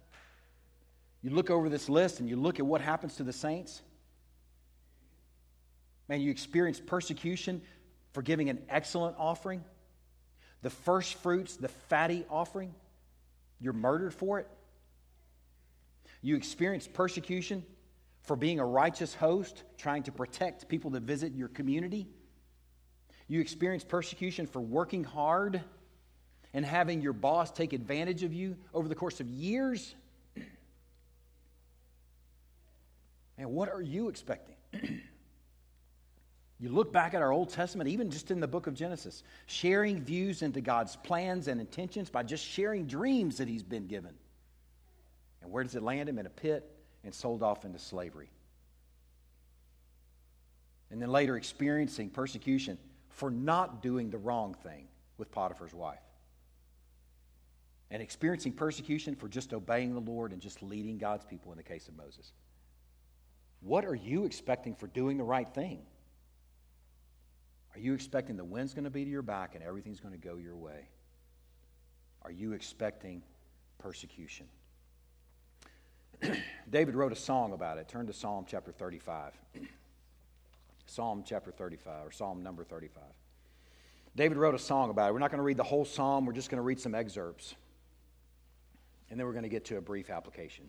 you 1.22 1.30
look 1.30 1.50
over 1.50 1.70
this 1.70 1.90
list 1.90 2.20
and 2.20 2.30
you 2.30 2.36
look 2.36 2.60
at 2.60 2.66
what 2.66 2.82
happens 2.82 3.16
to 3.16 3.24
the 3.24 3.34
saints, 3.34 3.82
man, 6.08 6.22
you 6.22 6.32
experience 6.32 6.80
persecution 6.80 7.62
for 8.14 8.22
giving 8.22 8.50
an 8.50 8.60
excellent 8.70 9.16
offering, 9.18 9.64
the 10.62 10.70
first 10.70 11.16
fruits, 11.16 11.56
the 11.58 11.68
fatty 11.68 12.26
offering, 12.30 12.74
you're 13.60 13.74
murdered 13.74 14.14
for 14.14 14.40
it. 14.40 14.48
You 16.22 16.36
experience 16.36 16.88
persecution 16.88 17.64
for 18.22 18.36
being 18.36 18.60
a 18.60 18.66
righteous 18.66 19.14
host, 19.14 19.64
trying 19.78 20.04
to 20.04 20.12
protect 20.12 20.68
people 20.68 20.92
that 20.92 21.04
visit 21.04 21.34
your 21.34 21.48
community. 21.48 22.08
You 23.28 23.42
experience 23.42 23.84
persecution 23.84 24.46
for 24.46 24.60
working 24.60 25.04
hard 25.04 25.62
and 26.54 26.66
having 26.66 27.02
your 27.02 27.14
boss 27.14 27.52
take 27.52 27.74
advantage 27.74 28.24
of 28.24 28.34
you 28.34 28.58
over 28.74 28.88
the 28.88 28.96
course 28.96 29.20
of 29.20 29.28
years. 29.30 29.96
And 33.38 33.52
what 33.52 33.70
are 33.70 33.82
you 33.82 34.10
expecting? 34.10 34.56
you 36.60 36.70
look 36.70 36.92
back 36.92 37.14
at 37.14 37.22
our 37.22 37.32
Old 37.32 37.50
Testament, 37.50 37.90
even 37.90 38.10
just 38.10 38.32
in 38.32 38.40
the 38.40 38.48
book 38.48 38.68
of 38.68 38.74
Genesis, 38.74 39.24
sharing 39.46 40.02
views 40.02 40.42
into 40.42 40.62
God's 40.62 40.96
plans 40.96 41.48
and 41.48 41.62
intentions 41.62 42.10
by 42.10 42.24
just 42.24 42.44
sharing 42.44 42.88
dreams 42.88 43.38
that 43.38 43.48
He's 43.48 43.64
been 43.64 43.88
given. 43.88 44.14
And 45.42 45.52
where 45.52 45.64
does 45.64 45.76
it 45.76 45.84
land 45.84 46.10
him? 46.10 46.20
In 46.20 46.26
a 46.26 46.30
pit 46.30 46.70
and 47.04 47.14
sold 47.14 47.44
off 47.44 47.64
into 47.64 47.80
slavery. 47.80 48.30
And 50.90 51.02
then 51.02 51.10
later 51.10 51.38
experiencing 51.38 52.10
persecution 52.10 52.78
for 53.10 53.30
not 53.30 53.82
doing 53.82 54.10
the 54.10 54.18
wrong 54.18 54.54
thing 54.54 54.88
with 55.18 55.32
Potiphar's 55.32 55.74
wife. 55.74 56.00
And 57.90 58.02
experiencing 58.02 58.54
persecution 58.54 59.16
for 59.16 59.30
just 59.30 59.54
obeying 59.54 59.94
the 59.94 60.02
Lord 60.02 60.34
and 60.34 60.42
just 60.42 60.62
leading 60.62 60.98
God's 60.98 61.26
people 61.26 61.52
in 61.52 61.58
the 61.58 61.64
case 61.64 61.88
of 61.88 61.96
Moses. 61.96 62.34
What 63.62 63.86
are 63.86 63.96
you 63.96 64.26
expecting 64.26 64.76
for 64.76 64.88
doing 64.88 65.18
the 65.18 65.24
right 65.24 65.48
thing? 65.48 65.82
Are 67.76 67.80
you 67.80 67.94
expecting 67.94 68.38
the 68.38 68.46
wind's 68.46 68.74
going 68.74 68.86
to 68.86 68.90
be 68.90 69.04
to 69.04 69.10
your 69.10 69.22
back 69.22 69.56
and 69.56 69.64
everything's 69.64 70.00
going 70.00 70.14
to 70.14 70.20
go 70.20 70.38
your 70.38 70.56
way? 70.56 70.90
Are 72.24 72.32
you 72.32 72.54
expecting 72.54 73.22
persecution? 73.78 74.48
David 76.70 76.96
wrote 76.96 77.12
a 77.12 77.16
song 77.16 77.54
about 77.54 77.78
it. 77.78 77.88
Turn 77.88 78.08
to 78.08 78.14
Psalm 78.14 78.46
chapter 78.48 78.72
35. 78.72 79.34
Psalm 80.88 81.24
chapter 81.26 81.52
35, 81.52 82.08
or 82.08 82.12
Psalm 82.12 82.42
number 82.42 82.64
35. 82.64 83.04
David 84.16 84.38
wrote 84.38 84.56
a 84.56 84.60
song 84.60 84.90
about 84.90 85.10
it. 85.10 85.14
We're 85.14 85.20
not 85.20 85.30
going 85.30 85.40
to 85.40 85.44
read 85.44 85.58
the 85.58 85.64
whole 85.64 85.86
psalm, 85.86 86.26
we're 86.26 86.34
just 86.34 86.50
going 86.50 86.58
to 86.58 86.64
read 86.64 86.80
some 86.80 86.96
excerpts. 86.96 87.54
And 89.10 89.20
then 89.20 89.28
we're 89.28 89.34
going 89.34 89.44
to 89.44 89.50
get 89.50 89.66
to 89.66 89.78
a 89.78 89.82
brief 89.82 90.10
application. 90.10 90.66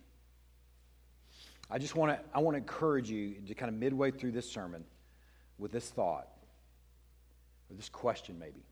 I 1.69 1.77
just 1.77 1.95
want 1.95 2.11
to 2.11 2.19
I 2.33 2.39
want 2.39 2.55
to 2.55 2.59
encourage 2.59 3.09
you 3.09 3.35
to 3.47 3.53
kind 3.53 3.69
of 3.69 3.75
midway 3.79 4.11
through 4.11 4.31
this 4.31 4.49
sermon 4.49 4.83
with 5.57 5.71
this 5.71 5.89
thought, 5.89 6.27
or 7.69 7.75
this 7.75 7.89
question 7.89 8.39
maybe. 8.39 8.63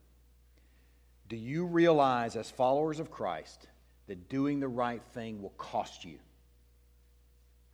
Do 1.30 1.36
you 1.36 1.66
realize, 1.66 2.36
as 2.36 2.50
followers 2.50 3.00
of 3.00 3.12
Christ, 3.12 3.68
that 4.08 4.30
doing 4.30 4.60
the 4.60 4.68
right 4.68 5.02
thing 5.14 5.42
will 5.42 5.54
cost 5.58 6.06
you? 6.06 6.18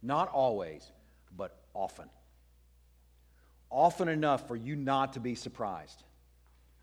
Not 0.01 0.29
always, 0.29 0.91
but 1.37 1.55
often. 1.73 2.09
Often 3.69 4.07
enough 4.09 4.47
for 4.47 4.55
you 4.55 4.75
not 4.75 5.13
to 5.13 5.19
be 5.19 5.35
surprised. 5.35 6.03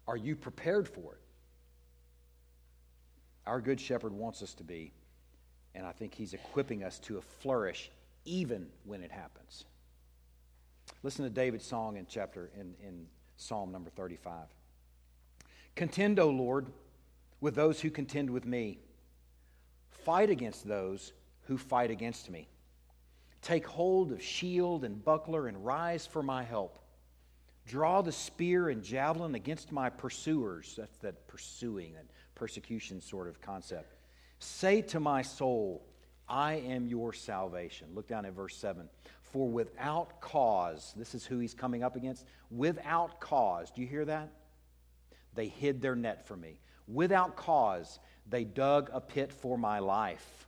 Are 0.06 0.16
you 0.16 0.36
prepared 0.36 0.88
for 0.88 1.14
it? 1.14 1.20
Our 3.46 3.60
Good 3.60 3.80
Shepherd 3.80 4.12
wants 4.12 4.42
us 4.42 4.54
to 4.54 4.64
be, 4.64 4.92
and 5.74 5.84
I 5.84 5.92
think 5.92 6.14
He's 6.14 6.34
equipping 6.34 6.84
us 6.84 6.98
to 7.00 7.20
flourish 7.40 7.90
even 8.24 8.68
when 8.84 9.02
it 9.02 9.10
happens. 9.10 9.64
Listen 11.02 11.24
to 11.24 11.30
David's 11.30 11.64
song 11.64 11.96
in 11.96 12.06
chapter 12.08 12.50
in, 12.54 12.74
in 12.86 13.06
Psalm 13.36 13.72
number 13.72 13.90
35. 13.90 14.46
Contend, 15.74 16.18
O 16.18 16.28
Lord, 16.28 16.66
with 17.40 17.54
those 17.54 17.80
who 17.80 17.90
contend 17.90 18.28
with 18.30 18.44
me. 18.44 18.78
Fight 19.90 20.30
against 20.30 20.66
those 20.66 21.12
who 21.42 21.56
fight 21.56 21.90
against 21.90 22.30
me. 22.30 22.48
Take 23.42 23.66
hold 23.66 24.12
of 24.12 24.22
shield 24.22 24.84
and 24.84 25.02
buckler 25.02 25.48
and 25.48 25.64
rise 25.64 26.06
for 26.06 26.22
my 26.22 26.42
help. 26.42 26.78
Draw 27.66 28.02
the 28.02 28.12
spear 28.12 28.68
and 28.68 28.82
javelin 28.82 29.34
against 29.34 29.72
my 29.72 29.88
pursuers. 29.88 30.74
That's 30.76 30.98
that 30.98 31.26
pursuing, 31.26 31.94
that 31.94 32.06
persecution 32.34 33.00
sort 33.00 33.28
of 33.28 33.40
concept. 33.40 33.94
Say 34.38 34.82
to 34.82 35.00
my 35.00 35.22
soul, 35.22 35.82
I 36.30 36.54
am 36.54 36.86
your 36.86 37.12
salvation. 37.12 37.88
Look 37.94 38.06
down 38.06 38.24
at 38.24 38.32
verse 38.32 38.56
7. 38.56 38.88
For 39.20 39.48
without 39.48 40.20
cause, 40.20 40.94
this 40.96 41.14
is 41.14 41.26
who 41.26 41.40
he's 41.40 41.54
coming 41.54 41.82
up 41.82 41.96
against. 41.96 42.24
Without 42.50 43.20
cause, 43.20 43.70
do 43.70 43.82
you 43.82 43.88
hear 43.88 44.04
that? 44.04 44.30
They 45.34 45.48
hid 45.48 45.82
their 45.82 45.96
net 45.96 46.26
for 46.26 46.36
me. 46.36 46.60
Without 46.86 47.36
cause, 47.36 47.98
they 48.28 48.44
dug 48.44 48.90
a 48.92 49.00
pit 49.00 49.32
for 49.32 49.58
my 49.58 49.80
life. 49.80 50.46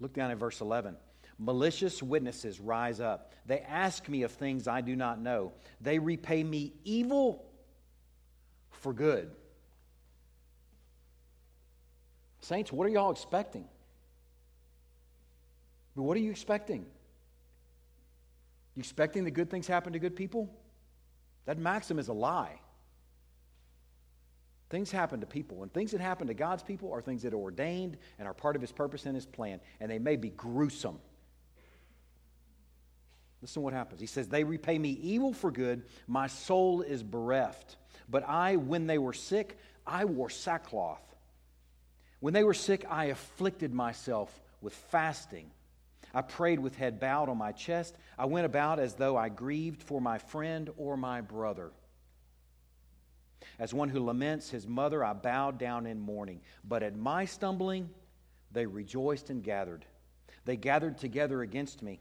Look 0.00 0.14
down 0.14 0.30
at 0.30 0.38
verse 0.38 0.60
11. 0.60 0.96
Malicious 1.38 2.02
witnesses 2.02 2.58
rise 2.58 3.00
up. 3.00 3.32
They 3.44 3.60
ask 3.60 4.08
me 4.08 4.22
of 4.22 4.32
things 4.32 4.66
I 4.66 4.80
do 4.80 4.96
not 4.96 5.20
know. 5.20 5.52
They 5.80 5.98
repay 5.98 6.42
me 6.42 6.72
evil 6.84 7.44
for 8.70 8.94
good. 8.94 9.30
Saints, 12.40 12.72
what 12.72 12.86
are 12.86 12.90
y'all 12.90 13.10
expecting? 13.10 13.66
What 16.02 16.16
are 16.16 16.20
you 16.20 16.30
expecting? 16.30 16.86
You 18.74 18.80
expecting 18.80 19.24
that 19.24 19.30
good 19.30 19.50
things 19.50 19.66
happen 19.66 19.94
to 19.94 19.98
good 19.98 20.16
people? 20.16 20.50
That 21.46 21.58
maxim 21.58 21.98
is 21.98 22.08
a 22.08 22.12
lie. 22.12 22.60
Things 24.68 24.90
happen 24.90 25.20
to 25.20 25.26
people, 25.26 25.62
and 25.62 25.72
things 25.72 25.92
that 25.92 26.00
happen 26.00 26.26
to 26.26 26.34
God's 26.34 26.62
people 26.62 26.92
are 26.92 27.00
things 27.00 27.22
that 27.22 27.32
are 27.32 27.38
ordained 27.38 27.96
and 28.18 28.26
are 28.26 28.34
part 28.34 28.56
of 28.56 28.62
His 28.62 28.72
purpose 28.72 29.06
and 29.06 29.14
His 29.14 29.24
plan, 29.24 29.60
and 29.80 29.90
they 29.90 30.00
may 30.00 30.16
be 30.16 30.30
gruesome. 30.30 30.98
Listen 33.40 33.54
to 33.54 33.60
what 33.60 33.72
happens. 33.72 34.00
He 34.00 34.06
says, 34.06 34.28
They 34.28 34.42
repay 34.42 34.76
me 34.76 34.90
evil 34.90 35.32
for 35.32 35.52
good. 35.52 35.84
My 36.08 36.26
soul 36.26 36.82
is 36.82 37.02
bereft. 37.02 37.76
But 38.08 38.28
I, 38.28 38.56
when 38.56 38.86
they 38.86 38.98
were 38.98 39.12
sick, 39.12 39.56
I 39.86 40.04
wore 40.04 40.30
sackcloth. 40.30 41.02
When 42.18 42.34
they 42.34 42.44
were 42.44 42.54
sick, 42.54 42.84
I 42.90 43.06
afflicted 43.06 43.72
myself 43.72 44.40
with 44.60 44.74
fasting. 44.90 45.50
I 46.16 46.22
prayed 46.22 46.60
with 46.60 46.76
head 46.76 46.98
bowed 46.98 47.28
on 47.28 47.36
my 47.36 47.52
chest. 47.52 47.94
I 48.16 48.24
went 48.24 48.46
about 48.46 48.80
as 48.80 48.94
though 48.94 49.18
I 49.18 49.28
grieved 49.28 49.82
for 49.82 50.00
my 50.00 50.16
friend 50.16 50.70
or 50.78 50.96
my 50.96 51.20
brother. 51.20 51.72
As 53.58 53.74
one 53.74 53.90
who 53.90 54.00
laments 54.00 54.48
his 54.48 54.66
mother, 54.66 55.04
I 55.04 55.12
bowed 55.12 55.58
down 55.58 55.84
in 55.84 56.00
mourning. 56.00 56.40
But 56.64 56.82
at 56.82 56.96
my 56.96 57.26
stumbling, 57.26 57.90
they 58.50 58.64
rejoiced 58.64 59.28
and 59.28 59.44
gathered. 59.44 59.84
They 60.46 60.56
gathered 60.56 60.96
together 60.96 61.42
against 61.42 61.82
me. 61.82 62.00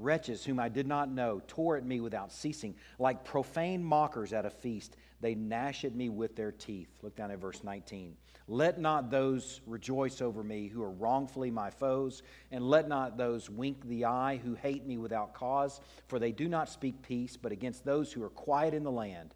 Wretches 0.00 0.44
whom 0.44 0.60
I 0.60 0.68
did 0.68 0.86
not 0.86 1.10
know 1.10 1.42
tore 1.46 1.76
at 1.76 1.84
me 1.84 2.00
without 2.00 2.32
ceasing. 2.32 2.74
Like 2.98 3.24
profane 3.24 3.82
mockers 3.82 4.32
at 4.32 4.46
a 4.46 4.50
feast, 4.50 4.96
they 5.20 5.34
gnash 5.34 5.84
at 5.84 5.94
me 5.94 6.08
with 6.08 6.36
their 6.36 6.52
teeth. 6.52 6.88
Look 7.02 7.16
down 7.16 7.30
at 7.30 7.38
verse 7.38 7.64
19. 7.64 8.16
Let 8.46 8.80
not 8.80 9.10
those 9.10 9.60
rejoice 9.66 10.22
over 10.22 10.42
me 10.42 10.68
who 10.68 10.82
are 10.82 10.90
wrongfully 10.90 11.50
my 11.50 11.70
foes, 11.70 12.22
and 12.50 12.68
let 12.68 12.88
not 12.88 13.18
those 13.18 13.50
wink 13.50 13.86
the 13.86 14.06
eye 14.06 14.40
who 14.42 14.54
hate 14.54 14.86
me 14.86 14.96
without 14.96 15.34
cause, 15.34 15.80
for 16.06 16.18
they 16.18 16.32
do 16.32 16.48
not 16.48 16.68
speak 16.68 17.02
peace, 17.02 17.36
but 17.36 17.52
against 17.52 17.84
those 17.84 18.12
who 18.12 18.22
are 18.22 18.30
quiet 18.30 18.72
in 18.72 18.84
the 18.84 18.90
land, 18.90 19.34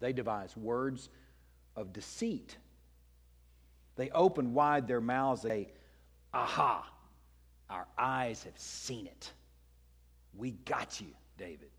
they 0.00 0.12
devise 0.12 0.56
words 0.56 1.08
of 1.74 1.92
deceit. 1.92 2.56
They 3.96 4.10
open 4.10 4.52
wide 4.52 4.86
their 4.86 5.00
mouths, 5.00 5.42
they 5.42 5.68
Aha, 6.34 6.86
our 7.70 7.86
eyes 7.96 8.44
have 8.44 8.58
seen 8.58 9.06
it. 9.06 9.32
We 10.34 10.52
got 10.52 11.00
you, 11.00 11.08
David. 11.36 11.70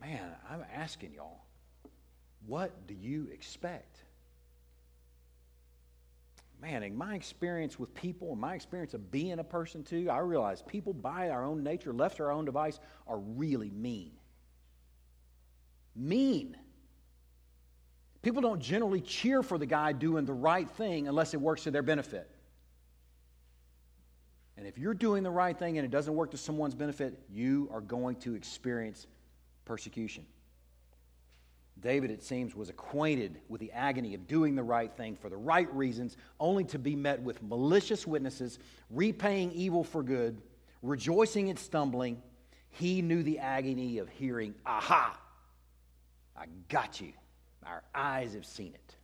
Man, 0.00 0.22
I'm 0.48 0.64
asking 0.74 1.14
y'all, 1.14 1.40
what 2.46 2.86
do 2.86 2.94
you 2.94 3.28
expect? 3.32 3.98
Man, 6.60 6.82
in 6.82 6.96
my 6.96 7.14
experience 7.14 7.78
with 7.78 7.94
people, 7.94 8.32
and 8.32 8.40
my 8.40 8.54
experience 8.54 8.94
of 8.94 9.10
being 9.10 9.38
a 9.38 9.44
person 9.44 9.84
too, 9.84 10.08
I 10.10 10.18
realize 10.18 10.62
people 10.62 10.92
by 10.92 11.30
our 11.30 11.44
own 11.44 11.62
nature, 11.62 11.92
left 11.92 12.16
to 12.16 12.24
our 12.24 12.32
own 12.32 12.44
device, 12.44 12.80
are 13.06 13.18
really 13.18 13.70
mean. 13.70 14.12
Mean. 15.94 16.56
People 18.22 18.42
don't 18.42 18.60
generally 18.60 19.00
cheer 19.00 19.42
for 19.42 19.58
the 19.58 19.66
guy 19.66 19.92
doing 19.92 20.24
the 20.24 20.32
right 20.32 20.68
thing 20.70 21.06
unless 21.06 21.32
it 21.32 21.40
works 21.40 21.62
to 21.64 21.70
their 21.70 21.82
benefit. 21.82 22.28
If 24.68 24.76
you're 24.76 24.92
doing 24.92 25.22
the 25.22 25.30
right 25.30 25.58
thing 25.58 25.78
and 25.78 25.84
it 25.86 25.90
doesn't 25.90 26.14
work 26.14 26.32
to 26.32 26.36
someone's 26.36 26.74
benefit, 26.74 27.18
you 27.32 27.70
are 27.72 27.80
going 27.80 28.16
to 28.16 28.34
experience 28.34 29.06
persecution. 29.64 30.26
David, 31.80 32.10
it 32.10 32.22
seems, 32.22 32.54
was 32.54 32.68
acquainted 32.68 33.40
with 33.48 33.62
the 33.62 33.72
agony 33.72 34.14
of 34.14 34.26
doing 34.26 34.54
the 34.54 34.62
right 34.62 34.94
thing 34.94 35.16
for 35.16 35.30
the 35.30 35.38
right 35.38 35.74
reasons, 35.74 36.18
only 36.38 36.64
to 36.64 36.78
be 36.78 36.94
met 36.94 37.22
with 37.22 37.42
malicious 37.42 38.06
witnesses, 38.06 38.58
repaying 38.90 39.52
evil 39.52 39.84
for 39.84 40.02
good, 40.02 40.42
rejoicing 40.82 41.48
at 41.48 41.58
stumbling. 41.58 42.20
He 42.68 43.00
knew 43.00 43.22
the 43.22 43.38
agony 43.38 43.96
of 43.96 44.10
hearing, 44.10 44.54
Aha! 44.66 45.18
I 46.36 46.44
got 46.68 47.00
you. 47.00 47.14
Our 47.64 47.82
eyes 47.94 48.34
have 48.34 48.44
seen 48.44 48.74
it. 48.74 48.96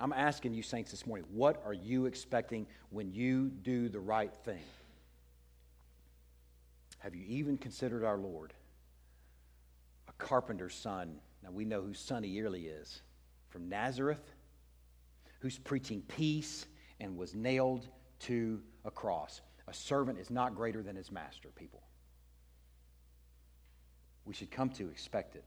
I'm 0.00 0.14
asking 0.14 0.54
you, 0.54 0.62
saints, 0.62 0.90
this 0.90 1.06
morning, 1.06 1.26
what 1.30 1.62
are 1.66 1.74
you 1.74 2.06
expecting 2.06 2.66
when 2.88 3.12
you 3.12 3.50
do 3.50 3.90
the 3.90 4.00
right 4.00 4.34
thing? 4.34 4.62
Have 7.00 7.14
you 7.14 7.24
even 7.28 7.58
considered 7.58 8.02
our 8.02 8.16
Lord? 8.16 8.54
A 10.08 10.12
carpenter's 10.12 10.74
son. 10.74 11.20
Now 11.42 11.50
we 11.50 11.66
know 11.66 11.82
who 11.82 11.92
Sonny 11.92 12.28
Yearly 12.28 12.66
is 12.66 13.02
from 13.50 13.68
Nazareth, 13.68 14.32
who's 15.40 15.58
preaching 15.58 16.02
peace 16.08 16.64
and 16.98 17.18
was 17.18 17.34
nailed 17.34 17.88
to 18.20 18.62
a 18.86 18.90
cross. 18.90 19.42
A 19.68 19.74
servant 19.74 20.18
is 20.18 20.30
not 20.30 20.54
greater 20.54 20.82
than 20.82 20.96
his 20.96 21.12
master, 21.12 21.50
people. 21.54 21.82
We 24.24 24.32
should 24.32 24.50
come 24.50 24.70
to 24.70 24.88
expect 24.88 25.36
it. 25.36 25.44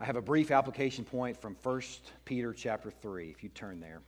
I 0.00 0.04
have 0.04 0.16
a 0.16 0.22
brief 0.22 0.50
application 0.50 1.04
point 1.04 1.36
from 1.36 1.56
1 1.62 1.82
Peter 2.24 2.52
chapter 2.52 2.90
3, 2.90 3.30
if 3.30 3.42
you 3.42 3.48
turn 3.48 3.80
there. 3.80 4.00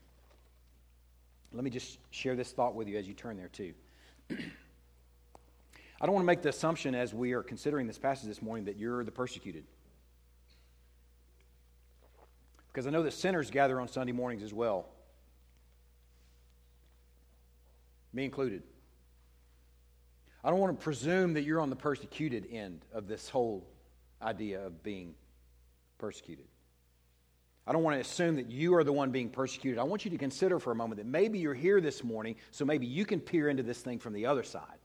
Let 1.52 1.64
me 1.64 1.70
just 1.70 1.98
share 2.10 2.36
this 2.36 2.52
thought 2.52 2.76
with 2.76 2.86
you 2.86 2.96
as 2.96 3.08
you 3.08 3.14
turn 3.14 3.36
there, 3.36 3.48
too. 3.48 3.74
I 4.30 6.06
don't 6.06 6.14
want 6.14 6.22
to 6.22 6.26
make 6.28 6.42
the 6.42 6.48
assumption 6.48 6.94
as 6.94 7.12
we 7.12 7.32
are 7.32 7.42
considering 7.42 7.88
this 7.88 7.98
passage 7.98 8.28
this 8.28 8.40
morning 8.40 8.66
that 8.66 8.76
you're 8.76 9.02
the 9.02 9.10
persecuted. 9.10 9.64
Because 12.68 12.86
I 12.86 12.90
know 12.90 13.02
that 13.02 13.12
sinners 13.12 13.50
gather 13.50 13.80
on 13.80 13.88
Sunday 13.88 14.12
mornings 14.12 14.44
as 14.44 14.54
well, 14.54 14.86
me 18.12 18.24
included. 18.24 18.62
I 20.44 20.50
don't 20.50 20.60
want 20.60 20.78
to 20.78 20.82
presume 20.82 21.34
that 21.34 21.42
you're 21.42 21.60
on 21.60 21.68
the 21.68 21.76
persecuted 21.76 22.46
end 22.50 22.84
of 22.94 23.08
this 23.08 23.28
whole 23.28 23.66
idea 24.22 24.64
of 24.64 24.82
being 24.82 25.14
persecuted. 26.00 26.46
I 27.66 27.72
don't 27.72 27.84
want 27.84 27.96
to 27.96 28.00
assume 28.00 28.36
that 28.36 28.50
you 28.50 28.74
are 28.74 28.82
the 28.82 28.92
one 28.92 29.12
being 29.12 29.28
persecuted. 29.28 29.78
I 29.78 29.84
want 29.84 30.04
you 30.04 30.10
to 30.10 30.18
consider 30.18 30.58
for 30.58 30.72
a 30.72 30.74
moment 30.74 30.98
that 30.98 31.06
maybe 31.06 31.38
you're 31.38 31.54
here 31.54 31.80
this 31.80 32.02
morning, 32.02 32.34
so 32.50 32.64
maybe 32.64 32.86
you 32.86 33.04
can 33.04 33.20
peer 33.20 33.48
into 33.48 33.62
this 33.62 33.80
thing 33.80 33.98
from 33.98 34.12
the 34.12 34.26
other 34.26 34.42
side. 34.42 34.80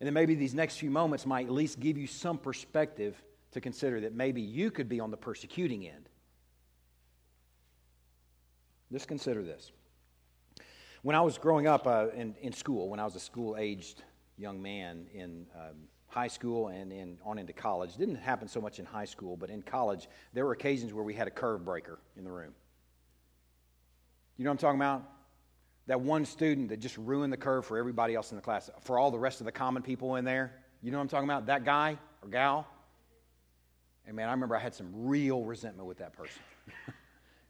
And 0.00 0.06
then 0.06 0.12
maybe 0.12 0.34
these 0.34 0.52
next 0.52 0.76
few 0.76 0.90
moments 0.90 1.24
might 1.24 1.46
at 1.46 1.52
least 1.52 1.80
give 1.80 1.96
you 1.96 2.06
some 2.06 2.36
perspective 2.36 3.16
to 3.52 3.60
consider 3.60 4.00
that 4.00 4.12
maybe 4.12 4.42
you 4.42 4.70
could 4.70 4.88
be 4.88 5.00
on 5.00 5.10
the 5.10 5.16
persecuting 5.16 5.86
end. 5.86 6.08
Just 8.92 9.08
consider 9.08 9.42
this. 9.42 9.70
When 11.02 11.16
I 11.16 11.20
was 11.20 11.38
growing 11.38 11.66
up 11.66 11.86
uh, 11.86 12.08
in, 12.14 12.34
in 12.42 12.52
school, 12.52 12.88
when 12.88 13.00
I 13.00 13.04
was 13.04 13.14
a 13.14 13.20
school 13.20 13.56
aged 13.56 14.02
young 14.36 14.60
man 14.60 15.06
in 15.14 15.46
um, 15.54 15.88
high 16.14 16.28
school 16.28 16.68
and 16.68 16.92
in, 16.92 17.18
on 17.24 17.38
into 17.38 17.52
college. 17.52 17.96
Didn't 17.96 18.14
happen 18.14 18.46
so 18.46 18.60
much 18.60 18.78
in 18.78 18.84
high 18.84 19.04
school, 19.04 19.36
but 19.36 19.50
in 19.50 19.62
college, 19.62 20.08
there 20.32 20.46
were 20.46 20.52
occasions 20.52 20.92
where 20.92 21.02
we 21.02 21.12
had 21.12 21.26
a 21.26 21.30
curve 21.30 21.64
breaker 21.64 21.98
in 22.16 22.22
the 22.22 22.30
room. 22.30 22.54
You 24.36 24.44
know 24.44 24.50
what 24.50 24.54
I'm 24.54 24.58
talking 24.58 24.80
about? 24.80 25.02
That 25.88 26.00
one 26.00 26.24
student 26.24 26.68
that 26.68 26.78
just 26.78 26.96
ruined 26.98 27.32
the 27.32 27.36
curve 27.36 27.66
for 27.66 27.78
everybody 27.78 28.14
else 28.14 28.30
in 28.30 28.36
the 28.36 28.42
class, 28.42 28.70
for 28.82 28.96
all 28.96 29.10
the 29.10 29.18
rest 29.18 29.40
of 29.40 29.44
the 29.44 29.52
common 29.52 29.82
people 29.82 30.14
in 30.14 30.24
there. 30.24 30.52
You 30.82 30.92
know 30.92 30.98
what 30.98 31.02
I'm 31.02 31.08
talking 31.08 31.28
about? 31.28 31.46
That 31.46 31.64
guy 31.64 31.98
or 32.22 32.28
gal. 32.28 32.64
And 34.06 34.14
man, 34.14 34.28
I 34.28 34.32
remember 34.32 34.54
I 34.54 34.60
had 34.60 34.74
some 34.74 34.90
real 34.92 35.42
resentment 35.42 35.88
with 35.88 35.98
that 35.98 36.12
person. 36.12 36.42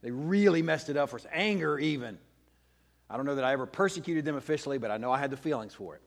they 0.03 0.11
really 0.11 0.63
messed 0.63 0.89
it 0.89 0.97
up 0.97 1.11
for 1.11 1.17
us, 1.17 1.27
anger 1.35 1.79
even. 1.79 2.17
I 3.11 3.19
don't 3.19 3.27
know 3.27 3.35
that 3.35 3.45
I 3.45 3.53
ever 3.53 3.67
persecuted 3.67 4.25
them 4.25 4.37
officially, 4.37 4.79
but 4.79 4.91
I 4.91 4.97
know 4.97 5.13
I 5.13 5.19
had 5.19 5.31
the 5.31 5.37
feelings 5.37 5.75
for 5.75 5.97
it. 5.97 6.03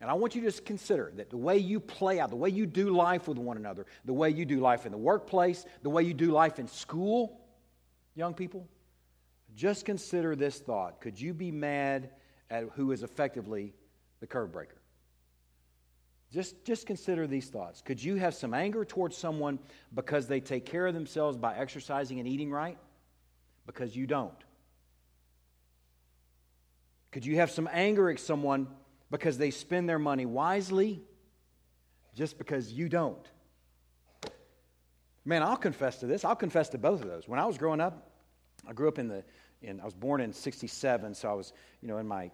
And 0.00 0.10
I 0.10 0.14
want 0.14 0.34
you 0.34 0.40
to 0.42 0.46
just 0.48 0.64
consider 0.64 1.12
that 1.16 1.30
the 1.30 1.36
way 1.36 1.56
you 1.58 1.80
play 1.80 2.20
out, 2.20 2.30
the 2.30 2.36
way 2.36 2.50
you 2.50 2.66
do 2.66 2.90
life 2.90 3.28
with 3.28 3.38
one 3.38 3.56
another, 3.56 3.86
the 4.04 4.12
way 4.12 4.30
you 4.30 4.44
do 4.44 4.60
life 4.60 4.86
in 4.86 4.92
the 4.92 4.98
workplace, 4.98 5.64
the 5.82 5.90
way 5.90 6.02
you 6.02 6.14
do 6.14 6.30
life 6.30 6.58
in 6.58 6.68
school, 6.68 7.40
young 8.14 8.34
people, 8.34 8.68
just 9.54 9.84
consider 9.84 10.34
this 10.34 10.58
thought. 10.58 11.00
Could 11.00 11.20
you 11.20 11.32
be 11.32 11.50
mad 11.50 12.10
at 12.50 12.64
who 12.74 12.92
is 12.92 13.02
effectively 13.02 13.72
the 14.20 14.26
curve 14.26 14.52
breaker? 14.52 14.76
Just, 16.32 16.64
just 16.64 16.86
consider 16.86 17.28
these 17.28 17.48
thoughts. 17.48 17.80
Could 17.80 18.02
you 18.02 18.16
have 18.16 18.34
some 18.34 18.54
anger 18.54 18.84
towards 18.84 19.16
someone 19.16 19.60
because 19.94 20.26
they 20.26 20.40
take 20.40 20.66
care 20.66 20.86
of 20.86 20.92
themselves 20.92 21.36
by 21.36 21.56
exercising 21.56 22.18
and 22.18 22.28
eating 22.28 22.50
right? 22.50 22.76
Because 23.66 23.94
you 23.94 24.08
don't. 24.08 24.34
Could 27.12 27.24
you 27.24 27.36
have 27.36 27.52
some 27.52 27.68
anger 27.72 28.10
at 28.10 28.18
someone 28.18 28.66
because 29.18 29.38
they 29.38 29.52
spend 29.52 29.88
their 29.88 30.00
money 30.00 30.26
wisely 30.26 31.00
just 32.16 32.36
because 32.36 32.72
you 32.72 32.88
don't. 32.88 33.24
Man, 35.24 35.40
I'll 35.40 35.56
confess 35.56 36.00
to 36.00 36.06
this. 36.06 36.24
I'll 36.24 36.34
confess 36.34 36.68
to 36.70 36.78
both 36.78 37.00
of 37.00 37.06
those. 37.06 37.28
When 37.28 37.38
I 37.38 37.46
was 37.46 37.56
growing 37.56 37.80
up, 37.80 38.10
I 38.66 38.72
grew 38.72 38.88
up 38.88 38.98
in 38.98 39.06
the, 39.06 39.22
in, 39.62 39.80
I 39.80 39.84
was 39.84 39.94
born 39.94 40.20
in 40.20 40.32
67, 40.32 41.14
so 41.14 41.30
I 41.30 41.32
was, 41.32 41.52
you 41.80 41.86
know, 41.86 41.98
in 41.98 42.08
my 42.08 42.28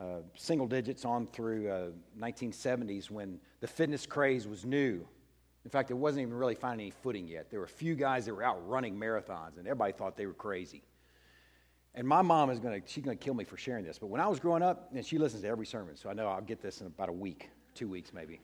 uh, 0.00 0.20
single 0.36 0.68
digits 0.68 1.04
on 1.04 1.26
through 1.26 1.68
uh, 1.68 1.86
1970s 2.16 3.10
when 3.10 3.40
the 3.58 3.66
fitness 3.66 4.06
craze 4.06 4.46
was 4.46 4.64
new. 4.64 5.04
In 5.64 5.70
fact, 5.70 5.90
it 5.90 5.94
wasn't 5.94 6.22
even 6.22 6.34
really 6.34 6.54
finding 6.54 6.84
any 6.86 6.92
footing 7.02 7.26
yet. 7.26 7.50
There 7.50 7.58
were 7.58 7.66
a 7.66 7.68
few 7.68 7.96
guys 7.96 8.26
that 8.26 8.34
were 8.34 8.44
out 8.44 8.68
running 8.68 8.94
marathons, 8.94 9.58
and 9.58 9.66
everybody 9.66 9.94
thought 9.94 10.16
they 10.16 10.26
were 10.26 10.32
crazy. 10.32 10.84
And 11.94 12.06
my 12.06 12.22
mom 12.22 12.50
is 12.50 12.60
going 12.60 12.80
to, 12.80 12.88
she's 12.88 13.04
going 13.04 13.18
to 13.18 13.24
kill 13.24 13.34
me 13.34 13.44
for 13.44 13.56
sharing 13.56 13.84
this. 13.84 13.98
But 13.98 14.06
when 14.06 14.20
I 14.20 14.28
was 14.28 14.38
growing 14.38 14.62
up, 14.62 14.90
and 14.94 15.04
she 15.04 15.18
listens 15.18 15.42
to 15.42 15.48
every 15.48 15.66
sermon, 15.66 15.96
so 15.96 16.08
I 16.08 16.12
know 16.12 16.28
I'll 16.28 16.40
get 16.40 16.62
this 16.62 16.80
in 16.80 16.86
about 16.86 17.08
a 17.08 17.12
week, 17.12 17.50
two 17.74 17.88
weeks 17.88 18.12
maybe. 18.12 18.40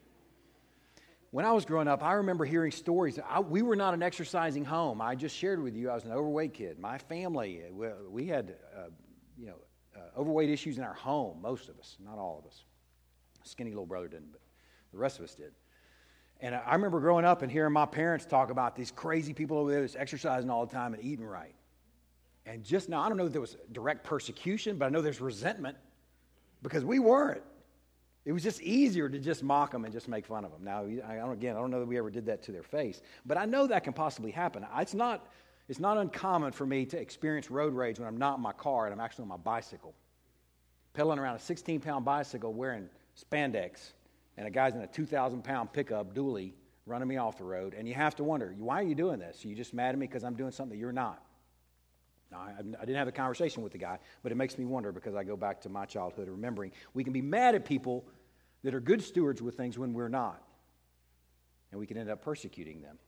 When 1.30 1.44
I 1.44 1.52
was 1.52 1.64
growing 1.64 1.86
up, 1.86 2.02
I 2.02 2.14
remember 2.14 2.44
hearing 2.44 2.72
stories. 2.72 3.18
I, 3.28 3.40
we 3.40 3.62
were 3.62 3.76
not 3.76 3.94
an 3.94 4.02
exercising 4.02 4.64
home. 4.64 5.00
I 5.00 5.14
just 5.14 5.36
shared 5.36 5.62
with 5.62 5.76
you, 5.76 5.90
I 5.90 5.94
was 5.94 6.04
an 6.04 6.12
overweight 6.12 6.54
kid. 6.54 6.78
My 6.78 6.98
family, 6.98 7.62
we, 7.70 7.88
we 8.08 8.26
had, 8.26 8.56
uh, 8.76 8.88
you 9.36 9.46
know, 9.46 9.56
uh, 9.94 10.20
overweight 10.20 10.50
issues 10.50 10.78
in 10.78 10.84
our 10.84 10.94
home, 10.94 11.40
most 11.40 11.68
of 11.68 11.78
us, 11.78 11.96
not 12.04 12.18
all 12.18 12.38
of 12.38 12.46
us. 12.46 12.64
Skinny 13.44 13.70
little 13.70 13.86
brother 13.86 14.08
didn't, 14.08 14.32
but 14.32 14.40
the 14.92 14.98
rest 14.98 15.18
of 15.18 15.24
us 15.24 15.34
did. 15.34 15.52
And 16.40 16.54
I 16.54 16.74
remember 16.74 17.00
growing 17.00 17.24
up 17.24 17.42
and 17.42 17.50
hearing 17.50 17.72
my 17.72 17.86
parents 17.86 18.26
talk 18.26 18.50
about 18.50 18.76
these 18.76 18.90
crazy 18.90 19.32
people 19.32 19.58
over 19.58 19.70
there 19.70 19.80
that's 19.80 19.96
exercising 19.96 20.50
all 20.50 20.66
the 20.66 20.72
time 20.72 20.94
and 20.94 21.02
eating 21.02 21.24
right. 21.24 21.54
And 22.46 22.62
just 22.62 22.88
now, 22.88 23.02
I 23.02 23.08
don't 23.08 23.18
know 23.18 23.26
if 23.26 23.32
there 23.32 23.40
was 23.40 23.56
direct 23.72 24.04
persecution, 24.04 24.78
but 24.78 24.86
I 24.86 24.88
know 24.88 25.02
there's 25.02 25.20
resentment 25.20 25.76
because 26.62 26.84
we 26.84 27.00
weren't. 27.00 27.42
It 28.24 28.32
was 28.32 28.42
just 28.42 28.62
easier 28.62 29.08
to 29.08 29.18
just 29.18 29.42
mock 29.42 29.72
them 29.72 29.84
and 29.84 29.92
just 29.92 30.08
make 30.08 30.26
fun 30.26 30.44
of 30.44 30.52
them. 30.52 30.64
Now, 30.64 30.84
I 30.84 31.16
don't, 31.16 31.32
again, 31.32 31.56
I 31.56 31.60
don't 31.60 31.70
know 31.70 31.80
that 31.80 31.86
we 31.86 31.98
ever 31.98 32.10
did 32.10 32.26
that 32.26 32.42
to 32.44 32.52
their 32.52 32.62
face, 32.62 33.02
but 33.24 33.36
I 33.36 33.44
know 33.44 33.66
that 33.66 33.84
can 33.84 33.92
possibly 33.92 34.30
happen. 34.30 34.64
It's 34.78 34.94
not, 34.94 35.28
it's 35.68 35.78
not 35.80 35.98
uncommon 35.98 36.52
for 36.52 36.66
me 36.66 36.86
to 36.86 36.98
experience 36.98 37.50
road 37.50 37.74
rage 37.74 37.98
when 37.98 38.08
I'm 38.08 38.16
not 38.16 38.36
in 38.36 38.42
my 38.42 38.52
car 38.52 38.86
and 38.86 38.94
I'm 38.94 39.00
actually 39.00 39.22
on 39.22 39.28
my 39.28 39.36
bicycle, 39.36 39.94
pedaling 40.92 41.18
around 41.18 41.36
a 41.36 41.40
16 41.40 41.80
pound 41.80 42.04
bicycle 42.04 42.52
wearing 42.52 42.88
spandex, 43.20 43.92
and 44.36 44.46
a 44.46 44.50
guy's 44.50 44.74
in 44.74 44.80
a 44.80 44.86
2,000 44.86 45.42
pound 45.42 45.72
pickup 45.72 46.14
dually 46.14 46.52
running 46.84 47.08
me 47.08 47.16
off 47.16 47.38
the 47.38 47.44
road. 47.44 47.74
And 47.74 47.88
you 47.88 47.94
have 47.94 48.14
to 48.16 48.24
wonder, 48.24 48.54
why 48.58 48.80
are 48.80 48.86
you 48.86 48.94
doing 48.94 49.18
this? 49.18 49.44
Are 49.44 49.48
you 49.48 49.56
just 49.56 49.74
mad 49.74 49.90
at 49.90 49.98
me 49.98 50.06
because 50.06 50.24
I'm 50.24 50.34
doing 50.34 50.52
something 50.52 50.76
that 50.76 50.80
you're 50.80 50.92
not? 50.92 51.22
Now, 52.30 52.38
I, 52.38 52.58
I, 52.58 52.80
didn't 52.80 52.96
have 52.96 53.08
a 53.08 53.12
conversation 53.12 53.62
with 53.62 53.72
the 53.72 53.78
guy, 53.78 53.98
but 54.22 54.32
it 54.32 54.34
makes 54.34 54.58
me 54.58 54.64
wonder 54.64 54.90
because 54.90 55.14
I 55.14 55.22
go 55.22 55.36
back 55.36 55.60
to 55.62 55.68
my 55.68 55.84
childhood 55.84 56.28
remembering 56.28 56.72
we 56.92 57.04
can 57.04 57.12
be 57.12 57.22
mad 57.22 57.54
at 57.54 57.64
people 57.64 58.04
that 58.64 58.74
are 58.74 58.80
good 58.80 59.02
stewards 59.02 59.40
with 59.40 59.56
things 59.56 59.78
when 59.78 59.92
we're 59.92 60.08
not, 60.08 60.42
and 61.70 61.78
we 61.78 61.86
can 61.86 61.96
end 61.96 62.10
up 62.10 62.22
persecuting 62.22 62.82
them. 62.82 62.98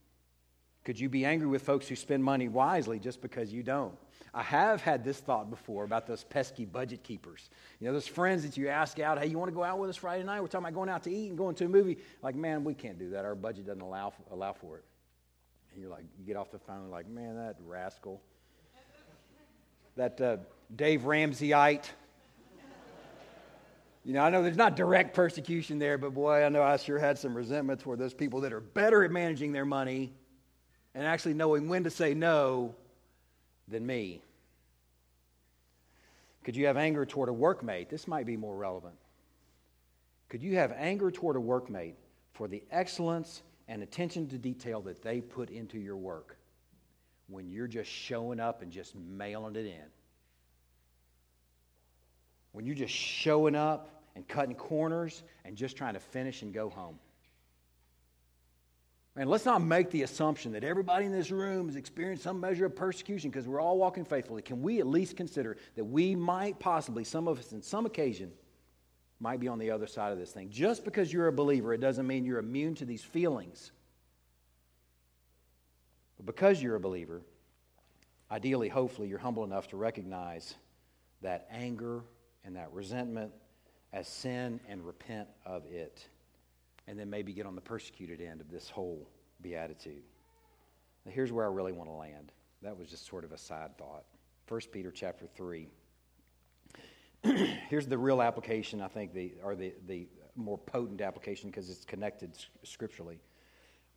Could 0.84 0.98
you 0.98 1.08
be 1.08 1.24
angry 1.24 1.48
with 1.48 1.62
folks 1.62 1.88
who 1.88 1.96
spend 1.96 2.22
money 2.22 2.48
wisely 2.48 2.98
just 2.98 3.20
because 3.20 3.52
you 3.52 3.62
don't? 3.62 3.94
I 4.32 4.42
have 4.42 4.80
had 4.80 5.04
this 5.04 5.18
thought 5.18 5.50
before 5.50 5.84
about 5.84 6.06
those 6.06 6.24
pesky 6.24 6.64
budget 6.64 7.02
keepers. 7.02 7.50
You 7.80 7.86
know, 7.86 7.92
those 7.92 8.06
friends 8.06 8.42
that 8.44 8.56
you 8.56 8.68
ask 8.68 9.00
out, 9.00 9.18
hey, 9.18 9.26
you 9.26 9.38
want 9.38 9.50
to 9.50 9.54
go 9.54 9.64
out 9.64 9.78
with 9.78 9.90
us 9.90 9.96
Friday 9.96 10.22
night? 10.22 10.40
We're 10.40 10.46
talking 10.46 10.66
about 10.66 10.74
going 10.74 10.88
out 10.88 11.02
to 11.04 11.10
eat 11.10 11.28
and 11.28 11.36
going 11.36 11.56
to 11.56 11.64
a 11.64 11.68
movie. 11.68 11.98
Like, 12.22 12.36
man, 12.36 12.62
we 12.62 12.74
can't 12.74 12.98
do 12.98 13.10
that. 13.10 13.24
Our 13.24 13.34
budget 13.34 13.66
doesn't 13.66 13.82
allow, 13.82 14.12
allow 14.30 14.52
for 14.52 14.78
it. 14.78 14.84
And 15.72 15.82
you're 15.82 15.90
like, 15.90 16.04
you 16.18 16.24
get 16.24 16.36
off 16.36 16.50
the 16.50 16.58
phone, 16.58 16.90
like, 16.90 17.08
man, 17.08 17.36
that 17.36 17.56
rascal 17.66 18.22
that 19.98 20.20
uh, 20.20 20.36
Dave 20.74 21.02
Ramseyite. 21.02 21.84
You 24.04 24.14
know, 24.14 24.22
I 24.22 24.30
know 24.30 24.44
there's 24.44 24.56
not 24.56 24.76
direct 24.76 25.12
persecution 25.12 25.80
there, 25.80 25.98
but 25.98 26.14
boy, 26.14 26.44
I 26.44 26.48
know 26.48 26.62
I 26.62 26.76
sure 26.76 27.00
had 27.00 27.18
some 27.18 27.34
resentment 27.34 27.80
toward 27.80 27.98
those 27.98 28.14
people 28.14 28.40
that 28.42 28.52
are 28.52 28.60
better 28.60 29.02
at 29.02 29.10
managing 29.10 29.52
their 29.52 29.64
money 29.64 30.14
and 30.94 31.04
actually 31.04 31.34
knowing 31.34 31.68
when 31.68 31.82
to 31.82 31.90
say 31.90 32.14
no 32.14 32.76
than 33.66 33.84
me. 33.84 34.22
Could 36.44 36.56
you 36.56 36.66
have 36.66 36.76
anger 36.76 37.04
toward 37.04 37.28
a 37.28 37.32
workmate? 37.32 37.88
This 37.88 38.06
might 38.06 38.24
be 38.24 38.36
more 38.36 38.56
relevant. 38.56 38.94
Could 40.28 40.42
you 40.42 40.54
have 40.56 40.72
anger 40.76 41.10
toward 41.10 41.36
a 41.36 41.40
workmate 41.40 41.94
for 42.34 42.46
the 42.46 42.62
excellence 42.70 43.42
and 43.66 43.82
attention 43.82 44.28
to 44.28 44.38
detail 44.38 44.80
that 44.82 45.02
they 45.02 45.20
put 45.20 45.50
into 45.50 45.78
your 45.78 45.96
work 45.96 46.37
when 47.28 47.48
you're 47.48 47.68
just 47.68 47.90
showing 47.90 48.40
up 48.40 48.62
and 48.62 48.72
just 48.72 48.94
mailing 48.96 49.56
it 49.56 49.66
in? 49.66 49.86
When 52.52 52.66
you're 52.66 52.74
just 52.74 52.94
showing 52.94 53.54
up 53.54 54.02
and 54.16 54.26
cutting 54.26 54.54
corners 54.54 55.22
and 55.44 55.56
just 55.56 55.76
trying 55.76 55.94
to 55.94 56.00
finish 56.00 56.42
and 56.42 56.52
go 56.52 56.68
home. 56.68 56.98
And 59.18 59.28
let's 59.28 59.44
not 59.44 59.62
make 59.62 59.90
the 59.90 60.02
assumption 60.02 60.52
that 60.52 60.62
everybody 60.62 61.04
in 61.04 61.12
this 61.12 61.32
room 61.32 61.66
has 61.66 61.74
experienced 61.74 62.22
some 62.22 62.40
measure 62.40 62.66
of 62.66 62.76
persecution 62.76 63.30
because 63.30 63.48
we're 63.48 63.60
all 63.60 63.76
walking 63.76 64.04
faithfully. 64.04 64.42
Can 64.42 64.62
we 64.62 64.78
at 64.78 64.86
least 64.86 65.16
consider 65.16 65.56
that 65.74 65.84
we 65.84 66.14
might 66.14 66.58
possibly, 66.60 67.02
some 67.02 67.26
of 67.26 67.38
us 67.38 67.52
in 67.52 67.60
some 67.60 67.84
occasion, 67.84 68.30
might 69.18 69.40
be 69.40 69.48
on 69.48 69.58
the 69.58 69.72
other 69.72 69.88
side 69.88 70.12
of 70.12 70.18
this 70.18 70.30
thing? 70.30 70.50
Just 70.50 70.84
because 70.84 71.12
you're 71.12 71.26
a 71.26 71.32
believer, 71.32 71.74
it 71.74 71.80
doesn't 71.80 72.06
mean 72.06 72.24
you're 72.24 72.38
immune 72.38 72.76
to 72.76 72.84
these 72.84 73.02
feelings. 73.02 73.72
But 76.18 76.26
because 76.26 76.62
you're 76.62 76.76
a 76.76 76.80
believer, 76.80 77.22
ideally, 78.30 78.68
hopefully, 78.68 79.08
you're 79.08 79.18
humble 79.18 79.44
enough 79.44 79.68
to 79.68 79.76
recognize 79.76 80.54
that 81.22 81.48
anger 81.50 82.02
and 82.44 82.56
that 82.56 82.72
resentment 82.72 83.32
as 83.92 84.06
sin 84.06 84.60
and 84.68 84.84
repent 84.84 85.28
of 85.46 85.64
it 85.66 86.06
and 86.86 86.98
then 86.98 87.10
maybe 87.10 87.32
get 87.32 87.46
on 87.46 87.54
the 87.54 87.60
persecuted 87.60 88.20
end 88.20 88.40
of 88.40 88.50
this 88.50 88.68
whole 88.68 89.08
beatitude. 89.42 90.02
Now, 91.04 91.12
here's 91.12 91.30
where 91.30 91.44
I 91.44 91.48
really 91.48 91.72
want 91.72 91.88
to 91.90 91.94
land. 91.94 92.32
That 92.62 92.76
was 92.76 92.88
just 92.88 93.06
sort 93.06 93.24
of 93.24 93.32
a 93.32 93.38
side 93.38 93.76
thought. 93.78 94.04
1 94.48 94.60
Peter 94.72 94.90
chapter 94.90 95.26
3. 95.26 95.68
here's 97.68 97.86
the 97.86 97.98
real 97.98 98.22
application, 98.22 98.80
I 98.80 98.88
think, 98.88 99.12
the, 99.12 99.34
or 99.44 99.54
the, 99.54 99.74
the 99.86 100.08
more 100.34 100.56
potent 100.56 101.00
application 101.00 101.50
because 101.50 101.68
it's 101.68 101.84
connected 101.84 102.32
scripturally. 102.62 103.20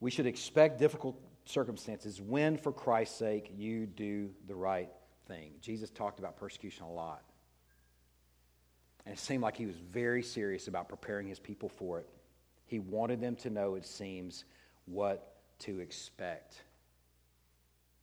We 0.00 0.10
should 0.10 0.26
expect 0.26 0.78
difficult 0.78 1.18
circumstances 1.44 2.20
when, 2.20 2.56
for 2.56 2.72
Christ's 2.72 3.18
sake, 3.18 3.52
you 3.56 3.86
do 3.86 4.30
the 4.46 4.54
right 4.54 4.90
thing. 5.26 5.52
Jesus 5.60 5.90
talked 5.90 6.18
about 6.18 6.36
persecution 6.36 6.84
a 6.84 6.90
lot. 6.90 7.22
And 9.04 9.14
it 9.14 9.18
seemed 9.18 9.42
like 9.42 9.56
he 9.56 9.66
was 9.66 9.76
very 9.76 10.22
serious 10.22 10.68
about 10.68 10.88
preparing 10.88 11.26
his 11.26 11.40
people 11.40 11.68
for 11.68 11.98
it. 11.98 12.08
He 12.66 12.78
wanted 12.78 13.20
them 13.20 13.36
to 13.36 13.50
know, 13.50 13.74
it 13.74 13.84
seems, 13.84 14.44
what 14.86 15.36
to 15.60 15.80
expect. 15.80 16.62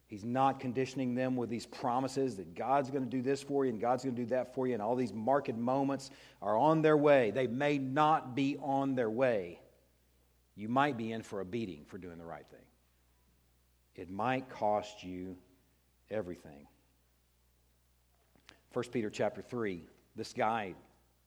He's 0.08 0.26
not 0.26 0.60
conditioning 0.60 1.14
them 1.14 1.36
with 1.36 1.50
these 1.50 1.66
promises 1.68 2.36
that 2.38 2.56
God's 2.56 2.90
going 2.90 3.04
to 3.04 3.10
do 3.10 3.22
this 3.22 3.44
for 3.44 3.64
you 3.64 3.72
and 3.72 3.80
God's 3.80 4.04
going 4.04 4.16
to 4.16 4.22
do 4.24 4.30
that 4.30 4.56
for 4.56 4.68
you, 4.68 4.74
and 4.74 4.82
all 4.82 4.96
these 4.96 5.14
marked 5.14 5.56
moments 5.56 6.10
are 6.42 6.58
on 6.58 6.82
their 6.82 6.98
way. 6.98 7.32
They 7.32 7.48
may 7.48 7.78
not 7.78 8.36
be 8.36 8.58
on 8.60 8.96
their 8.96 9.10
way. 9.10 9.60
You 10.56 10.68
might 10.68 10.98
be 10.98 11.12
in 11.12 11.22
for 11.22 11.42
a 11.42 11.46
beating 11.46 11.86
for 11.86 11.98
doing 11.98 12.18
the 12.18 12.26
right 12.26 12.46
thing. 12.50 12.60
It 14.00 14.10
might 14.10 14.50
cost 14.50 15.04
you 15.04 15.36
everything. 16.10 16.68
1 18.72 18.86
Peter 18.94 19.10
chapter 19.10 19.42
3, 19.42 19.84
this 20.16 20.32
guy 20.32 20.74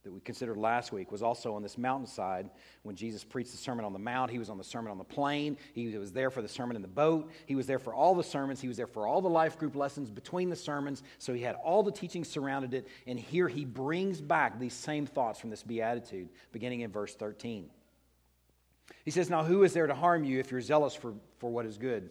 that 0.04 0.10
we 0.10 0.20
considered 0.20 0.56
last 0.56 0.90
week 0.90 1.12
was 1.12 1.22
also 1.22 1.54
on 1.54 1.62
this 1.62 1.76
mountainside 1.76 2.48
when 2.82 2.96
Jesus 2.96 3.24
preached 3.24 3.50
the 3.50 3.58
Sermon 3.58 3.84
on 3.84 3.92
the 3.92 3.98
Mount. 3.98 4.30
He 4.30 4.38
was 4.38 4.48
on 4.48 4.56
the 4.56 4.64
Sermon 4.64 4.90
on 4.90 4.96
the 4.96 5.04
Plain. 5.04 5.58
He 5.74 5.98
was 5.98 6.12
there 6.12 6.30
for 6.30 6.40
the 6.40 6.48
sermon 6.48 6.74
in 6.74 6.80
the 6.80 6.88
boat. 6.88 7.30
He 7.44 7.56
was 7.56 7.66
there 7.66 7.78
for 7.78 7.92
all 7.92 8.14
the 8.14 8.24
sermons. 8.24 8.62
He 8.62 8.68
was 8.68 8.78
there 8.78 8.86
for 8.86 9.06
all 9.06 9.20
the 9.20 9.28
life 9.28 9.58
group 9.58 9.76
lessons 9.76 10.08
between 10.08 10.48
the 10.48 10.56
sermons. 10.56 11.02
So 11.18 11.34
he 11.34 11.42
had 11.42 11.56
all 11.56 11.82
the 11.82 11.92
teachings 11.92 12.30
surrounded 12.30 12.72
it. 12.72 12.88
And 13.06 13.20
here 13.20 13.48
he 13.48 13.66
brings 13.66 14.22
back 14.22 14.58
these 14.58 14.72
same 14.72 15.04
thoughts 15.04 15.38
from 15.38 15.50
this 15.50 15.62
beatitude, 15.62 16.30
beginning 16.52 16.80
in 16.80 16.90
verse 16.90 17.14
13. 17.14 17.68
He 19.04 19.10
says, 19.10 19.28
Now 19.28 19.44
who 19.44 19.62
is 19.62 19.74
there 19.74 19.86
to 19.86 19.94
harm 19.94 20.24
you 20.24 20.40
if 20.40 20.50
you're 20.50 20.62
zealous 20.62 20.94
for, 20.94 21.12
for 21.36 21.50
what 21.50 21.66
is 21.66 21.76
good? 21.76 22.08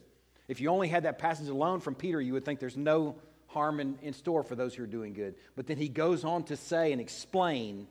If 0.52 0.60
you 0.60 0.68
only 0.68 0.90
had 0.90 1.04
that 1.04 1.18
passage 1.18 1.48
alone 1.48 1.80
from 1.80 1.96
Peter, 1.96 2.20
you 2.20 2.34
would 2.34 2.44
think 2.44 2.60
there's 2.60 2.76
no 2.76 3.16
harm 3.48 3.80
in, 3.80 3.98
in 4.02 4.12
store 4.12 4.44
for 4.44 4.54
those 4.54 4.76
who 4.76 4.84
are 4.84 4.88
doing 4.88 5.14
good. 5.14 5.36
But 5.56 5.66
then 5.66 5.78
he 5.78 5.88
goes 5.88 6.26
on 6.26 6.44
to 6.44 6.58
say 6.58 6.92
and 6.92 7.00
explain, 7.00 7.88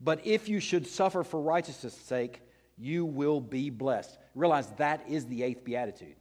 but 0.00 0.26
if 0.26 0.48
you 0.48 0.58
should 0.58 0.88
suffer 0.88 1.22
for 1.22 1.40
righteousness' 1.40 1.94
sake, 1.94 2.42
you 2.76 3.04
will 3.04 3.40
be 3.40 3.70
blessed. 3.70 4.18
Realize 4.34 4.66
that 4.78 5.08
is 5.08 5.26
the 5.26 5.44
eighth 5.44 5.62
beatitude. 5.62 6.16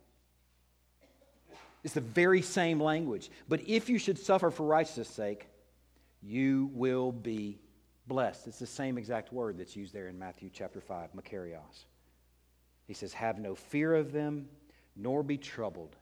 It's 1.84 1.96
the 1.96 2.02
very 2.02 2.44
same 2.44 2.80
language. 2.80 3.32
But 3.50 3.62
if 3.68 3.90
you 3.90 3.98
should 3.98 4.20
suffer 4.20 4.52
for 4.52 4.64
righteousness' 4.64 5.10
sake, 5.10 5.48
you 6.22 6.70
will 6.72 7.12
be 7.12 7.58
blessed. 8.06 8.46
It's 8.46 8.60
the 8.60 8.68
same 8.68 8.96
exact 8.96 9.34
word 9.34 9.58
that's 9.58 9.76
used 9.76 9.92
there 9.92 10.08
in 10.08 10.20
Matthew 10.20 10.52
chapter 10.54 10.82
5, 10.82 11.14
makarios. 11.14 11.86
He 12.86 12.94
says, 12.94 13.12
Have 13.14 13.40
no 13.40 13.56
fear 13.56 13.96
of 13.96 14.12
them, 14.12 14.50
nor 14.98 15.24
be 15.24 15.38
troubled 15.38 15.96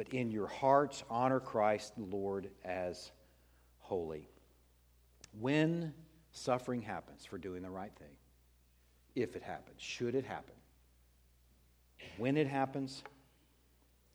but 0.00 0.14
in 0.14 0.30
your 0.30 0.46
hearts 0.46 1.04
honor 1.10 1.40
Christ 1.40 1.94
the 1.94 2.04
Lord 2.04 2.48
as 2.64 3.12
holy. 3.80 4.30
When 5.38 5.92
suffering 6.32 6.80
happens 6.80 7.26
for 7.26 7.36
doing 7.36 7.60
the 7.60 7.68
right 7.68 7.92
thing, 7.98 8.16
if 9.14 9.36
it 9.36 9.42
happens, 9.42 9.82
should 9.82 10.14
it 10.14 10.24
happen, 10.24 10.54
when 12.16 12.38
it 12.38 12.46
happens, 12.46 13.02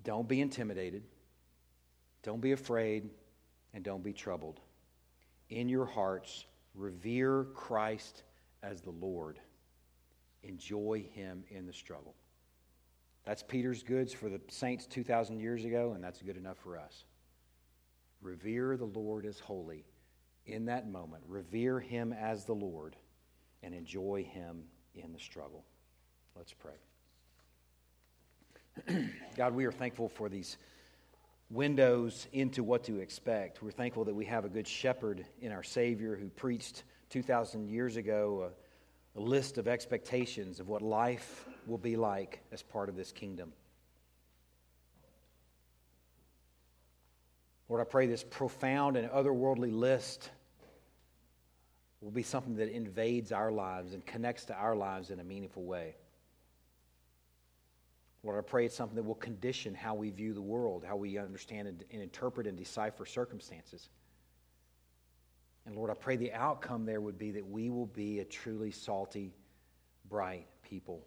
don't 0.03 0.27
be 0.27 0.41
intimidated, 0.41 1.03
don't 2.23 2.41
be 2.41 2.53
afraid, 2.53 3.07
and 3.75 3.83
don't 3.83 4.03
be 4.03 4.11
troubled. 4.11 4.59
In 5.51 5.69
your 5.69 5.85
hearts, 5.85 6.45
revere 6.73 7.43
Christ 7.53 8.23
as 8.63 8.81
the 8.81 8.89
Lord. 8.89 9.37
Enjoy 10.41 11.05
him 11.13 11.43
in 11.51 11.67
the 11.67 11.73
struggle. 11.73 12.15
That's 13.25 13.41
Peter's 13.41 13.81
goods 13.81 14.13
for 14.13 14.29
the 14.29 14.39
saints 14.49 14.85
2,000 14.85 15.39
years 15.39 15.65
ago, 15.65 15.93
and 15.93 16.03
that's 16.03 16.21
good 16.21 16.37
enough 16.37 16.57
for 16.57 16.77
us. 16.77 17.05
Revere 18.21 18.77
the 18.77 18.85
Lord 18.85 19.25
as 19.25 19.39
holy 19.39 19.83
in 20.45 20.65
that 20.65 20.87
moment. 20.87 21.23
Revere 21.27 21.79
him 21.79 22.13
as 22.13 22.45
the 22.45 22.53
Lord 22.53 22.95
and 23.63 23.73
enjoy 23.73 24.23
him 24.23 24.65
in 24.93 25.11
the 25.11 25.19
struggle. 25.19 25.65
Let's 26.35 26.53
pray. 26.53 26.75
God, 29.35 29.55
we 29.55 29.65
are 29.65 29.71
thankful 29.71 30.07
for 30.07 30.29
these 30.29 30.57
windows 31.49 32.27
into 32.31 32.63
what 32.63 32.83
to 32.83 32.99
expect. 32.99 33.63
We're 33.63 33.71
thankful 33.71 34.05
that 34.05 34.13
we 34.13 34.25
have 34.25 34.45
a 34.45 34.49
good 34.49 34.67
shepherd 34.67 35.25
in 35.41 35.51
our 35.51 35.63
Savior 35.63 36.15
who 36.15 36.29
preached 36.29 36.83
2,000 37.09 37.69
years 37.69 37.95
ago 37.95 38.51
a, 39.15 39.19
a 39.19 39.21
list 39.21 39.57
of 39.57 39.67
expectations 39.67 40.59
of 40.59 40.67
what 40.67 40.81
life 40.81 41.45
will 41.67 41.77
be 41.77 41.95
like 41.95 42.41
as 42.51 42.61
part 42.61 42.89
of 42.89 42.95
this 42.95 43.11
kingdom. 43.11 43.51
Lord, 47.67 47.81
I 47.81 47.85
pray 47.85 48.07
this 48.07 48.23
profound 48.23 48.95
and 48.95 49.09
otherworldly 49.09 49.73
list 49.73 50.29
will 52.01 52.11
be 52.11 52.23
something 52.23 52.55
that 52.57 52.69
invades 52.69 53.31
our 53.31 53.51
lives 53.51 53.93
and 53.93 54.05
connects 54.05 54.45
to 54.45 54.53
our 54.53 54.75
lives 54.75 55.09
in 55.09 55.19
a 55.19 55.23
meaningful 55.23 55.63
way. 55.63 55.95
Lord, 58.23 58.37
I 58.37 58.41
pray 58.41 58.65
it's 58.65 58.75
something 58.75 58.95
that 58.95 59.03
will 59.03 59.15
condition 59.15 59.73
how 59.73 59.95
we 59.95 60.09
view 60.11 60.33
the 60.33 60.41
world, 60.41 60.83
how 60.87 60.95
we 60.95 61.17
understand 61.17 61.67
and, 61.67 61.83
interpret 61.89 62.47
and 62.47 62.57
decipher 62.57 63.05
circumstances. 63.05 63.89
And 65.65 65.75
Lord, 65.75 65.89
I 65.89 65.95
pray 65.95 66.15
the 66.15 66.33
outcome 66.33 66.85
there 66.85 67.01
would 67.01 67.17
be 67.17 67.31
that 67.31 67.47
we 67.47 67.71
will 67.71 67.87
be 67.87 68.19
a 68.19 68.25
truly 68.25 68.71
salty, 68.71 69.33
bright 70.07 70.45
people 70.61 71.03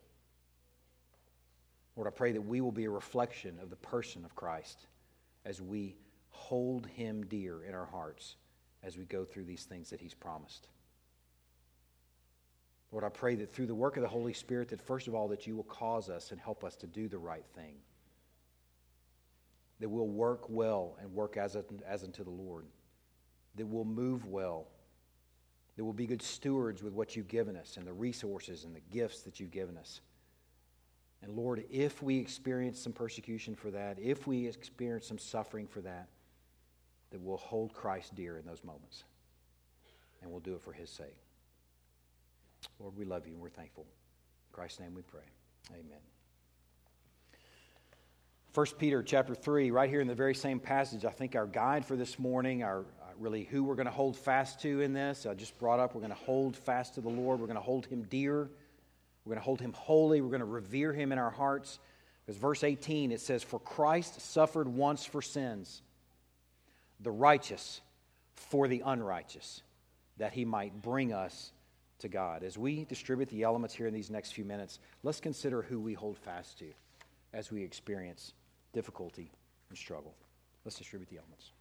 Lord, 1.98 2.06
I 2.06 2.16
pray 2.16 2.30
that 2.30 2.40
we 2.40 2.60
will 2.60 2.70
be 2.70 2.84
a 2.84 2.90
reflection 2.90 3.58
of 3.60 3.70
the 3.70 3.76
person 3.76 4.24
of 4.24 4.36
Christ 4.36 4.86
as 5.44 5.60
we 5.60 5.96
hold 6.30 6.86
him 6.86 7.26
dear 7.26 7.64
in 7.64 7.74
our 7.74 7.86
hearts 7.86 8.36
as 8.84 8.96
we 8.96 9.04
go 9.04 9.24
through 9.24 9.46
these 9.46 9.64
things 9.64 9.90
that 9.90 10.00
he's 10.00 10.14
promised. 10.14 10.68
Lord, 12.92 13.02
I 13.02 13.08
pray 13.08 13.34
that 13.34 13.52
through 13.52 13.66
the 13.66 13.74
work 13.74 13.96
of 13.96 14.04
the 14.04 14.08
Holy 14.08 14.32
Spirit, 14.32 14.68
that 14.68 14.80
first 14.80 15.08
of 15.08 15.14
all, 15.16 15.26
that 15.26 15.48
you 15.48 15.56
will 15.56 15.64
cause 15.64 16.08
us 16.08 16.30
and 16.30 16.40
help 16.40 16.62
us 16.62 16.76
to 16.76 16.86
do 16.86 17.08
the 17.08 17.18
right 17.18 17.44
thing. 17.56 17.74
That 19.80 19.88
we'll 19.88 20.06
work 20.06 20.48
well 20.48 20.96
and 21.00 21.12
work 21.12 21.36
as, 21.36 21.56
as 21.84 22.04
unto 22.04 22.22
the 22.22 22.30
Lord. 22.30 22.66
That 23.56 23.66
we'll 23.66 23.84
move 23.84 24.24
well. 24.24 24.68
That 25.76 25.82
we'll 25.82 25.94
be 25.94 26.06
good 26.06 26.22
stewards 26.22 26.80
with 26.80 26.92
what 26.92 27.16
you've 27.16 27.26
given 27.26 27.56
us 27.56 27.76
and 27.76 27.84
the 27.84 27.92
resources 27.92 28.62
and 28.62 28.72
the 28.72 28.82
gifts 28.92 29.22
that 29.22 29.40
you've 29.40 29.50
given 29.50 29.76
us. 29.76 30.00
And 31.22 31.34
Lord, 31.34 31.64
if 31.70 32.02
we 32.02 32.18
experience 32.18 32.80
some 32.80 32.92
persecution 32.92 33.54
for 33.54 33.70
that, 33.70 33.98
if 34.00 34.26
we 34.26 34.46
experience 34.46 35.06
some 35.06 35.18
suffering 35.18 35.66
for 35.66 35.80
that, 35.80 36.08
that 37.10 37.20
we'll 37.20 37.36
hold 37.36 37.72
Christ 37.72 38.14
dear 38.14 38.38
in 38.38 38.44
those 38.44 38.62
moments. 38.62 39.04
And 40.22 40.30
we'll 40.30 40.40
do 40.40 40.54
it 40.54 40.62
for 40.62 40.72
his 40.72 40.90
sake. 40.90 41.16
Lord, 42.78 42.96
we 42.96 43.04
love 43.04 43.26
you 43.26 43.32
and 43.32 43.42
we're 43.42 43.48
thankful. 43.48 43.84
In 43.84 44.52
Christ's 44.52 44.80
name 44.80 44.94
we 44.94 45.02
pray. 45.02 45.22
Amen. 45.72 46.00
1 48.54 48.66
Peter 48.78 49.02
chapter 49.02 49.34
3, 49.34 49.70
right 49.70 49.88
here 49.88 50.00
in 50.00 50.08
the 50.08 50.14
very 50.14 50.34
same 50.34 50.58
passage, 50.58 51.04
I 51.04 51.10
think 51.10 51.36
our 51.36 51.46
guide 51.46 51.84
for 51.84 51.96
this 51.96 52.18
morning, 52.18 52.62
our 52.62 52.80
uh, 52.80 53.12
really 53.18 53.44
who 53.44 53.62
we're 53.62 53.74
going 53.74 53.86
to 53.86 53.92
hold 53.92 54.16
fast 54.16 54.60
to 54.62 54.80
in 54.80 54.92
this, 54.92 55.26
I 55.26 55.34
just 55.34 55.58
brought 55.58 55.78
up, 55.78 55.94
we're 55.94 56.00
going 56.00 56.12
to 56.12 56.18
hold 56.18 56.56
fast 56.56 56.94
to 56.94 57.00
the 57.00 57.08
Lord. 57.08 57.40
We're 57.40 57.46
going 57.46 57.58
to 57.58 57.62
hold 57.62 57.86
him 57.86 58.02
dear. 58.04 58.50
We're 59.28 59.34
going 59.34 59.42
to 59.42 59.44
hold 59.44 59.60
him 59.60 59.74
holy. 59.74 60.22
We're 60.22 60.30
going 60.30 60.40
to 60.40 60.46
revere 60.46 60.90
him 60.90 61.12
in 61.12 61.18
our 61.18 61.30
hearts. 61.30 61.78
Because 62.24 62.40
verse 62.40 62.64
18, 62.64 63.12
it 63.12 63.20
says, 63.20 63.42
For 63.42 63.60
Christ 63.60 64.22
suffered 64.22 64.66
once 64.66 65.04
for 65.04 65.20
sins, 65.20 65.82
the 67.00 67.10
righteous 67.10 67.82
for 68.32 68.68
the 68.68 68.82
unrighteous, 68.86 69.62
that 70.16 70.32
he 70.32 70.46
might 70.46 70.80
bring 70.80 71.12
us 71.12 71.52
to 71.98 72.08
God. 72.08 72.42
As 72.42 72.56
we 72.56 72.86
distribute 72.86 73.28
the 73.28 73.42
elements 73.42 73.74
here 73.74 73.86
in 73.86 73.92
these 73.92 74.08
next 74.08 74.30
few 74.30 74.46
minutes, 74.46 74.78
let's 75.02 75.20
consider 75.20 75.60
who 75.60 75.78
we 75.78 75.92
hold 75.92 76.16
fast 76.16 76.58
to 76.60 76.72
as 77.34 77.52
we 77.52 77.62
experience 77.62 78.32
difficulty 78.72 79.30
and 79.68 79.76
struggle. 79.76 80.14
Let's 80.64 80.78
distribute 80.78 81.10
the 81.10 81.18
elements. 81.18 81.52